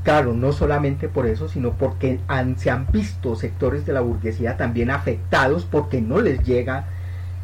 claro, 0.03 0.33
no 0.33 0.51
solamente 0.51 1.07
por 1.07 1.25
eso, 1.25 1.47
sino 1.47 1.71
porque 1.71 2.19
se 2.57 2.69
han 2.69 2.87
visto 2.91 3.35
sectores 3.35 3.85
de 3.85 3.93
la 3.93 4.01
burguesía 4.01 4.57
también 4.57 4.89
afectados 4.89 5.65
porque 5.65 6.01
no 6.01 6.19
les 6.19 6.43
llega 6.43 6.85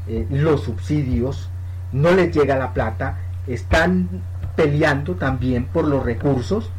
eh, 0.07 0.27
los 0.29 0.63
subsidios, 0.63 1.49
no 1.91 2.11
les 2.11 2.33
llega 2.35 2.57
la 2.57 2.73
plata, 2.73 3.17
están 3.47 4.09
peleando 4.55 5.15
también 5.15 5.65
por 5.65 5.85
los 5.85 6.03
recursos 6.03 6.69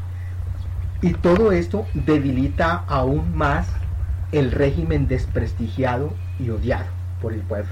y 1.03 1.13
todo 1.13 1.53
esto 1.53 1.87
debilita 1.95 2.85
aún 2.87 3.37
más 3.37 3.69
el 4.33 4.51
régimen 4.51 5.07
desprestigiado 5.09 6.13
y 6.39 6.51
odiado 6.51 6.87
por 7.21 7.33
el 7.33 7.41
pueblo. 7.41 7.71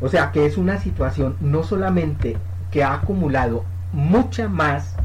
O 0.00 0.08
sea 0.08 0.32
que 0.32 0.46
es 0.46 0.56
una 0.56 0.78
situación 0.78 1.36
no 1.40 1.62
solamente 1.62 2.36
que 2.70 2.82
ha 2.82 2.94
acumulado 2.94 3.64
mucha 3.92 4.48
más 4.48 4.96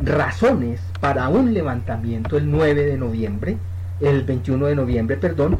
razones 0.00 0.80
para 1.00 1.28
un 1.28 1.54
levantamiento 1.54 2.36
el 2.36 2.50
9 2.50 2.86
de 2.86 2.96
noviembre, 2.96 3.56
el 4.00 4.24
21 4.24 4.66
de 4.66 4.74
noviembre, 4.74 5.16
perdón, 5.16 5.58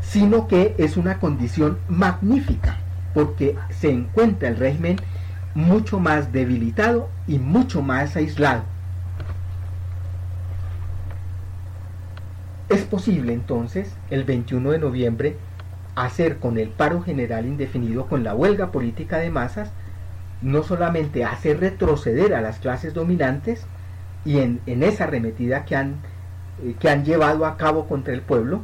sino 0.00 0.48
que 0.48 0.74
es 0.78 0.96
una 0.96 1.18
condición 1.18 1.78
magnífica, 1.88 2.78
porque 3.14 3.56
se 3.70 3.90
encuentra 3.90 4.48
el 4.48 4.56
régimen 4.56 4.96
mucho 5.54 6.00
más 6.00 6.32
debilitado 6.32 7.08
y 7.26 7.38
mucho 7.38 7.82
más 7.82 8.16
aislado. 8.16 8.64
Es 12.68 12.82
posible 12.84 13.34
entonces 13.34 13.94
el 14.10 14.24
21 14.24 14.70
de 14.70 14.78
noviembre 14.78 15.36
hacer 15.94 16.38
con 16.38 16.56
el 16.56 16.70
paro 16.70 17.02
general 17.02 17.44
indefinido, 17.44 18.06
con 18.06 18.24
la 18.24 18.34
huelga 18.34 18.72
política 18.72 19.18
de 19.18 19.30
masas, 19.30 19.70
no 20.42 20.62
solamente 20.62 21.24
hace 21.24 21.54
retroceder 21.54 22.34
a 22.34 22.40
las 22.40 22.58
clases 22.58 22.94
dominantes 22.94 23.64
y 24.24 24.38
en, 24.38 24.60
esa 24.66 25.04
arremetida 25.04 25.64
que 25.64 25.76
han, 25.76 25.96
eh, 26.62 26.74
que 26.78 26.90
han 26.90 27.04
llevado 27.04 27.46
a 27.46 27.56
cabo 27.56 27.86
contra 27.86 28.12
el 28.14 28.22
pueblo, 28.22 28.62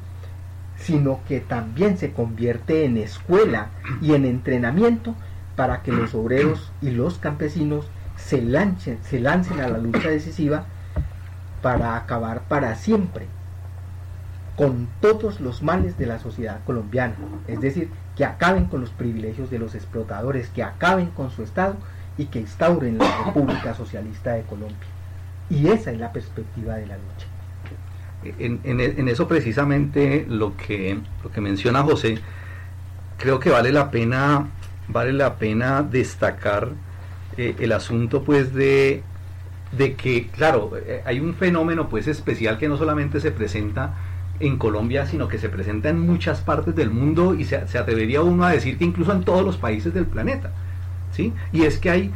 sino 0.76 1.20
que 1.26 1.40
también 1.40 1.98
se 1.98 2.12
convierte 2.12 2.84
en 2.84 2.96
escuela 2.96 3.68
y 4.00 4.14
en 4.14 4.24
entrenamiento 4.24 5.14
para 5.56 5.82
que 5.82 5.92
los 5.92 6.14
obreros 6.14 6.72
y 6.80 6.90
los 6.90 7.18
campesinos 7.18 7.88
se 8.16 8.42
lancen, 8.42 8.98
se 9.02 9.20
lancen 9.20 9.60
a 9.60 9.68
la 9.68 9.78
lucha 9.78 10.08
decisiva 10.08 10.66
para 11.62 11.96
acabar 11.96 12.42
para 12.42 12.74
siempre 12.76 13.26
con 14.56 14.88
todos 15.00 15.40
los 15.40 15.62
males 15.62 15.98
de 15.98 16.06
la 16.06 16.18
sociedad 16.18 16.60
colombiana, 16.64 17.14
es 17.46 17.60
decir, 17.60 17.90
que 18.18 18.24
acaben 18.24 18.64
con 18.64 18.80
los 18.80 18.90
privilegios 18.90 19.48
de 19.48 19.60
los 19.60 19.76
explotadores, 19.76 20.48
que 20.48 20.64
acaben 20.64 21.06
con 21.10 21.30
su 21.30 21.44
Estado 21.44 21.76
y 22.18 22.24
que 22.24 22.40
instauren 22.40 22.98
la 22.98 23.24
República 23.26 23.74
Socialista 23.74 24.32
de 24.32 24.42
Colombia. 24.42 24.76
Y 25.48 25.68
esa 25.68 25.92
es 25.92 26.00
la 26.00 26.12
perspectiva 26.12 26.74
de 26.74 26.88
la 26.88 26.96
lucha. 26.96 27.28
En, 28.40 29.08
eso 29.08 29.28
precisamente 29.28 30.26
lo 30.28 30.56
que, 30.56 30.98
lo 31.22 31.30
que 31.30 31.40
menciona 31.40 31.84
José, 31.84 32.18
creo 33.18 33.38
que 33.38 33.50
vale 33.50 33.70
la 33.70 33.92
pena, 33.92 34.48
vale 34.88 35.12
la 35.12 35.36
pena 35.36 35.84
destacar 35.84 36.70
eh, 37.36 37.54
el 37.60 37.70
asunto 37.70 38.24
pues 38.24 38.52
de, 38.52 39.04
de 39.70 39.94
que, 39.94 40.26
claro, 40.26 40.72
eh, 40.76 41.02
hay 41.06 41.20
un 41.20 41.36
fenómeno 41.36 41.88
pues 41.88 42.08
especial 42.08 42.58
que 42.58 42.68
no 42.68 42.76
solamente 42.76 43.20
se 43.20 43.30
presenta 43.30 43.94
en 44.40 44.56
Colombia, 44.56 45.06
sino 45.06 45.28
que 45.28 45.38
se 45.38 45.48
presenta 45.48 45.88
en 45.88 46.00
muchas 46.00 46.40
partes 46.40 46.74
del 46.74 46.90
mundo 46.90 47.34
y 47.34 47.44
se, 47.44 47.56
atrevería 47.56 48.22
uno 48.22 48.44
a 48.44 48.50
decir 48.50 48.78
que 48.78 48.84
incluso 48.84 49.12
en 49.12 49.24
todos 49.24 49.44
los 49.44 49.56
países 49.56 49.92
del 49.94 50.06
planeta. 50.06 50.50
¿sí? 51.12 51.32
Y 51.52 51.62
es 51.62 51.78
que 51.78 51.90
hay 51.90 52.12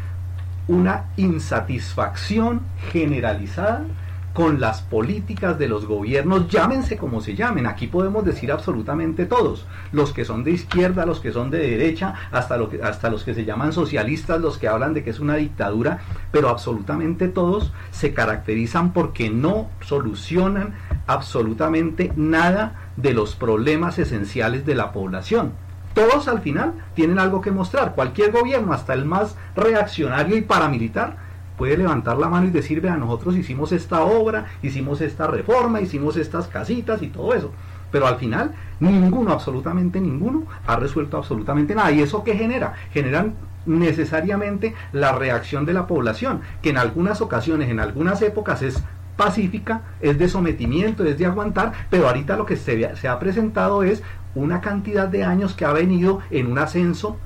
una 0.69 1.07
insatisfacción 1.17 2.61
generalizada 2.93 3.85
con 4.33 4.61
las 4.61 4.81
políticas 4.81 5.59
de 5.59 5.69
los 5.69 5.87
gobiernos, 5.87 6.49
llámense 6.49 6.97
como 6.97 7.21
se 7.21 7.35
llamen, 7.35 7.67
aquí 7.67 7.87
podemos 7.87 8.25
decir 8.25 8.51
absolutamente 8.51 9.27
todos, 9.27 9.67
los 9.93 10.13
que 10.13 10.25
son 10.25 10.43
de 10.43 10.53
izquierda, 10.53 11.05
los 11.05 11.21
que 11.21 11.33
son 11.33 11.51
de 11.51 11.59
derecha, 11.59 12.15
hasta, 12.31 12.57
lo 12.57 12.71
hasta 12.83 13.11
los 13.11 13.25
que 13.25 13.35
se 13.35 13.45
llaman 13.45 13.73
socialistas, 13.73 14.41
los 14.41 14.57
que 14.57 14.69
hablan 14.69 14.95
de 14.95 15.05
que 15.05 15.11
es 15.11 15.21
una 15.21 15.37
dictadura, 15.37 16.01
pero 16.31 16.49
absolutamente 16.49 17.29
todos 17.29 17.73
se 17.91 18.15
caracterizan 18.15 18.93
porque 18.93 19.29
no 19.29 19.69
solucionan 19.83 20.75
absolutamente 21.13 22.13
nada 22.17 22.75
de 22.97 23.13
los 23.13 23.35
problemas 23.35 23.99
esenciales 23.99 24.67
de 24.67 24.75
la 24.75 24.93
población. 24.93 25.53
Todos 25.95 26.29
al 26.29 26.41
final 26.41 26.73
tienen 26.95 27.19
algo 27.19 27.41
que 27.41 27.51
mostrar. 27.51 27.95
Cualquier 27.95 28.33
gobierno, 28.33 28.73
hasta 28.73 28.95
el 28.95 29.05
más 29.05 29.37
reaccionario 29.55 30.37
y 30.37 30.43
paramilitar, 30.43 31.17
puede 31.59 31.77
levantar 31.77 32.17
la 32.17 32.29
mano 32.29 32.47
y 32.47 32.51
decir, 32.51 32.81
vea, 32.81 32.97
nosotros 32.97 33.37
hicimos 33.37 33.73
esta 33.73 34.03
obra, 34.03 34.47
hicimos 34.63 35.01
esta 35.01 35.27
reforma, 35.27 35.81
hicimos 35.81 36.17
estas 36.17 36.49
casitas 36.49 37.03
y 37.03 37.09
todo 37.09 37.35
eso. 37.35 37.53
Pero 37.91 38.07
al 38.07 38.17
final, 38.17 38.53
ninguno, 38.81 39.33
absolutamente 39.33 40.01
ninguno, 40.01 40.45
ha 40.67 40.77
resuelto 40.77 41.19
absolutamente 41.19 41.75
nada. 41.75 41.93
¿Y 41.93 42.01
eso 42.01 42.25
qué 42.25 42.35
genera? 42.35 42.73
Generan 42.93 43.35
necesariamente 43.67 44.75
la 44.93 45.13
reacción 45.13 45.67
de 45.67 45.75
la 45.75 45.87
población, 45.87 46.41
que 46.63 46.71
en 46.71 46.79
algunas 46.79 47.21
ocasiones, 47.21 47.69
en 47.69 47.81
algunas 47.81 48.23
épocas 48.23 48.63
es 48.63 48.83
pacífica, 49.17 49.83
es 50.01 50.19
de 50.19 50.29
sometimiento, 50.29 51.05
es 51.05 51.19
de 51.19 51.27
aguantar, 51.27 51.73
pero 51.91 52.09
ahorita 52.09 52.37
lo 52.37 52.47
que 52.47 52.57
se, 52.57 52.97
se 52.97 53.09
ha 53.09 53.19
presentado 53.19 53.83
es 53.83 54.03
una 54.35 54.61
cantidad 54.61 55.09
de 55.09 55.25
años 55.25 55.55
que 55.55 55.65
ha 55.65 55.73
venido 55.73 56.21
en 56.31 56.51
un 56.51 56.59
ascenso 56.59 57.19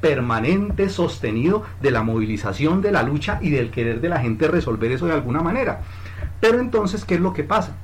permanente, 0.00 0.88
sostenido 0.88 1.64
de 1.80 1.90
la 1.90 2.02
movilización, 2.02 2.82
de 2.82 2.92
la 2.92 3.02
lucha 3.02 3.38
y 3.42 3.50
del 3.50 3.70
querer 3.70 4.00
de 4.00 4.08
la 4.08 4.20
gente 4.20 4.48
resolver 4.48 4.90
eso 4.92 5.06
de 5.06 5.12
alguna 5.12 5.42
manera. 5.42 5.80
Pero 6.40 6.60
entonces, 6.60 7.04
¿qué 7.04 7.14
es 7.14 7.20
lo 7.20 7.32
que 7.32 7.44
pasa? 7.44 7.76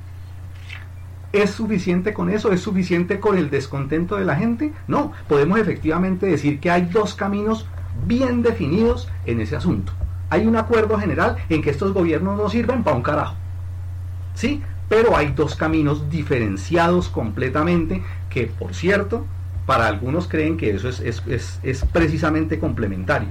¿Es 1.31 1.49
suficiente 1.49 2.13
con 2.13 2.29
eso? 2.29 2.51
¿Es 2.51 2.61
suficiente 2.61 3.19
con 3.19 3.37
el 3.37 3.49
descontento 3.49 4.17
de 4.17 4.25
la 4.25 4.35
gente? 4.35 4.71
No, 4.87 5.11
podemos 5.27 5.59
efectivamente 5.59 6.27
decir 6.27 6.59
que 6.59 6.69
hay 6.69 6.83
dos 6.83 7.15
caminos 7.15 7.65
bien 8.05 8.43
definidos 8.43 9.09
en 9.25 9.41
ese 9.41 9.55
asunto. 9.55 9.93
Hay 10.29 10.45
un 10.45 10.55
acuerdo 10.55 10.97
general 10.97 11.37
en 11.49 11.61
que 11.61 11.71
estos 11.71 11.93
gobiernos 11.93 12.37
no 12.37 12.49
sirven 12.49 12.83
para 12.83 12.95
un 12.95 13.03
carajo. 13.03 13.35
¿Sí? 14.33 14.61
Pero 14.89 15.15
hay 15.15 15.33
dos 15.33 15.55
caminos 15.55 16.09
diferenciados 16.09 17.09
completamente 17.09 18.03
que, 18.29 18.47
por 18.47 18.73
cierto, 18.73 19.25
para 19.65 19.87
algunos 19.87 20.27
creen 20.27 20.57
que 20.57 20.71
eso 20.71 20.89
es, 20.89 21.85
precisamente 21.91 22.59
complementario. 22.59 23.29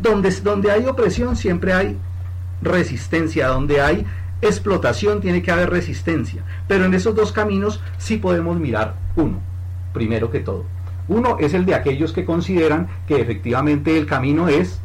Donde, 0.00 0.30
donde 0.42 0.70
hay 0.70 0.86
opresión 0.86 1.36
siempre 1.36 1.72
hay 1.72 1.96
resistencia, 2.62 3.48
donde 3.48 3.80
hay 3.80 4.06
explotación 4.40 5.20
tiene 5.20 5.42
que 5.42 5.50
haber 5.50 5.70
resistencia. 5.70 6.42
Pero 6.68 6.84
en 6.84 6.94
esos 6.94 7.14
dos 7.14 7.32
caminos 7.32 7.80
sí 7.98 8.18
podemos 8.18 8.58
mirar 8.58 8.94
uno, 9.16 9.40
primero 9.92 10.30
que 10.30 10.40
todo. 10.40 10.64
Uno 11.08 11.36
es 11.38 11.54
el 11.54 11.66
de 11.66 11.74
aquellos 11.74 12.12
que 12.12 12.24
consideran 12.24 12.88
que 13.06 13.20
efectivamente 13.20 13.96
el 13.96 14.06
camino 14.06 14.48
es 14.48 14.80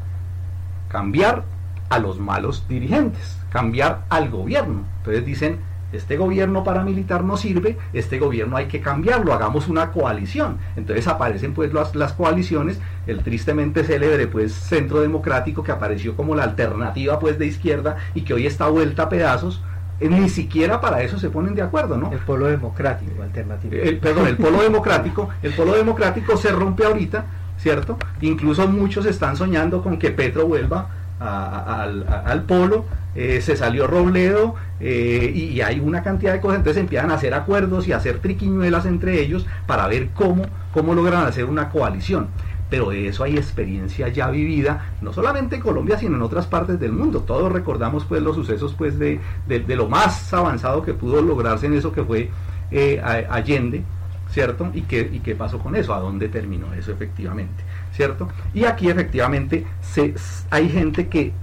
cambiar 0.88 1.44
a 1.90 2.00
los 2.00 2.20
malos 2.20 2.66
dirigentes, 2.68 3.38
cambiar 3.52 4.06
al 4.10 4.30
gobierno. 4.30 4.84
Entonces 5.00 5.26
dicen, 5.26 5.60
este 5.94 6.16
gobierno 6.16 6.64
paramilitar 6.64 7.24
no 7.24 7.36
sirve, 7.36 7.78
este 7.92 8.18
gobierno 8.18 8.56
hay 8.56 8.68
que 8.68 8.80
cambiarlo, 8.80 9.34
hagamos 9.34 9.68
una 9.68 9.92
coalición. 9.92 10.58
Entonces 10.78 11.08
aparecen 11.08 11.54
pues 11.54 11.74
las, 11.74 11.96
las 11.96 12.14
coaliciones, 12.14 12.80
el 13.08 13.24
tristemente 13.24 13.84
célebre 13.84 14.28
pues 14.28 14.54
Centro 14.54 15.02
Democrático 15.02 15.64
que 15.64 15.72
apareció 15.72 16.16
como 16.16 16.34
la 16.34 16.44
alternativa 16.44 17.20
pues 17.20 17.38
de 17.38 17.48
izquierda 17.48 17.98
y 18.16 18.22
que 18.22 18.34
hoy 18.34 18.48
está 18.48 18.68
vuelta 18.68 19.04
a 19.04 19.10
pedazos, 19.10 19.62
eh, 20.00 20.10
ni 20.10 20.30
siquiera 20.30 20.80
para 20.80 21.04
eso 21.04 21.20
se 21.20 21.30
ponen 21.30 21.56
de 21.56 21.62
acuerdo, 21.62 21.98
¿no? 21.98 22.12
El 22.12 22.20
polo 22.20 22.48
democrático, 22.48 23.22
alternativo. 23.22 23.76
El, 23.76 23.98
perdón, 23.98 24.28
el 24.28 24.38
polo 24.38 24.62
democrático, 24.64 25.30
el 25.44 25.54
polo 25.54 25.74
democrático 25.74 26.38
se 26.38 26.52
rompe 26.52 26.86
ahorita, 26.86 27.26
¿cierto? 27.58 27.98
Incluso 28.22 28.68
muchos 28.68 29.06
están 29.06 29.36
soñando 29.36 29.84
con 29.84 30.00
que 30.00 30.12
Petro 30.12 30.48
vuelva 30.48 30.90
al, 31.22 32.44
polo, 32.48 32.86
eh, 33.14 33.42
se 33.42 33.56
salió 33.56 33.88
Robledo 33.88 34.56
eh, 34.80 35.32
y, 35.34 35.62
hay 35.62 35.80
una 35.80 36.02
cantidad 36.02 36.34
de 36.34 36.42
cosas, 36.42 36.58
entonces 36.58 36.82
empiezan 36.82 37.12
a 37.12 37.16
hacer 37.16 37.34
acuerdos 37.34 37.88
y 37.88 37.94
a 37.94 37.98
hacer 37.98 38.20
triquiñuelas 38.20 38.86
entre 38.86 39.22
ellos 39.22 39.46
para 39.68 39.88
ver 39.88 40.10
cómo, 40.14 40.46
cómo 40.74 40.96
logran 40.96 41.26
hacer 41.26 41.46
una 41.46 41.70
coalición. 41.70 42.28
pero 42.70 42.90
de 42.90 43.10
eso 43.10 43.24
hay 43.24 43.36
experiencia 43.36 44.08
ya 44.08 44.30
vivida, 44.30 44.94
no 45.02 45.12
solamente 45.14 45.58
en 45.58 45.62
Colombia, 45.62 45.98
sino 45.98 46.16
en 46.16 46.22
otras 46.22 46.48
partes 46.48 46.80
del 46.80 46.94
mundo. 46.94 47.20
Todos 47.20 47.52
recordamos 47.52 48.06
pues 48.06 48.22
los 48.22 48.36
sucesos 48.36 48.74
pues 48.74 48.98
de, 48.98 49.20
lo 49.68 49.90
más 49.90 50.34
avanzado 50.34 50.82
que 50.82 50.94
pudo 50.94 51.22
lograrse 51.22 51.66
en 51.66 51.74
eso 51.74 51.92
que 51.92 52.04
fue 52.04 52.30
eh, 52.72 53.02
Allende, 53.30 53.84
¿cierto? 54.30 54.72
¿Y 54.74 54.84
qué, 54.84 55.10
¿Y 55.12 55.20
qué 55.20 55.36
pasó 55.36 55.60
con 55.60 55.76
eso? 55.76 55.94
¿A 55.94 56.00
dónde 56.00 56.30
terminó 56.30 56.74
eso 56.74 56.94
efectivamente? 56.94 57.62
¿Cierto? 57.92 58.30
Y 58.54 58.66
aquí 58.66 58.90
efectivamente 58.90 59.66
se, 59.82 60.14
hay 60.50 60.70
gente 60.70 61.08
que 61.08 61.34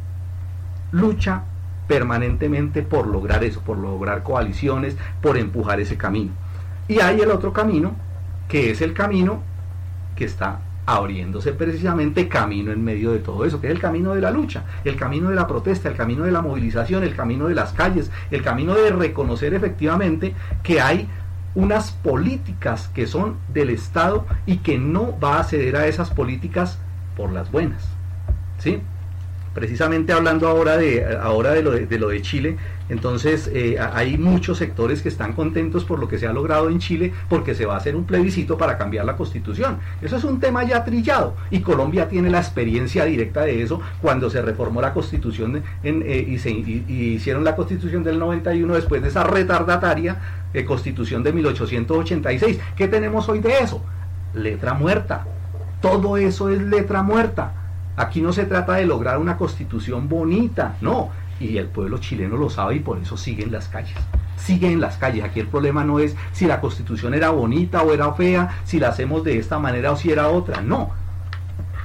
lucha 0.93 1.43
permanentemente 1.87 2.83
por 2.83 3.07
lograr 3.07 3.45
eso, 3.45 3.61
por 3.61 3.79
lograr 3.79 4.23
coaliciones, 4.23 4.97
por 5.21 5.37
empujar 5.37 5.81
ese 5.81 5.97
camino. 5.97 6.33
Y 6.87 7.01
hay 7.01 7.21
el 7.21 7.31
otro 7.31 7.53
camino, 7.53 7.93
que 8.49 8.71
es 8.71 8.81
el 8.81 8.95
camino 8.95 9.43
que 10.17 10.25
está 10.25 10.61
abriéndose 10.89 11.53
precisamente 11.53 12.29
camino 12.29 12.73
en 12.73 12.83
medio 12.83 13.13
de 13.13 13.19
todo 13.19 13.45
eso, 13.45 13.61
que 13.61 13.67
es 13.67 13.75
el 13.75 13.79
camino 13.79 14.15
de 14.15 14.23
la 14.23 14.31
lucha, 14.31 14.65
el 14.85 14.97
camino 14.97 15.29
de 15.29 15.37
la 15.37 15.47
protesta, 15.47 15.91
el 15.91 15.95
camino 15.95 16.25
de 16.25 16.33
la 16.33 16.41
movilización, 16.41 17.03
el 17.03 17.15
camino 17.15 17.47
de 17.47 17.55
las 17.55 17.75
calles, 17.75 18.11
el 18.31 18.43
camino 18.43 18.75
de 18.75 18.91
reconocer 18.91 19.53
efectivamente 19.53 20.35
que 20.63 20.81
hay 20.81 21.07
unas 21.55 21.91
políticas 21.91 22.89
que 22.95 23.07
son 23.07 23.37
del 23.53 23.71
Estado 23.71 24.27
y 24.47 24.59
que 24.59 24.79
no 24.79 25.19
va 25.19 25.41
a 25.41 25.45
ceder 25.45 25.77
a 25.77 25.87
esas 25.87 26.11
políticas 26.11 26.79
por 27.17 27.33
las 27.33 27.51
buenas. 27.51 27.89
¿Sí? 28.59 28.81
Precisamente 29.55 30.13
hablando 30.13 30.47
ahora 30.47 30.77
de, 30.77 31.17
ahora 31.21 31.53
de, 31.53 31.63
lo, 31.63 31.73
de, 31.73 31.99
lo 31.99 32.09
de 32.09 32.23
Chile, 32.23 32.57
entonces 32.89 33.51
eh, 33.53 33.77
hay 33.79 34.17
muchos 34.17 34.59
sectores 34.59 35.03
que 35.03 35.09
están 35.09 35.33
contentos 35.33 35.85
por 35.85 35.99
lo 35.99 36.09
que 36.09 36.19
se 36.19 36.27
ha 36.27 36.33
logrado 36.33 36.69
en 36.69 36.79
Chile 36.79 37.13
porque 37.29 37.55
se 37.55 37.67
va 37.67 37.75
a 37.75 37.77
hacer 37.79 37.97
un 37.97 38.05
plebiscito 38.05 38.57
para 38.57 38.79
cambiar 38.79 39.05
la 39.05 39.17
constitución. 39.17 39.79
Eso 40.01 40.17
es 40.17 40.25
un 40.25 40.41
tema 40.41 40.65
ya 40.65 40.85
trillado 40.85 41.35
y 41.51 41.61
Colombia 41.61 42.09
tiene 42.09 42.31
la 42.31 42.39
experiencia 42.39 43.05
directa 43.05 43.43
de 43.43 43.63
eso 43.63 43.81
cuando 44.01 44.31
se 44.31 44.41
reformó 44.43 44.81
la 44.81 44.95
constitución 44.95 45.63
eh, 45.83 46.27
y 46.29 46.39
se 46.39 46.51
hicieron 46.51 47.45
la 47.45 47.57
constitución 47.57 48.05
del 48.05 48.19
91 48.19 48.75
después 48.75 49.03
de 49.03 49.09
esa 49.09 49.25
retardataria 49.25 50.38
eh, 50.55 50.65
constitución 50.65 51.23
de 51.23 51.33
1886. 51.33 52.59
¿Qué 52.77 52.89
tenemos 52.89 53.29
hoy 53.29 53.41
de 53.41 53.59
eso? 53.59 53.83
Letra 54.35 54.75
muerta. 54.75 55.27
Todo 55.81 56.17
eso 56.17 56.51
es 56.51 56.61
letra 56.61 57.03
muerta. 57.03 57.53
Aquí 57.97 58.21
no 58.21 58.33
se 58.33 58.45
trata 58.45 58.75
de 58.75 58.87
lograr 58.87 59.19
una 59.19 59.37
constitución 59.37 60.09
bonita, 60.09 60.77
no. 60.81 61.11
Y 61.41 61.57
el 61.59 61.67
pueblo 61.67 61.99
chileno 61.99 62.37
lo 62.37 62.51
sabe 62.51 62.77
y 62.77 62.81
por 62.81 62.99
eso 62.99 63.17
sigue 63.17 63.45
en 63.45 63.53
las 63.53 63.69
calles. 63.69 63.97
Sigue 64.37 64.71
en 64.71 64.81
las 64.81 64.97
calles. 64.97 65.25
Aquí 65.25 65.41
el 65.41 65.49
problema 65.49 65.85
no 65.85 65.99
es 65.99 66.17
si 66.33 66.47
la 66.47 66.61
constitución 66.61 67.15
era 67.15 67.31
bonita 67.31 67.83
o 67.83 67.93
era 67.93 68.13
fea, 68.13 68.61
si 68.65 68.79
la 68.79 68.89
hacemos 68.89 69.25
de 69.25 69.39
esta 69.39 69.59
manera 69.59 69.93
o 69.93 69.97
si 69.97 70.11
era 70.11 70.29
otra. 70.29 70.61
No. 70.61 70.91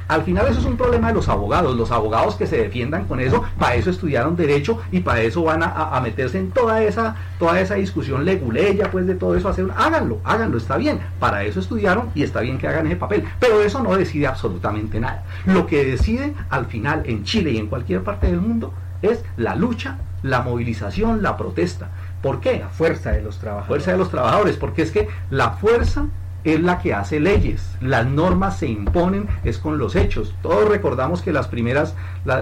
Al 0.08 0.24
final 0.24 0.48
eso 0.48 0.60
es 0.60 0.66
un 0.66 0.78
problema 0.78 1.08
de 1.08 1.14
los 1.14 1.30
abogados, 1.30 1.76
los 1.76 1.92
abogados 1.92 2.36
que 2.36 2.48
se 2.48 2.58
defiendan 2.58 3.06
con 3.06 3.20
eso, 3.20 3.44
para 3.58 3.76
eso 3.76 3.90
estudiaron 3.90 4.36
derecho 4.36 4.82
y 4.92 5.00
para 5.00 5.22
eso 5.22 5.44
van 5.44 5.64
a, 5.64 6.00
meterse 6.04 6.40
en 6.40 6.52
toda 6.52 6.84
esa, 6.84 7.16
toda 7.40 7.60
esa 7.62 7.76
discusión 7.76 8.26
leguleya, 8.26 8.92
pues 8.92 9.08
de 9.08 9.16
todo 9.16 9.36
eso, 9.36 9.50
hacer, 9.50 9.68
háganlo, 9.76 10.20
háganlo, 10.24 10.58
está 10.58 10.78
bien, 10.78 11.00
para 11.20 11.44
eso 11.44 11.60
estudiaron 11.60 12.10
y 12.16 12.24
está 12.24 12.42
bien 12.42 12.58
que 12.58 12.68
hagan 12.68 12.88
ese 12.88 12.96
papel, 12.98 13.24
pero 13.40 13.62
eso 13.62 13.82
no 13.82 13.96
decide 13.96 14.28
absolutamente 14.28 15.00
nada. 15.00 15.24
Lo 15.46 15.68
que 15.68 15.86
decide 15.86 16.34
al 16.50 16.66
final 16.66 17.04
en 17.06 17.24
Chile 17.24 17.52
y 17.52 17.58
en 17.58 17.68
cualquier 17.68 18.04
parte 18.04 18.28
del 18.28 18.42
mundo 18.42 18.74
es 19.02 19.24
la 19.38 19.56
lucha, 19.56 19.98
la 20.24 20.42
movilización, 20.42 21.22
la 21.22 21.38
protesta. 21.38 21.90
¿Por 22.22 22.40
qué? 22.40 22.60
La 22.60 22.70
fuerza 22.70 23.12
de 23.12 23.22
los 23.22 23.38
trabajadores. 23.38 23.68
Fuerza 23.68 23.92
de 23.92 23.98
los 23.98 24.10
trabajadores, 24.10 24.56
porque 24.56 24.82
es 24.82 24.92
que 24.92 25.10
la 25.30 25.52
fuerza 25.52 26.06
es 26.44 26.62
la 26.62 26.80
que 26.80 26.94
hace 26.94 27.20
leyes. 27.20 27.76
Las 27.82 28.06
normas 28.06 28.60
se 28.60 28.68
imponen 28.68 29.28
es 29.44 29.58
con 29.58 29.78
los 29.78 29.96
hechos. 29.96 30.36
Todos 30.42 30.68
recordamos 30.68 31.22
que 31.22 31.32
las 31.32 31.48
primeras, 31.48 31.96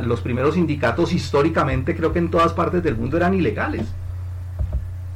los 0.03 0.21
primeros 0.21 0.55
sindicatos 0.55 1.13
históricamente 1.13 1.95
creo 1.95 2.13
que 2.13 2.19
en 2.19 2.31
todas 2.31 2.53
partes 2.53 2.83
del 2.83 2.97
mundo 2.97 3.17
eran 3.17 3.33
ilegales. 3.33 3.85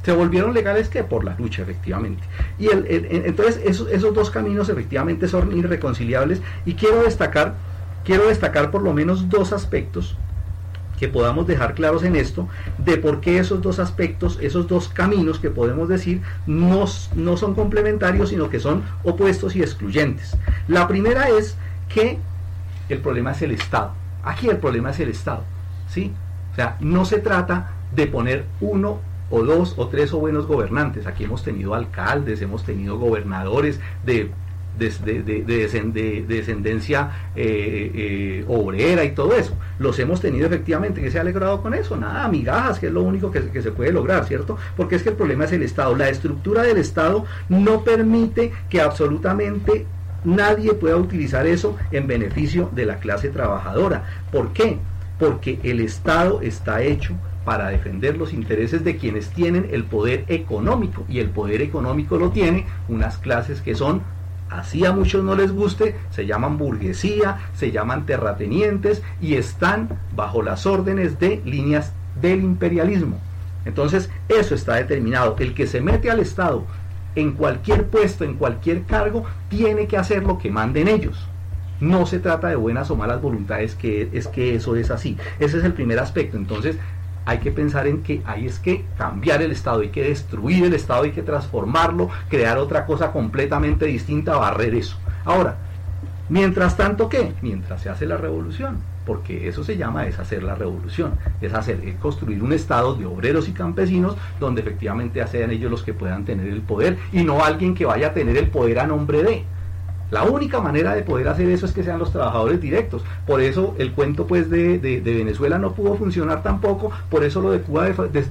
Se 0.02 0.12
volvieron 0.12 0.54
legales 0.54 0.88
que 0.88 1.02
por 1.02 1.24
la 1.24 1.34
lucha, 1.36 1.62
efectivamente. 1.62 2.22
Y 2.58 2.68
el, 2.68 2.86
entonces 3.10 3.60
esos, 3.64 3.90
esos 3.90 4.14
dos 4.14 4.30
caminos 4.30 4.68
efectivamente 4.68 5.26
son 5.26 5.56
irreconciliables 5.56 6.40
y 6.64 6.74
quiero 6.74 7.02
destacar, 7.02 7.54
quiero 8.04 8.28
destacar 8.28 8.70
por 8.70 8.82
lo 8.82 8.92
menos 8.92 9.28
dos 9.28 9.52
aspectos 9.52 10.16
que 10.98 11.08
podamos 11.08 11.46
dejar 11.46 11.74
claros 11.74 12.02
en 12.04 12.16
esto 12.16 12.48
de 12.78 12.96
por 12.96 13.20
qué 13.20 13.38
esos 13.38 13.62
dos 13.62 13.78
aspectos, 13.78 14.38
esos 14.40 14.66
dos 14.66 14.88
caminos 14.88 15.38
que 15.38 15.50
podemos 15.50 15.88
decir 15.88 16.22
no, 16.46 16.84
no 17.14 17.36
son 17.36 17.54
complementarios, 17.54 18.30
sino 18.30 18.48
que 18.48 18.60
son 18.60 18.82
opuestos 19.04 19.56
y 19.56 19.62
excluyentes. 19.62 20.36
La 20.68 20.88
primera 20.88 21.28
es 21.28 21.56
que 21.88 22.18
el 22.88 22.98
problema 22.98 23.32
es 23.32 23.42
el 23.42 23.52
Estado. 23.52 23.92
Aquí 24.22 24.48
el 24.48 24.58
problema 24.58 24.90
es 24.90 25.00
el 25.00 25.08
Estado. 25.08 25.44
¿sí? 25.88 26.12
O 26.52 26.54
sea, 26.54 26.76
no 26.80 27.04
se 27.04 27.18
trata 27.18 27.72
de 27.94 28.06
poner 28.06 28.44
uno 28.60 28.98
o 29.30 29.42
dos 29.42 29.74
o 29.76 29.88
tres 29.88 30.12
o 30.12 30.18
buenos 30.18 30.46
gobernantes. 30.46 31.06
Aquí 31.06 31.24
hemos 31.24 31.42
tenido 31.42 31.74
alcaldes, 31.74 32.42
hemos 32.42 32.64
tenido 32.64 32.98
gobernadores 32.98 33.80
de 34.04 34.30
de, 34.78 36.24
descendencia 36.26 37.10
eh, 37.34 37.90
eh, 37.94 38.44
obrera 38.48 39.04
y 39.04 39.12
todo 39.12 39.34
eso. 39.34 39.56
Los 39.78 39.98
hemos 39.98 40.20
tenido 40.20 40.46
efectivamente, 40.46 41.00
que 41.00 41.10
se 41.10 41.18
ha 41.18 41.24
logrado 41.24 41.62
con 41.62 41.74
eso? 41.74 41.96
Nada, 41.96 42.28
migajas, 42.28 42.78
que 42.78 42.86
es 42.86 42.92
lo 42.92 43.02
único 43.02 43.30
que, 43.30 43.48
que 43.48 43.62
se 43.62 43.72
puede 43.72 43.92
lograr, 43.92 44.24
¿cierto? 44.26 44.56
Porque 44.76 44.96
es 44.96 45.02
que 45.02 45.10
el 45.10 45.16
problema 45.16 45.44
es 45.44 45.52
el 45.52 45.62
Estado. 45.62 45.94
La 45.96 46.08
estructura 46.08 46.62
del 46.62 46.78
Estado 46.78 47.24
no 47.48 47.84
permite 47.84 48.52
que 48.68 48.80
absolutamente 48.80 49.86
nadie 50.24 50.74
pueda 50.74 50.96
utilizar 50.96 51.46
eso 51.46 51.76
en 51.90 52.06
beneficio 52.06 52.70
de 52.72 52.86
la 52.86 52.98
clase 52.98 53.28
trabajadora. 53.28 54.04
¿Por 54.32 54.52
qué? 54.52 54.78
Porque 55.18 55.58
el 55.62 55.80
Estado 55.80 56.40
está 56.42 56.82
hecho 56.82 57.14
para 57.46 57.68
defender 57.68 58.16
los 58.16 58.32
intereses 58.32 58.82
de 58.82 58.96
quienes 58.96 59.30
tienen 59.30 59.68
el 59.70 59.84
poder 59.84 60.24
económico 60.26 61.04
y 61.08 61.20
el 61.20 61.30
poder 61.30 61.62
económico 61.62 62.18
lo 62.18 62.30
tiene 62.30 62.66
unas 62.88 63.18
clases 63.18 63.60
que 63.60 63.76
son 63.76 64.02
así 64.50 64.84
a 64.84 64.92
muchos 64.92 65.24
no 65.24 65.34
les 65.34 65.52
guste, 65.52 65.96
se 66.10 66.26
llaman 66.26 66.58
burguesía, 66.58 67.38
se 67.54 67.72
llaman 67.72 68.06
terratenientes 68.06 69.02
y 69.20 69.34
están 69.34 69.88
bajo 70.14 70.42
las 70.42 70.66
órdenes 70.66 71.18
de 71.18 71.42
líneas 71.44 71.92
del 72.20 72.42
imperialismo. 72.42 73.20
Entonces, 73.64 74.10
eso 74.28 74.54
está 74.54 74.76
determinado. 74.76 75.36
El 75.38 75.52
que 75.52 75.66
se 75.66 75.80
mete 75.80 76.10
al 76.10 76.20
Estado 76.20 76.64
en 77.16 77.32
cualquier 77.32 77.86
puesto, 77.86 78.24
en 78.24 78.34
cualquier 78.34 78.84
cargo, 78.84 79.24
tiene 79.48 79.86
que 79.86 79.96
hacer 79.96 80.22
lo 80.22 80.38
que 80.38 80.50
manden 80.50 80.88
ellos. 80.88 81.26
No 81.80 82.06
se 82.06 82.20
trata 82.20 82.48
de 82.48 82.56
buenas 82.56 82.90
o 82.90 82.96
malas 82.96 83.20
voluntades, 83.20 83.74
que 83.74 84.08
es 84.12 84.28
que 84.28 84.54
eso 84.54 84.76
es 84.76 84.90
así. 84.90 85.18
Ese 85.40 85.58
es 85.58 85.64
el 85.64 85.74
primer 85.74 85.98
aspecto. 85.98 86.36
Entonces, 86.36 86.78
hay 87.26 87.38
que 87.38 87.50
pensar 87.50 87.86
en 87.88 88.02
que 88.02 88.22
hay 88.24 88.46
es 88.46 88.60
que 88.60 88.84
cambiar 88.96 89.42
el 89.42 89.50
Estado, 89.50 89.80
hay 89.80 89.88
que 89.88 90.04
destruir 90.04 90.64
el 90.64 90.74
Estado, 90.74 91.02
hay 91.02 91.10
que 91.10 91.22
transformarlo, 91.22 92.08
crear 92.30 92.56
otra 92.56 92.86
cosa 92.86 93.10
completamente 93.10 93.84
distinta, 93.84 94.36
barrer 94.36 94.76
eso. 94.76 94.96
Ahora, 95.24 95.56
mientras 96.28 96.76
tanto, 96.76 97.08
¿qué? 97.08 97.34
Mientras 97.42 97.82
se 97.82 97.90
hace 97.90 98.06
la 98.06 98.16
revolución, 98.16 98.78
porque 99.04 99.48
eso 99.48 99.64
se 99.64 99.76
llama 99.76 100.06
es 100.06 100.20
hacer 100.20 100.44
la 100.44 100.54
revolución, 100.54 101.14
es 101.40 101.52
hacer, 101.52 101.80
es 101.84 101.96
construir 101.96 102.42
un 102.44 102.52
Estado 102.52 102.94
de 102.94 103.06
obreros 103.06 103.48
y 103.48 103.52
campesinos 103.52 104.16
donde 104.38 104.60
efectivamente 104.60 105.24
sean 105.26 105.50
ellos 105.50 105.70
los 105.70 105.82
que 105.82 105.94
puedan 105.94 106.24
tener 106.24 106.46
el 106.46 106.62
poder 106.62 106.96
y 107.12 107.24
no 107.24 107.44
alguien 107.44 107.74
que 107.74 107.86
vaya 107.86 108.08
a 108.08 108.14
tener 108.14 108.36
el 108.36 108.48
poder 108.48 108.78
a 108.78 108.86
nombre 108.86 109.24
de. 109.24 109.44
La 110.10 110.24
única 110.24 110.60
manera 110.60 110.94
de 110.94 111.02
poder 111.02 111.28
hacer 111.28 111.48
eso 111.50 111.66
es 111.66 111.72
que 111.72 111.82
sean 111.82 111.98
los 111.98 112.12
trabajadores 112.12 112.60
directos. 112.60 113.02
Por 113.26 113.40
eso 113.40 113.74
el 113.78 113.92
cuento 113.92 114.26
pues 114.26 114.48
de, 114.50 114.78
Venezuela 115.04 115.58
no 115.58 115.72
pudo 115.72 115.96
funcionar 115.96 116.42
tampoco, 116.42 116.90
por 117.10 117.24
eso 117.24 117.40
lo 117.40 117.50
de 117.50 117.60
Cuba 117.60 117.88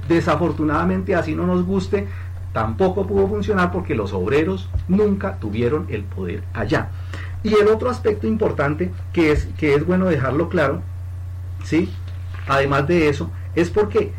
desafortunadamente 0.08 1.14
así 1.14 1.34
no 1.34 1.46
nos 1.46 1.64
guste, 1.64 2.08
tampoco 2.52 3.06
pudo 3.06 3.28
funcionar 3.28 3.70
porque 3.72 3.94
los 3.94 4.12
obreros 4.12 4.70
nunca 4.88 5.36
tuvieron 5.38 5.86
el 5.90 6.04
poder 6.04 6.42
allá. 6.54 6.88
Y 7.42 7.54
el 7.54 7.68
otro 7.68 7.90
aspecto 7.90 8.26
importante 8.26 8.90
que 9.12 9.32
es, 9.32 9.46
que 9.58 9.74
es 9.74 9.86
bueno 9.86 10.06
dejarlo 10.06 10.48
claro, 10.48 10.80
¿sí? 11.62 11.90
además 12.46 12.86
de 12.86 13.08
eso, 13.08 13.30
es 13.54 13.70
porque 13.70 14.12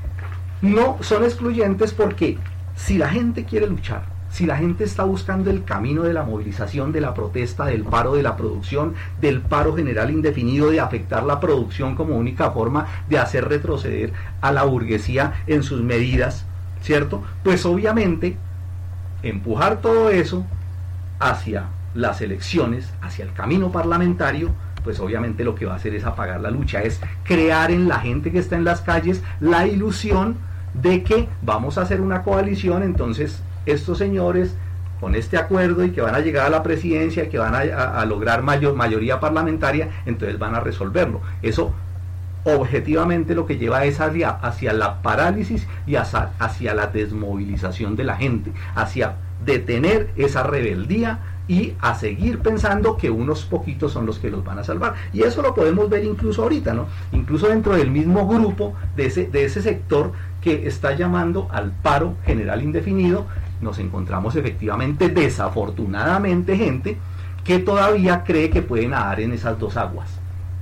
no 0.61 0.97
son 1.01 1.23
excluyentes 1.23 1.93
porque 1.93 2.37
si 2.75 2.97
la 2.97 3.09
gente 3.09 3.45
quiere 3.45 3.67
luchar, 3.67 4.03
si 4.29 4.45
la 4.45 4.57
gente 4.57 4.83
está 4.83 5.03
buscando 5.03 5.49
el 5.49 5.63
camino 5.63 6.03
de 6.03 6.13
la 6.13 6.23
movilización, 6.23 6.91
de 6.91 7.01
la 7.01 7.13
protesta, 7.13 7.65
del 7.65 7.83
paro 7.83 8.15
de 8.15 8.23
la 8.23 8.35
producción, 8.35 8.93
del 9.21 9.41
paro 9.41 9.75
general 9.75 10.11
indefinido, 10.11 10.69
de 10.69 10.79
afectar 10.79 11.23
la 11.23 11.39
producción 11.39 11.95
como 11.95 12.15
única 12.15 12.51
forma 12.51 12.87
de 13.09 13.19
hacer 13.19 13.47
retroceder 13.47 14.13
a 14.41 14.51
la 14.51 14.63
burguesía 14.63 15.43
en 15.47 15.63
sus 15.63 15.81
medidas, 15.81 16.45
¿cierto? 16.81 17.23
Pues 17.43 17.65
obviamente 17.65 18.37
empujar 19.23 19.81
todo 19.81 20.09
eso 20.09 20.45
hacia 21.19 21.65
las 21.95 22.21
elecciones, 22.21 22.93
hacia 23.01 23.25
el 23.25 23.33
camino 23.33 23.71
parlamentario, 23.71 24.51
pues 24.83 24.99
obviamente 24.99 25.43
lo 25.43 25.55
que 25.55 25.65
va 25.65 25.73
a 25.73 25.77
hacer 25.77 25.95
es 25.95 26.05
apagar 26.05 26.39
la 26.41 26.51
lucha, 26.51 26.81
es 26.81 27.01
crear 27.23 27.71
en 27.71 27.87
la 27.87 27.99
gente 27.99 28.31
que 28.31 28.39
está 28.39 28.55
en 28.55 28.63
las 28.63 28.81
calles 28.81 29.23
la 29.39 29.65
ilusión 29.67 30.37
de 30.73 31.03
que 31.03 31.27
vamos 31.41 31.77
a 31.77 31.81
hacer 31.81 32.01
una 32.01 32.21
coalición, 32.21 32.83
entonces 32.83 33.41
estos 33.67 33.97
señores 33.97 34.55
con 34.99 35.15
este 35.15 35.37
acuerdo 35.37 35.83
y 35.83 35.91
que 35.91 36.01
van 36.01 36.15
a 36.15 36.19
llegar 36.19 36.47
a 36.47 36.49
la 36.49 36.63
presidencia 36.63 37.25
y 37.25 37.29
que 37.29 37.37
van 37.37 37.53
a, 37.55 38.05
lograr 38.05 38.41
mayor, 38.41 38.73
mayoría 38.75 39.19
parlamentaria, 39.19 39.89
entonces 40.05 40.39
van 40.39 40.55
a 40.55 40.59
resolverlo. 40.59 41.21
Eso 41.41 41.71
objetivamente 42.43 43.35
lo 43.35 43.45
que 43.45 43.57
lleva 43.57 43.85
es 43.85 43.99
hacia, 43.99 44.29
hacia 44.29 44.73
la 44.73 45.01
parálisis 45.01 45.67
y 45.85 45.95
hacia, 45.95 46.31
hacia 46.39 46.73
la 46.73 46.87
desmovilización 46.87 47.95
de 47.95 48.05
la 48.05 48.15
gente, 48.15 48.51
hacia 48.73 49.15
detener 49.45 50.09
esa 50.15 50.43
rebeldía 50.43 51.19
y 51.47 51.73
a 51.79 51.95
seguir 51.95 52.39
pensando 52.39 52.97
que 52.97 53.09
unos 53.09 53.45
poquitos 53.45 53.93
son 53.93 54.05
los 54.05 54.19
que 54.19 54.29
los 54.29 54.43
van 54.43 54.59
a 54.59 54.63
salvar. 54.63 54.95
Y 55.13 55.23
eso 55.23 55.41
lo 55.41 55.53
podemos 55.53 55.89
ver 55.89 56.03
incluso 56.03 56.43
ahorita, 56.43 56.73
¿no? 56.73 56.87
Incluso 57.11 57.47
dentro 57.47 57.75
del 57.75 57.89
mismo 57.89 58.27
grupo 58.27 58.73
de 58.95 59.05
ese, 59.05 59.27
de 59.27 59.45
ese 59.45 59.61
sector 59.61 60.11
que 60.41 60.67
está 60.67 60.95
llamando 60.95 61.47
al 61.51 61.71
paro 61.71 62.15
general 62.25 62.61
indefinido, 62.63 63.27
nos 63.61 63.79
encontramos 63.79 64.35
efectivamente, 64.35 65.09
desafortunadamente, 65.09 66.57
gente 66.57 66.97
que 67.43 67.59
todavía 67.59 68.23
cree 68.23 68.49
que 68.49 68.61
pueden 68.61 68.91
nadar 68.91 69.19
en 69.21 69.33
esas 69.33 69.57
dos 69.57 69.77
aguas. 69.77 70.09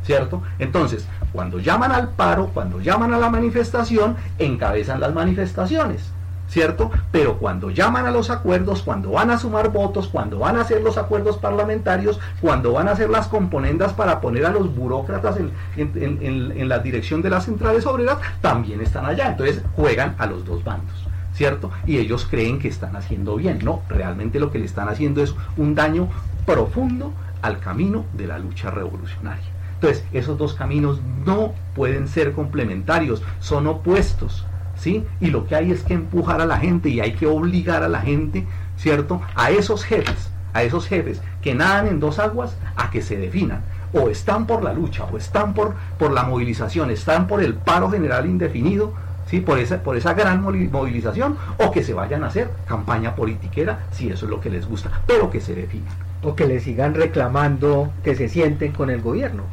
¿Cierto? 0.04 0.44
Entonces, 0.60 1.08
cuando 1.34 1.58
llaman 1.58 1.92
al 1.92 2.10
paro, 2.10 2.52
cuando 2.54 2.80
llaman 2.80 3.14
a 3.14 3.18
la 3.18 3.30
manifestación, 3.30 4.16
encabezan 4.38 5.00
las 5.00 5.14
manifestaciones. 5.14 6.12
¿cierto? 6.48 6.92
Pero 7.12 7.38
cuando 7.38 7.70
llaman 7.70 8.06
a 8.06 8.12
los 8.12 8.30
acuerdos, 8.30 8.82
cuando 8.82 9.12
van 9.12 9.30
a 9.30 9.38
sumar 9.38 9.72
votos, 9.72 10.08
cuando 10.08 10.40
van 10.40 10.58
a 10.58 10.62
hacer 10.62 10.82
los 10.82 10.98
acuerdos 10.98 11.38
parlamentarios, 11.38 12.20
cuando 12.42 12.74
van 12.74 12.88
a 12.88 12.92
hacer 12.92 13.10
las 13.10 13.28
componendas 13.28 13.94
para 13.94 14.22
poner 14.22 14.46
a 14.46 14.52
los 14.52 14.74
burócratas 14.76 15.38
en, 15.38 16.70
la 16.70 16.80
dirección 16.80 17.22
de 17.22 17.30
las 17.30 17.46
centrales 17.46 17.86
obreras, 17.86 18.18
también 18.42 18.82
están 18.82 19.06
allá. 19.06 19.30
Entonces 19.30 19.62
juegan 19.76 20.16
a 20.18 20.26
los 20.26 20.46
dos 20.46 20.64
bandos. 20.64 21.05
¿Cierto? 21.36 21.70
Y 21.86 21.98
ellos 21.98 22.28
creen 22.30 22.60
que 22.60 22.70
están 22.70 22.96
haciendo 22.96 23.36
bien. 23.36 23.60
No, 23.64 23.82
realmente 23.90 24.40
lo 24.40 24.52
que 24.52 24.60
le 24.60 24.66
están 24.66 24.90
haciendo 24.90 25.22
es 25.22 25.36
un 25.58 25.76
daño 25.76 26.08
profundo 26.46 27.14
al 27.42 27.60
camino 27.60 28.06
de 28.14 28.28
la 28.28 28.40
lucha 28.40 28.72
revolucionaria. 28.72 29.46
Entonces, 29.76 30.04
esos 30.14 30.38
dos 30.38 30.54
caminos 30.54 31.02
no 31.26 31.54
pueden 31.76 32.08
ser 32.08 32.32
complementarios, 32.32 33.22
son 33.40 33.68
opuestos. 33.68 34.46
¿sí? 34.78 35.06
Y 35.20 35.28
lo 35.28 35.46
que 35.46 35.56
hay 35.56 35.72
es 35.72 35.84
que 35.84 35.94
empujar 35.94 36.42
a 36.42 36.46
la 36.46 36.58
gente 36.58 36.90
y 36.90 37.02
hay 37.02 37.14
que 37.14 37.28
obligar 37.28 37.84
a 37.84 37.90
la 37.90 38.02
gente, 38.02 38.46
¿cierto? 38.78 39.22
A 39.36 39.52
esos 39.52 39.84
jefes, 39.84 40.30
a 40.54 40.64
esos 40.64 40.88
jefes 40.88 41.22
que 41.42 41.56
nadan 41.56 41.88
en 41.88 42.00
dos 42.00 42.20
aguas, 42.20 42.58
a 42.76 42.90
que 42.90 43.02
se 43.02 43.18
definan. 43.18 43.62
O 43.94 44.10
están 44.10 44.46
por 44.48 44.64
la 44.64 44.74
lucha, 44.74 45.06
o 45.06 45.18
están 45.18 45.54
por, 45.54 45.76
por 45.98 46.12
la 46.12 46.24
movilización, 46.24 46.92
están 46.92 47.28
por 47.28 47.42
el 47.42 47.54
paro 47.54 47.90
general 47.90 48.26
indefinido, 48.26 48.94
¿sí? 49.28 49.40
por, 49.40 49.60
esa, 49.60 49.82
por 49.82 49.98
esa 49.98 50.14
gran 50.14 50.42
movilización, 50.42 51.38
o 51.58 51.72
que 51.72 51.84
se 51.84 51.94
vayan 51.94 52.24
a 52.24 52.28
hacer 52.28 52.50
campaña 52.68 53.16
politiquera, 53.16 53.86
si 53.92 54.10
eso 54.10 54.26
es 54.26 54.30
lo 54.30 54.42
que 54.42 54.50
les 54.50 54.68
gusta, 54.68 54.92
pero 55.08 55.30
que 55.30 55.42
se 55.42 55.56
definan. 55.56 55.94
O 56.24 56.36
que 56.36 56.48
le 56.48 56.60
sigan 56.60 56.96
reclamando 56.96 57.92
que 58.04 58.16
se 58.16 58.30
sienten 58.30 58.72
con 58.72 58.90
el 58.90 59.02
gobierno, 59.02 59.44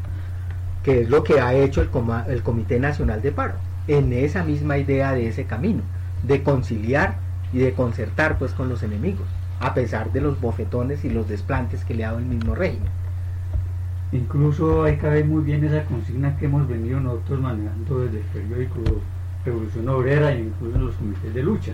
que 0.82 1.02
es 1.02 1.10
lo 1.10 1.22
que 1.22 1.40
ha 1.40 1.54
hecho 1.54 1.80
el, 1.80 1.90
el 2.28 2.42
Comité 2.42 2.80
Nacional 2.80 3.22
de 3.22 3.32
Paro 3.32 3.54
en 3.88 4.12
esa 4.12 4.44
misma 4.44 4.78
idea 4.78 5.12
de 5.12 5.28
ese 5.28 5.44
camino, 5.44 5.82
de 6.22 6.42
conciliar 6.42 7.16
y 7.52 7.58
de 7.58 7.72
concertar 7.72 8.38
pues 8.38 8.52
con 8.52 8.68
los 8.68 8.82
enemigos, 8.82 9.26
a 9.60 9.74
pesar 9.74 10.12
de 10.12 10.20
los 10.20 10.40
bofetones 10.40 11.04
y 11.04 11.10
los 11.10 11.28
desplantes 11.28 11.84
que 11.84 11.94
le 11.94 12.04
ha 12.04 12.08
dado 12.08 12.20
el 12.20 12.26
mismo 12.26 12.54
régimen. 12.54 12.90
Incluso 14.12 14.84
ahí 14.84 14.96
cabe 14.96 15.24
muy 15.24 15.42
bien 15.42 15.64
esa 15.64 15.84
consigna 15.84 16.36
que 16.36 16.44
hemos 16.44 16.68
venido 16.68 17.00
nosotros 17.00 17.40
manejando 17.40 18.00
desde 18.00 18.18
el 18.18 18.24
periódico 18.24 18.80
Revolución 19.44 19.88
Obrera 19.88 20.32
e 20.32 20.40
incluso 20.40 20.76
en 20.76 20.86
los 20.86 20.94
comités 20.94 21.34
de 21.34 21.42
lucha, 21.42 21.72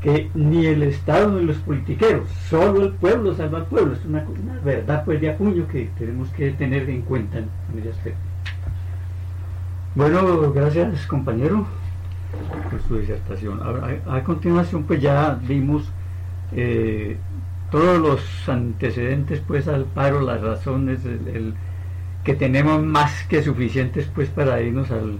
que 0.00 0.30
ni 0.34 0.66
el 0.66 0.82
Estado 0.82 1.38
ni 1.38 1.44
los 1.44 1.56
politiqueros, 1.58 2.28
solo 2.48 2.84
el 2.84 2.92
pueblo 2.92 3.34
salva 3.34 3.58
al 3.58 3.66
pueblo. 3.66 3.94
Es 3.94 4.04
una, 4.04 4.24
verdad 4.64 5.04
pues 5.04 5.20
de 5.20 5.30
acuño 5.30 5.66
que 5.68 5.88
tenemos 5.98 6.28
que 6.30 6.50
tener 6.52 6.88
en 6.90 7.02
cuenta 7.02 7.38
en, 7.38 7.48
ese 7.78 7.90
aspecto. 7.90 8.20
Bueno, 9.94 10.52
gracias 10.52 11.06
compañero 11.06 11.66
por 12.70 12.82
su 12.82 12.98
disertación. 12.98 13.60
A, 14.06 14.22
continuación 14.22 14.84
pues 14.84 15.00
ya 15.00 15.38
vimos 15.42 15.90
eh, 16.52 17.16
todos 17.70 17.98
los 17.98 18.48
antecedentes 18.48 19.40
pues 19.46 19.66
al 19.66 19.84
paro, 19.84 20.20
las 20.20 20.40
razones 20.40 21.00
que 22.24 22.34
tenemos 22.34 22.82
más 22.82 23.24
que 23.28 23.42
suficientes 23.42 24.08
pues 24.14 24.28
para 24.28 24.60
irnos 24.60 24.90
al, 24.90 25.18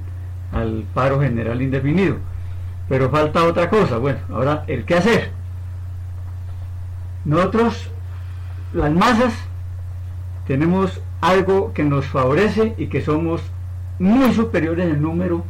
al 0.52 0.84
paro 0.94 1.20
general 1.20 1.62
indefinido. 1.62 2.16
Pero 2.88 3.10
falta 3.10 3.44
otra 3.44 3.68
cosa, 3.68 3.98
bueno, 3.98 4.20
ahora 4.30 4.64
el 4.66 4.84
qué 4.84 4.94
hacer. 4.94 5.30
Nosotros, 7.24 7.90
las 8.72 8.92
masas, 8.92 9.34
tenemos 10.46 11.00
algo 11.20 11.72
que 11.74 11.84
nos 11.84 12.06
favorece 12.06 12.74
y 12.78 12.86
que 12.86 13.02
somos 13.02 13.42
muy 13.98 14.32
superiores 14.32 14.86
en 14.86 15.02
número 15.02 15.44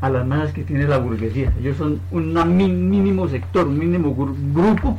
a 0.00 0.10
las 0.10 0.26
masas 0.26 0.52
que 0.52 0.64
tiene 0.64 0.86
la 0.86 0.98
burguesía. 0.98 1.52
Ellos 1.58 1.76
son 1.76 2.00
un 2.10 2.34
mínimo 2.56 3.28
sector, 3.28 3.66
un 3.66 3.78
mínimo 3.78 4.14
grupo 4.14 4.98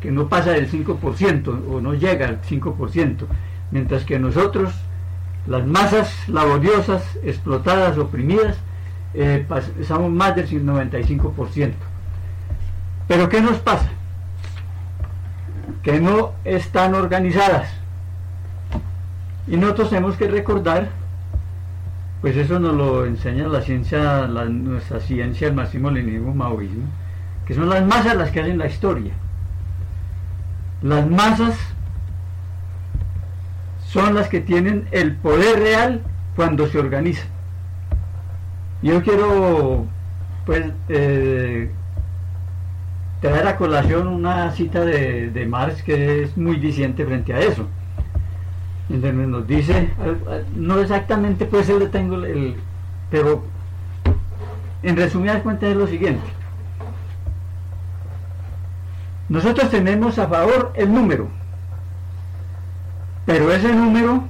que 0.00 0.10
no 0.10 0.28
pasa 0.28 0.52
del 0.52 0.70
5% 0.70 1.68
o 1.68 1.80
no 1.80 1.94
llega 1.94 2.28
al 2.28 2.40
5%, 2.42 3.24
mientras 3.70 4.04
que 4.04 4.18
nosotros, 4.18 4.72
las 5.46 5.66
masas 5.66 6.28
laboriosas, 6.28 7.02
explotadas, 7.22 7.98
oprimidas, 7.98 8.56
eh, 9.14 9.44
pasamos 9.48 10.10
más 10.10 10.34
del 10.36 10.48
95%. 10.48 11.74
Pero 13.06 13.28
¿qué 13.28 13.40
nos 13.40 13.58
pasa? 13.58 13.90
Que 15.82 16.00
no 16.00 16.32
están 16.44 16.94
organizadas. 16.94 17.68
Y 19.46 19.56
nosotros 19.56 19.90
tenemos 19.90 20.16
que 20.16 20.28
recordar 20.28 20.88
pues 22.24 22.38
eso 22.38 22.58
nos 22.58 22.74
lo 22.74 23.04
enseña 23.04 23.46
la 23.48 23.60
ciencia, 23.60 24.26
nuestra 24.26 24.98
ciencia, 24.98 25.48
el 25.48 25.52
máximo 25.52 25.90
leninismo 25.90 26.34
maoísmo, 26.34 26.86
que 27.44 27.52
son 27.52 27.68
las 27.68 27.84
masas 27.84 28.16
las 28.16 28.30
que 28.30 28.40
hacen 28.40 28.56
la 28.56 28.66
historia. 28.66 29.12
Las 30.80 31.06
masas 31.06 31.54
son 33.94 34.14
las 34.14 34.28
que 34.28 34.40
tienen 34.40 34.86
el 34.90 35.16
poder 35.16 35.58
real 35.58 36.02
cuando 36.36 36.66
se 36.66 36.78
organizan. 36.78 37.28
Yo 38.82 39.02
quiero 39.02 39.86
pues 40.44 40.66
eh, 40.90 41.70
traer 43.22 43.46
a 43.46 43.56
colación 43.56 44.08
una 44.08 44.50
cita 44.50 44.84
de, 44.84 45.30
de 45.30 45.46
Marx 45.46 45.82
que 45.82 46.24
es 46.24 46.36
muy 46.36 46.56
diciente 46.56 47.06
frente 47.06 47.32
a 47.32 47.38
eso 47.38 47.66
entonces 48.88 49.28
nos 49.28 49.46
dice, 49.46 49.90
no 50.54 50.78
exactamente 50.78 51.46
pues 51.46 51.68
le 51.68 51.88
tengo 51.88 52.16
el, 52.16 52.56
pero 53.10 53.44
en 54.82 54.96
resumidas 54.96 55.42
cuentas 55.42 55.70
es 55.70 55.76
lo 55.76 55.86
siguiente. 55.86 56.24
Nosotros 59.28 59.70
tenemos 59.70 60.18
a 60.18 60.28
favor 60.28 60.72
el 60.76 60.92
número, 60.92 61.28
pero 63.26 63.52
ese 63.52 63.72
número 63.72 64.24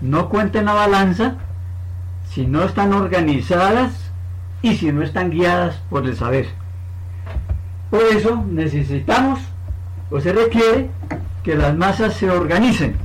no 0.00 0.28
cuenta 0.28 0.58
en 0.58 0.66
la 0.66 0.74
balanza 0.74 1.36
si 2.28 2.46
no 2.46 2.64
están 2.64 2.92
organizadas 2.92 4.10
y 4.62 4.76
si 4.76 4.92
no 4.92 5.02
están 5.02 5.30
guiadas 5.30 5.76
por 5.88 6.06
el 6.06 6.16
saber. 6.16 6.48
Por 7.90 8.02
eso 8.02 8.44
necesitamos 8.50 9.40
o 10.10 10.20
se 10.20 10.32
requiere 10.32 10.90
que 11.42 11.54
las 11.54 11.76
masas 11.76 12.14
se 12.14 12.30
organicen 12.30 12.96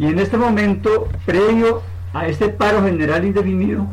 y 0.00 0.06
en 0.06 0.18
este 0.18 0.38
momento, 0.38 1.08
previo 1.26 1.82
a 2.14 2.26
este 2.26 2.48
paro 2.48 2.82
general 2.82 3.22
indefinido, 3.22 3.86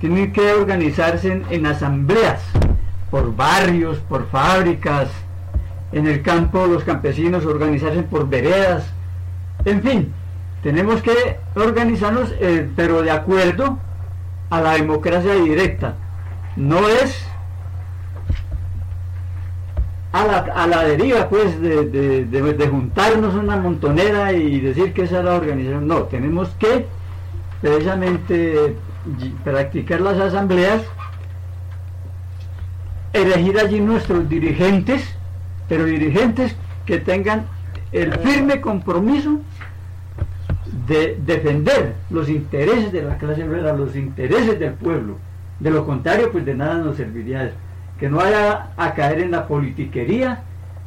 tienen 0.00 0.32
que 0.32 0.52
organizarse 0.52 1.44
en, 1.48 1.64
asambleas, 1.64 2.42
por 3.08 3.36
barrios, 3.36 3.98
por 3.98 4.26
fábricas, 4.30 5.10
en 5.92 6.08
el 6.08 6.22
campo 6.22 6.66
los 6.66 6.82
campesinos 6.82 7.46
organizarse 7.46 8.02
por 8.02 8.28
veredas, 8.28 8.92
en 9.64 9.82
fin, 9.82 10.12
tenemos 10.62 11.02
que 11.02 11.38
organizarnos, 11.54 12.32
eh, 12.40 12.68
pero 12.76 13.02
de 13.02 13.10
acuerdo 13.10 13.78
a 14.50 14.60
la 14.60 14.72
democracia 14.74 15.34
directa. 15.34 15.94
No 16.56 16.86
es 16.88 17.26
a 20.12 20.26
la, 20.26 20.38
a 20.38 20.66
la 20.66 20.84
deriva, 20.84 21.28
pues, 21.28 21.60
de, 21.60 21.86
de, 21.86 22.24
de, 22.26 22.68
juntarnos 22.68 23.34
una 23.34 23.56
montonera 23.56 24.32
y 24.32 24.60
decir 24.60 24.92
que 24.92 25.04
esa 25.04 25.20
es 25.20 25.24
la 25.24 25.34
organización. 25.34 25.86
No, 25.88 26.02
tenemos 26.02 26.50
que 26.58 26.86
precisamente 27.62 28.76
practicar 29.42 30.00
las 30.00 30.18
asambleas, 30.18 30.82
elegir 33.14 33.58
allí 33.58 33.80
nuestros 33.80 34.28
dirigentes, 34.28 35.02
pero 35.68 35.84
dirigentes 35.84 36.54
que 36.84 36.98
tengan 36.98 37.46
el 37.92 38.12
firme 38.18 38.60
compromiso 38.60 39.40
de 40.92 41.18
defender 41.24 41.94
los 42.10 42.28
intereses 42.28 42.92
de 42.92 43.02
la 43.02 43.18
clase 43.18 43.44
obrera, 43.44 43.72
los 43.72 43.94
intereses 43.96 44.58
del 44.58 44.74
pueblo. 44.74 45.16
De 45.60 45.70
lo 45.70 45.86
contrario, 45.86 46.30
pues 46.32 46.44
de 46.44 46.54
nada 46.54 46.74
nos 46.78 46.96
serviría 46.96 47.44
eso 47.44 47.56
que 48.02 48.10
no 48.10 48.16
vaya 48.16 48.72
a 48.76 48.94
caer 48.94 49.20
en 49.20 49.30
la 49.30 49.46
politiquería 49.46 50.42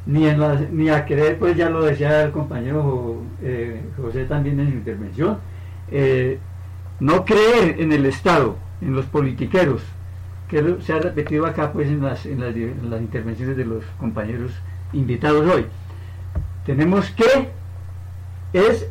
ni, 0.06 0.28
en 0.28 0.38
la, 0.38 0.56
ni 0.70 0.90
a 0.90 1.06
querer, 1.06 1.40
pues 1.40 1.56
ya 1.56 1.70
lo 1.70 1.84
decía 1.84 2.24
el 2.24 2.32
compañero 2.32 3.22
eh, 3.42 3.82
José 3.96 4.26
también 4.26 4.60
en 4.60 4.70
su 4.70 4.74
intervención, 4.74 5.38
eh, 5.92 6.40
no 7.00 7.24
creer 7.24 7.80
en 7.80 7.94
el 7.94 8.06
Estado, 8.06 8.58
en 8.82 8.94
los 8.94 9.06
politiqueros, 9.06 9.82
que 10.50 10.76
se 10.82 10.92
ha 10.92 11.00
repetido 11.00 11.46
acá 11.46 11.72
pues 11.72 11.88
en 11.88 12.04
las, 12.04 12.26
en 12.26 12.42
las, 12.42 12.54
en 12.54 12.90
las 12.90 13.00
intervenciones 13.00 13.56
de 13.56 13.64
los 13.64 13.86
compañeros 13.98 14.52
invitados 14.92 15.50
hoy. 15.50 15.68
Tenemos 16.66 17.12
que 17.12 17.50
es 18.52 18.88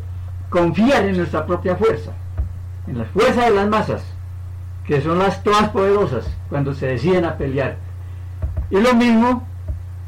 confiar 0.54 1.04
en 1.04 1.16
nuestra 1.16 1.44
propia 1.44 1.74
fuerza, 1.74 2.12
en 2.86 2.98
la 2.98 3.04
fuerza 3.06 3.46
de 3.46 3.50
las 3.50 3.68
masas, 3.68 4.04
que 4.86 5.00
son 5.00 5.18
las 5.18 5.42
todas 5.42 5.70
poderosas 5.70 6.30
cuando 6.48 6.72
se 6.74 6.86
deciden 6.86 7.24
a 7.24 7.36
pelear. 7.36 7.74
Y 8.70 8.78
lo 8.78 8.94
mismo 8.94 9.42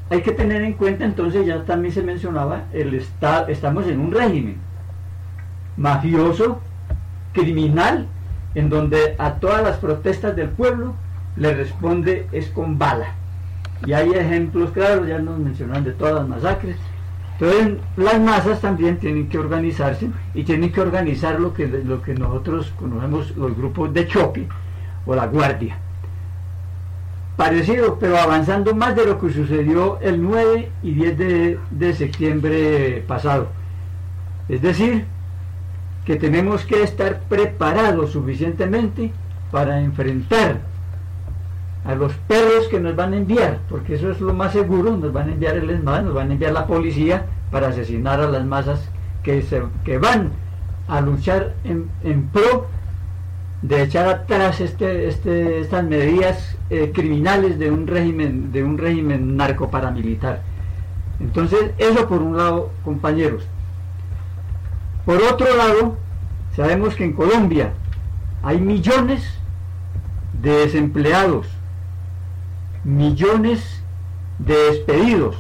hay 0.09 0.23
que 0.23 0.31
tener 0.31 0.63
en 0.63 0.75
cuenta, 0.75 1.05
entonces 1.05 1.45
ya 1.47 1.65
también 1.65 1.93
se 1.93 2.01
mencionaba, 2.01 2.63
el 2.73 2.95
estado, 2.95 3.49
estamos 3.49 3.89
en 3.89 3.99
un 3.99 4.13
régimen 4.13 4.59
mafioso, 5.77 6.61
criminal, 7.33 8.07
en 8.55 8.71
donde 8.71 9.17
a 9.19 9.33
todas 9.41 9.65
las 9.65 9.79
protestas 9.79 10.37
del 10.37 10.51
pueblo 10.51 10.95
le 11.35 11.55
responde 11.55 12.29
es 12.31 12.47
con 12.51 12.79
bala. 12.79 13.15
Y 13.85 13.95
hay 13.95 14.11
ejemplos 14.11 14.71
claros, 14.71 15.09
ya 15.09 15.19
nos 15.19 15.41
mencionaron 15.41 15.83
de 15.83 15.91
todas 15.91 16.15
las 16.15 16.29
masacres. 16.29 16.77
Entonces 17.39 17.79
las 17.97 18.21
masas 18.21 18.61
también 18.61 18.99
tienen 18.99 19.29
que 19.29 19.39
organizarse 19.39 20.09
y 20.33 20.43
tienen 20.45 20.73
que 20.73 20.81
organizar 20.81 21.39
lo 21.39 21.53
que, 21.53 21.67
lo 21.67 22.01
que 22.01 22.15
nosotros 22.15 22.73
conocemos 22.79 23.37
los 23.37 23.55
grupos 23.55 23.93
de 23.93 24.07
choque 24.07 24.49
o 25.05 25.15
la 25.15 25.27
guardia. 25.27 25.79
Parecido, 27.37 27.99
pero 27.99 28.19
avanzando 28.19 28.75
más 28.75 28.97
de 28.97 29.05
lo 29.05 29.21
que 29.21 29.31
sucedió 29.31 30.01
el 30.01 30.23
9 30.23 30.71
y 30.83 30.93
10 30.93 31.19
de, 31.19 31.59
de 31.71 31.93
septiembre 31.93 33.05
pasado. 33.07 33.49
Es 34.49 34.63
decir, 34.63 35.05
que 36.07 36.17
tenemos 36.17 36.65
que 36.65 36.83
estar 36.83 37.21
preparados 37.29 38.13
suficientemente 38.13 39.13
para 39.51 39.81
enfrentar 39.81 40.61
a 41.87 41.95
los 41.95 42.13
perros 42.29 42.69
que 42.69 42.81
nos 42.81 42.97
van 42.97 43.13
a 43.13 43.17
enviar, 43.17 43.61
porque 43.69 43.95
eso 43.95 44.11
es 44.11 44.21
lo 44.21 44.35
más 44.35 44.53
seguro, 44.53 44.97
nos 44.97 45.13
van 45.13 45.29
a 45.29 45.33
enviar 45.33 45.57
el 45.57 45.71
ESMAD, 45.71 46.03
nos 46.03 46.15
van 46.15 46.31
a 46.31 46.33
enviar 46.33 46.53
la 46.53 46.67
policía 46.67 47.27
para 47.51 47.69
asesinar 47.69 48.21
a 48.21 48.29
las 48.29 48.45
masas 48.45 48.89
que, 49.23 49.43
se, 49.43 49.63
que 49.85 49.99
van 49.99 50.33
a 50.89 51.01
luchar 51.01 51.55
en, 51.65 51.89
en 52.03 52.27
pro 52.29 52.67
de 53.63 53.83
echar 53.83 54.09
atrás 54.09 54.61
este, 54.61 55.09
este, 55.09 55.61
estas 55.61 55.85
medidas 55.85 56.57
eh, 56.71 56.93
criminales 56.95 57.59
de 57.59 57.71
un 57.71 57.87
régimen 57.87 58.53
de 58.53 58.63
un 58.63 58.79
régimen 58.79 59.37
narcoparamilitar. 59.37 60.43
Entonces, 61.21 61.71
eso 61.79 62.09
por 62.09 62.21
un 62.21 62.37
lado, 62.37 62.71
compañeros. 62.85 63.47
Por 65.05 65.23
otro 65.23 65.57
lado, 65.57 65.97
sabemos 66.55 66.95
que 66.95 67.05
en 67.05 67.13
Colombia 67.13 67.73
hay 68.43 68.61
millones 68.61 69.25
de 70.43 70.51
desempleados, 70.51 71.47
millones 72.87 73.83
de 74.39 74.55
despedidos. 74.55 75.37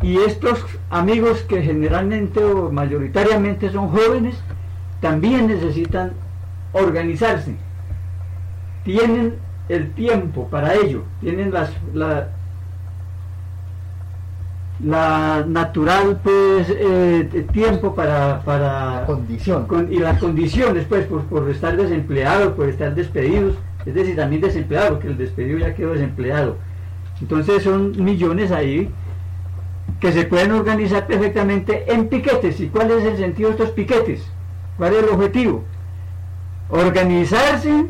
Y 0.00 0.16
estos 0.16 0.64
amigos 0.90 1.42
que 1.42 1.62
generalmente 1.62 2.42
o 2.42 2.72
mayoritariamente 2.72 3.70
son 3.70 3.90
jóvenes, 3.90 4.34
también 5.00 5.46
necesitan 5.46 6.12
organizarse. 6.72 7.54
Tienen 8.82 9.34
el 9.68 9.92
tiempo 9.92 10.48
para 10.48 10.74
ello, 10.74 11.04
tienen 11.20 11.52
las, 11.52 11.70
la, 11.94 12.28
la 14.82 15.44
natural 15.46 16.18
pues 16.22 16.66
eh, 16.70 17.46
tiempo 17.52 17.94
para, 17.94 18.40
para 18.40 19.04
condición 19.06 19.66
con, 19.66 19.92
y 19.92 19.98
las 19.98 20.18
condiciones 20.18 20.86
pues 20.88 21.06
por, 21.06 21.22
por, 21.24 21.48
estar 21.50 21.76
desempleados, 21.76 22.54
por 22.54 22.68
estar 22.68 22.94
despedidos, 22.94 23.54
es 23.84 23.94
decir 23.94 24.16
también 24.16 24.42
desempleado, 24.42 24.90
porque 24.90 25.08
el 25.08 25.18
despedido 25.18 25.58
ya 25.58 25.74
quedó 25.74 25.92
desempleado. 25.92 26.56
Entonces 27.20 27.62
son 27.62 28.02
millones 28.02 28.50
ahí 28.50 28.90
que 30.00 30.12
se 30.12 30.24
pueden 30.24 30.52
organizar 30.52 31.06
perfectamente 31.06 31.92
en 31.92 32.08
piquetes. 32.08 32.60
¿Y 32.60 32.68
cuál 32.68 32.90
es 32.90 33.04
el 33.04 33.16
sentido 33.16 33.50
de 33.50 33.56
estos 33.56 33.70
piquetes? 33.70 34.24
¿Cuál 34.76 34.94
es 34.94 35.02
el 35.04 35.08
objetivo? 35.10 35.64
organizarse 36.72 37.86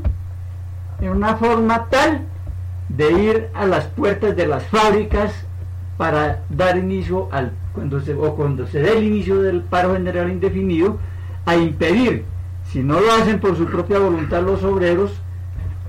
en 1.00 1.08
una 1.08 1.36
forma 1.36 1.86
tal 1.88 2.22
de 2.88 3.12
ir 3.12 3.48
a 3.54 3.64
las 3.64 3.86
puertas 3.86 4.36
de 4.36 4.46
las 4.46 4.64
fábricas 4.64 5.32
para 5.96 6.42
dar 6.50 6.76
inicio 6.76 7.28
al 7.30 7.52
cuando 7.74 8.00
se 8.00 8.12
o 8.12 8.34
cuando 8.34 8.66
se 8.66 8.80
dé 8.80 8.98
el 8.98 9.04
inicio 9.04 9.40
del 9.40 9.62
paro 9.62 9.94
general 9.94 10.30
indefinido 10.30 10.98
a 11.46 11.56
impedir 11.56 12.24
si 12.64 12.82
no 12.82 13.00
lo 13.00 13.12
hacen 13.12 13.38
por 13.38 13.56
su 13.56 13.66
propia 13.66 14.00
voluntad 14.00 14.42
los 14.42 14.64
obreros 14.64 15.12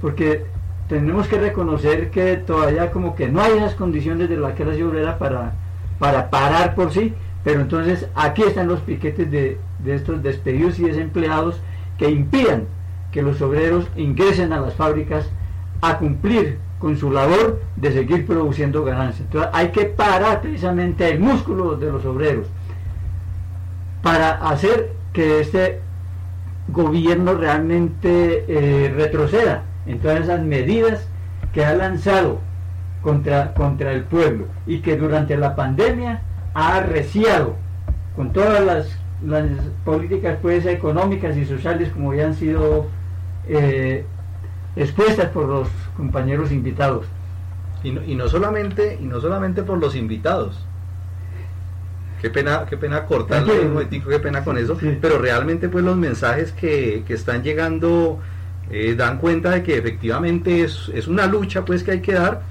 porque 0.04 0.44
tenemos 0.90 1.30
que 1.30 1.40
reconocer 1.40 2.12
que 2.12 2.36
todavía 2.36 2.92
como 2.92 3.16
que 3.16 3.30
no 3.30 3.42
hay 3.42 3.54
esas 3.54 3.74
condiciones 3.74 4.28
de 4.28 4.36
la 4.36 4.54
clase 4.54 4.84
obrera 4.84 5.18
para 5.18 5.54
para 5.98 6.30
parar 6.30 6.76
por 6.76 6.92
sí 6.92 7.14
pero 7.46 7.62
entonces 7.62 8.08
aquí 8.14 8.42
están 8.44 8.68
los 8.68 8.82
piquetes 8.82 9.32
de, 9.32 9.58
de 9.80 9.96
estos 9.96 10.22
despedidos 10.22 10.78
y 10.78 10.84
desempleados 10.84 11.62
que 11.98 12.10
impidan 12.10 12.66
que 13.14 13.22
los 13.22 13.42
obreros 13.42 13.88
ingresen 13.96 14.52
a 14.52 14.60
las 14.60 14.74
fábricas 14.74 15.30
a 15.82 15.98
cumplir 15.98 16.58
con 16.80 16.98
su 16.98 17.10
labor 17.10 17.62
de 17.78 17.94
seguir 17.94 18.26
produciendo 18.26 18.84
ganancias. 18.84 19.22
Entonces 19.22 19.52
hay 19.54 19.70
que 19.70 19.86
parar 19.86 20.42
precisamente 20.42 21.10
el 21.10 21.22
músculo 21.22 21.78
de 21.78 21.92
los 21.92 22.04
obreros 22.06 22.48
para 24.02 24.32
hacer 24.50 24.92
que 25.14 25.40
este 25.40 25.80
gobierno 26.68 27.36
realmente 27.36 28.44
eh, 28.50 28.94
retroceda 28.94 29.64
en 29.86 30.00
todas 30.00 30.22
esas 30.22 30.42
medidas 30.42 31.08
que 31.54 31.66
ha 31.66 31.74
lanzado 31.74 32.40
contra, 33.02 33.54
contra 33.54 33.92
el 33.92 34.04
pueblo 34.04 34.48
y 34.66 34.80
que 34.80 34.98
durante 34.98 35.38
la 35.38 35.56
pandemia 35.56 36.22
ha 36.54 36.78
arreciado 36.78 37.56
con 38.16 38.32
todas 38.32 38.64
las, 38.64 38.98
las 39.26 39.46
políticas 39.86 40.38
pues, 40.42 40.66
económicas 40.66 41.36
y 41.38 41.46
sociales 41.46 41.90
como 41.92 42.14
ya 42.14 42.26
han 42.26 42.36
sido 42.36 42.88
eh, 43.48 44.06
expuestas 44.76 45.30
por 45.30 45.48
los 45.48 45.68
compañeros 45.98 46.52
invitados. 46.52 47.06
Y 47.84 47.92
no, 47.92 48.04
y 48.04 48.16
no, 48.16 48.30
solamente, 48.30 48.98
y 49.02 49.06
no 49.06 49.20
solamente 49.20 49.64
por 49.64 49.78
los 49.78 49.96
invitados. 49.96 50.66
Qué 52.22 52.30
pena, 52.30 52.66
qué 52.70 52.78
pena 52.78 53.06
cortarle 53.06 53.60
un 53.60 53.74
momentico, 53.74 54.10
qué 54.10 54.20
pena 54.20 54.46
con 54.46 54.58
eso, 54.58 54.80
sí. 54.80 54.98
pero 55.02 55.18
realmente 55.18 55.68
pues 55.68 55.84
los 55.84 55.98
mensajes 55.98 56.54
que, 56.54 57.04
que 57.06 57.14
están 57.14 57.44
llegando 57.44 58.20
eh, 58.74 58.96
dan 58.96 59.20
cuenta 59.20 59.52
de 59.52 59.62
que 59.62 59.78
efectivamente 59.78 60.64
es, 60.64 60.90
es, 60.96 61.08
una 61.08 61.28
lucha 61.28 61.64
pues 61.64 61.84
que 61.84 61.92
hay 61.92 62.02
que 62.02 62.14
dar 62.14 62.42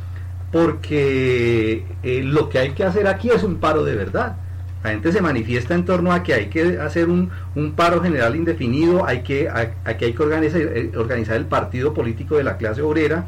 porque 0.53 1.85
eh, 2.05 2.23
lo 2.23 2.49
que 2.49 2.61
hay 2.61 2.71
que 2.71 2.85
hacer 2.85 3.09
aquí 3.09 3.29
es 3.31 3.43
un 3.43 3.57
paro 3.57 3.83
de 3.83 3.97
verdad 3.97 4.37
la 4.85 4.91
gente 4.91 5.11
se 5.11 5.21
manifiesta 5.21 5.75
en 5.75 5.85
torno 5.85 6.13
a 6.13 6.23
que 6.23 6.33
hay 6.35 6.47
que 6.47 6.79
hacer 6.79 7.09
un, 7.09 7.31
un 7.57 7.73
paro 7.73 8.01
general 8.01 8.37
indefinido, 8.37 9.05
hay 9.05 9.23
que, 9.23 9.49
a, 9.49 9.97
que 9.97 10.07
hay 10.07 10.13
que 10.13 10.23
organizar, 10.23 10.61
eh, 10.61 10.93
organizar, 10.97 11.37
el 11.37 11.47
partido 11.47 11.93
político 11.95 12.37
de 12.37 12.45
la 12.45 12.57
clase 12.57 12.83
obrera, 12.83 13.27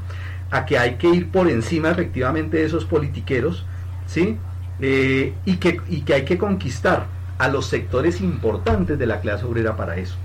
a 0.51 0.65
que 0.65 0.79
hay 0.79 0.95
que 0.95 1.09
ir 1.09 1.31
por 1.31 1.49
encima 1.49 1.91
efectivamente 1.91 2.57
de 2.57 2.65
esos 2.65 2.85
politiqueros, 2.85 3.65
¿sí? 4.07 4.37
Y, 4.81 5.57
que, 5.59 5.81
y 5.89 6.01
que 6.01 6.15
hay 6.15 6.25
que 6.25 6.39
conquistar 6.39 7.07
a 7.39 7.49
los 7.49 7.67
sectores 7.67 8.21
importantes 8.21 8.99
de 8.99 9.07
la 9.07 9.21
clase 9.21 9.45
obrera 9.45 9.77
para 9.77 9.97
eso 9.97 10.17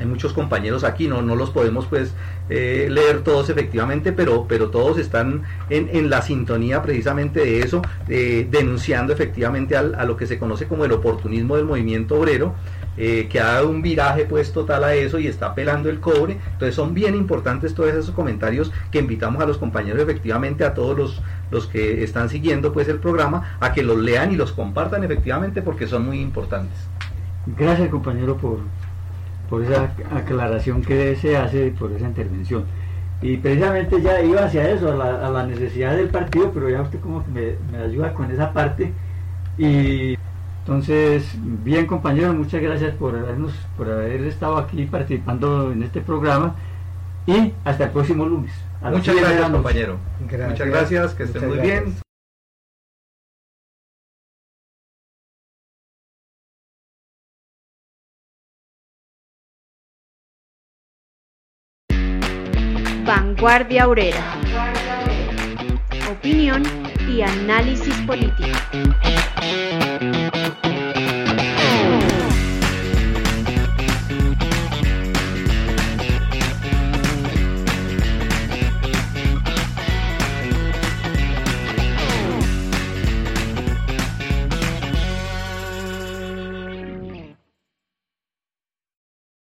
hay 0.00 0.06
muchos 0.06 0.32
compañeros 0.32 0.82
aquí, 0.82 1.06
no, 1.06 1.22
no 1.22 1.36
los 1.36 1.50
podemos 1.50 1.86
pues 1.86 2.14
eh, 2.48 2.88
leer 2.90 3.22
todos 3.22 3.48
efectivamente, 3.50 4.12
pero, 4.12 4.46
pero 4.48 4.70
todos 4.70 4.98
están 4.98 5.42
en, 5.68 5.88
en 5.92 6.10
la 6.10 6.22
sintonía 6.22 6.82
precisamente 6.82 7.40
de 7.40 7.60
eso, 7.60 7.82
denunciando 8.06 9.12
efectivamente 9.12 9.76
al, 9.76 9.94
a 9.94 10.04
lo 10.04 10.16
que 10.16 10.26
se 10.26 10.38
conoce 10.38 10.66
como 10.66 10.84
el 10.84 10.92
oportunismo 10.92 11.56
del 11.56 11.66
movimiento 11.66 12.18
obrero, 12.18 12.54
eh, 12.96 13.28
que 13.30 13.40
ha 13.40 13.46
dado 13.54 13.70
un 13.70 13.82
viraje 13.82 14.26
pues 14.26 14.52
total 14.52 14.84
a 14.84 14.94
eso 14.94 15.18
y 15.18 15.26
está 15.26 15.54
pelando 15.54 15.88
el 15.88 16.00
cobre. 16.00 16.38
Entonces 16.52 16.74
son 16.74 16.92
bien 16.92 17.14
importantes 17.14 17.74
todos 17.74 17.90
esos 17.90 18.10
comentarios 18.10 18.72
que 18.90 18.98
invitamos 18.98 19.42
a 19.42 19.46
los 19.46 19.58
compañeros 19.58 20.02
efectivamente, 20.02 20.64
a 20.64 20.74
todos 20.74 20.98
los, 20.98 21.22
los 21.50 21.66
que 21.66 22.02
están 22.02 22.28
siguiendo 22.28 22.72
pues 22.72 22.88
el 22.88 22.98
programa, 22.98 23.56
a 23.60 23.72
que 23.72 23.82
los 23.82 23.96
lean 23.96 24.32
y 24.32 24.36
los 24.36 24.52
compartan 24.52 25.04
efectivamente 25.04 25.62
porque 25.62 25.86
son 25.86 26.04
muy 26.04 26.20
importantes. 26.20 26.76
Gracias 27.56 27.88
compañero 27.88 28.36
por, 28.36 28.58
por 29.50 29.62
esa 29.64 29.92
aclaración 30.14 30.80
que 30.80 31.16
se 31.16 31.36
hace 31.36 31.72
por 31.72 31.92
esa 31.92 32.06
intervención. 32.06 32.64
Y 33.20 33.36
precisamente 33.36 34.00
ya 34.00 34.22
iba 34.22 34.44
hacia 34.44 34.70
eso, 34.70 34.92
a 34.92 34.94
la, 34.94 35.26
a 35.26 35.30
la 35.30 35.44
necesidad 35.44 35.94
del 35.96 36.08
partido, 36.08 36.50
pero 36.54 36.70
ya 36.70 36.80
usted 36.80 37.00
como 37.00 37.22
que 37.24 37.30
me, 37.30 37.78
me, 37.78 37.84
ayuda 37.84 38.14
con 38.14 38.30
esa 38.30 38.52
parte. 38.52 38.92
Y 39.58 40.16
entonces, 40.60 41.24
bien 41.36 41.86
compañeros, 41.86 42.34
muchas 42.34 42.62
gracias 42.62 42.94
por, 42.94 43.14
habernos, 43.16 43.52
por 43.76 43.90
haber 43.90 44.22
estado 44.22 44.56
aquí 44.56 44.84
participando 44.84 45.72
en 45.72 45.82
este 45.82 46.00
programa 46.00 46.54
y 47.26 47.52
hasta 47.64 47.84
el 47.84 47.90
próximo 47.90 48.24
lunes. 48.24 48.52
Muchas 48.80 49.16
gracias 49.16 49.50
compañero. 49.50 49.98
Gracias. 50.20 50.50
Muchas 50.50 50.68
gracias, 50.68 51.14
que 51.14 51.22
estén 51.24 51.46
muy 51.46 51.56
gracias. 51.56 51.84
bien. 51.84 52.09
Vanguardia 63.40 63.88
Obrera. 63.88 64.22
Opinión 66.12 66.62
y 67.08 67.22
análisis 67.22 67.94
político. 68.06 68.58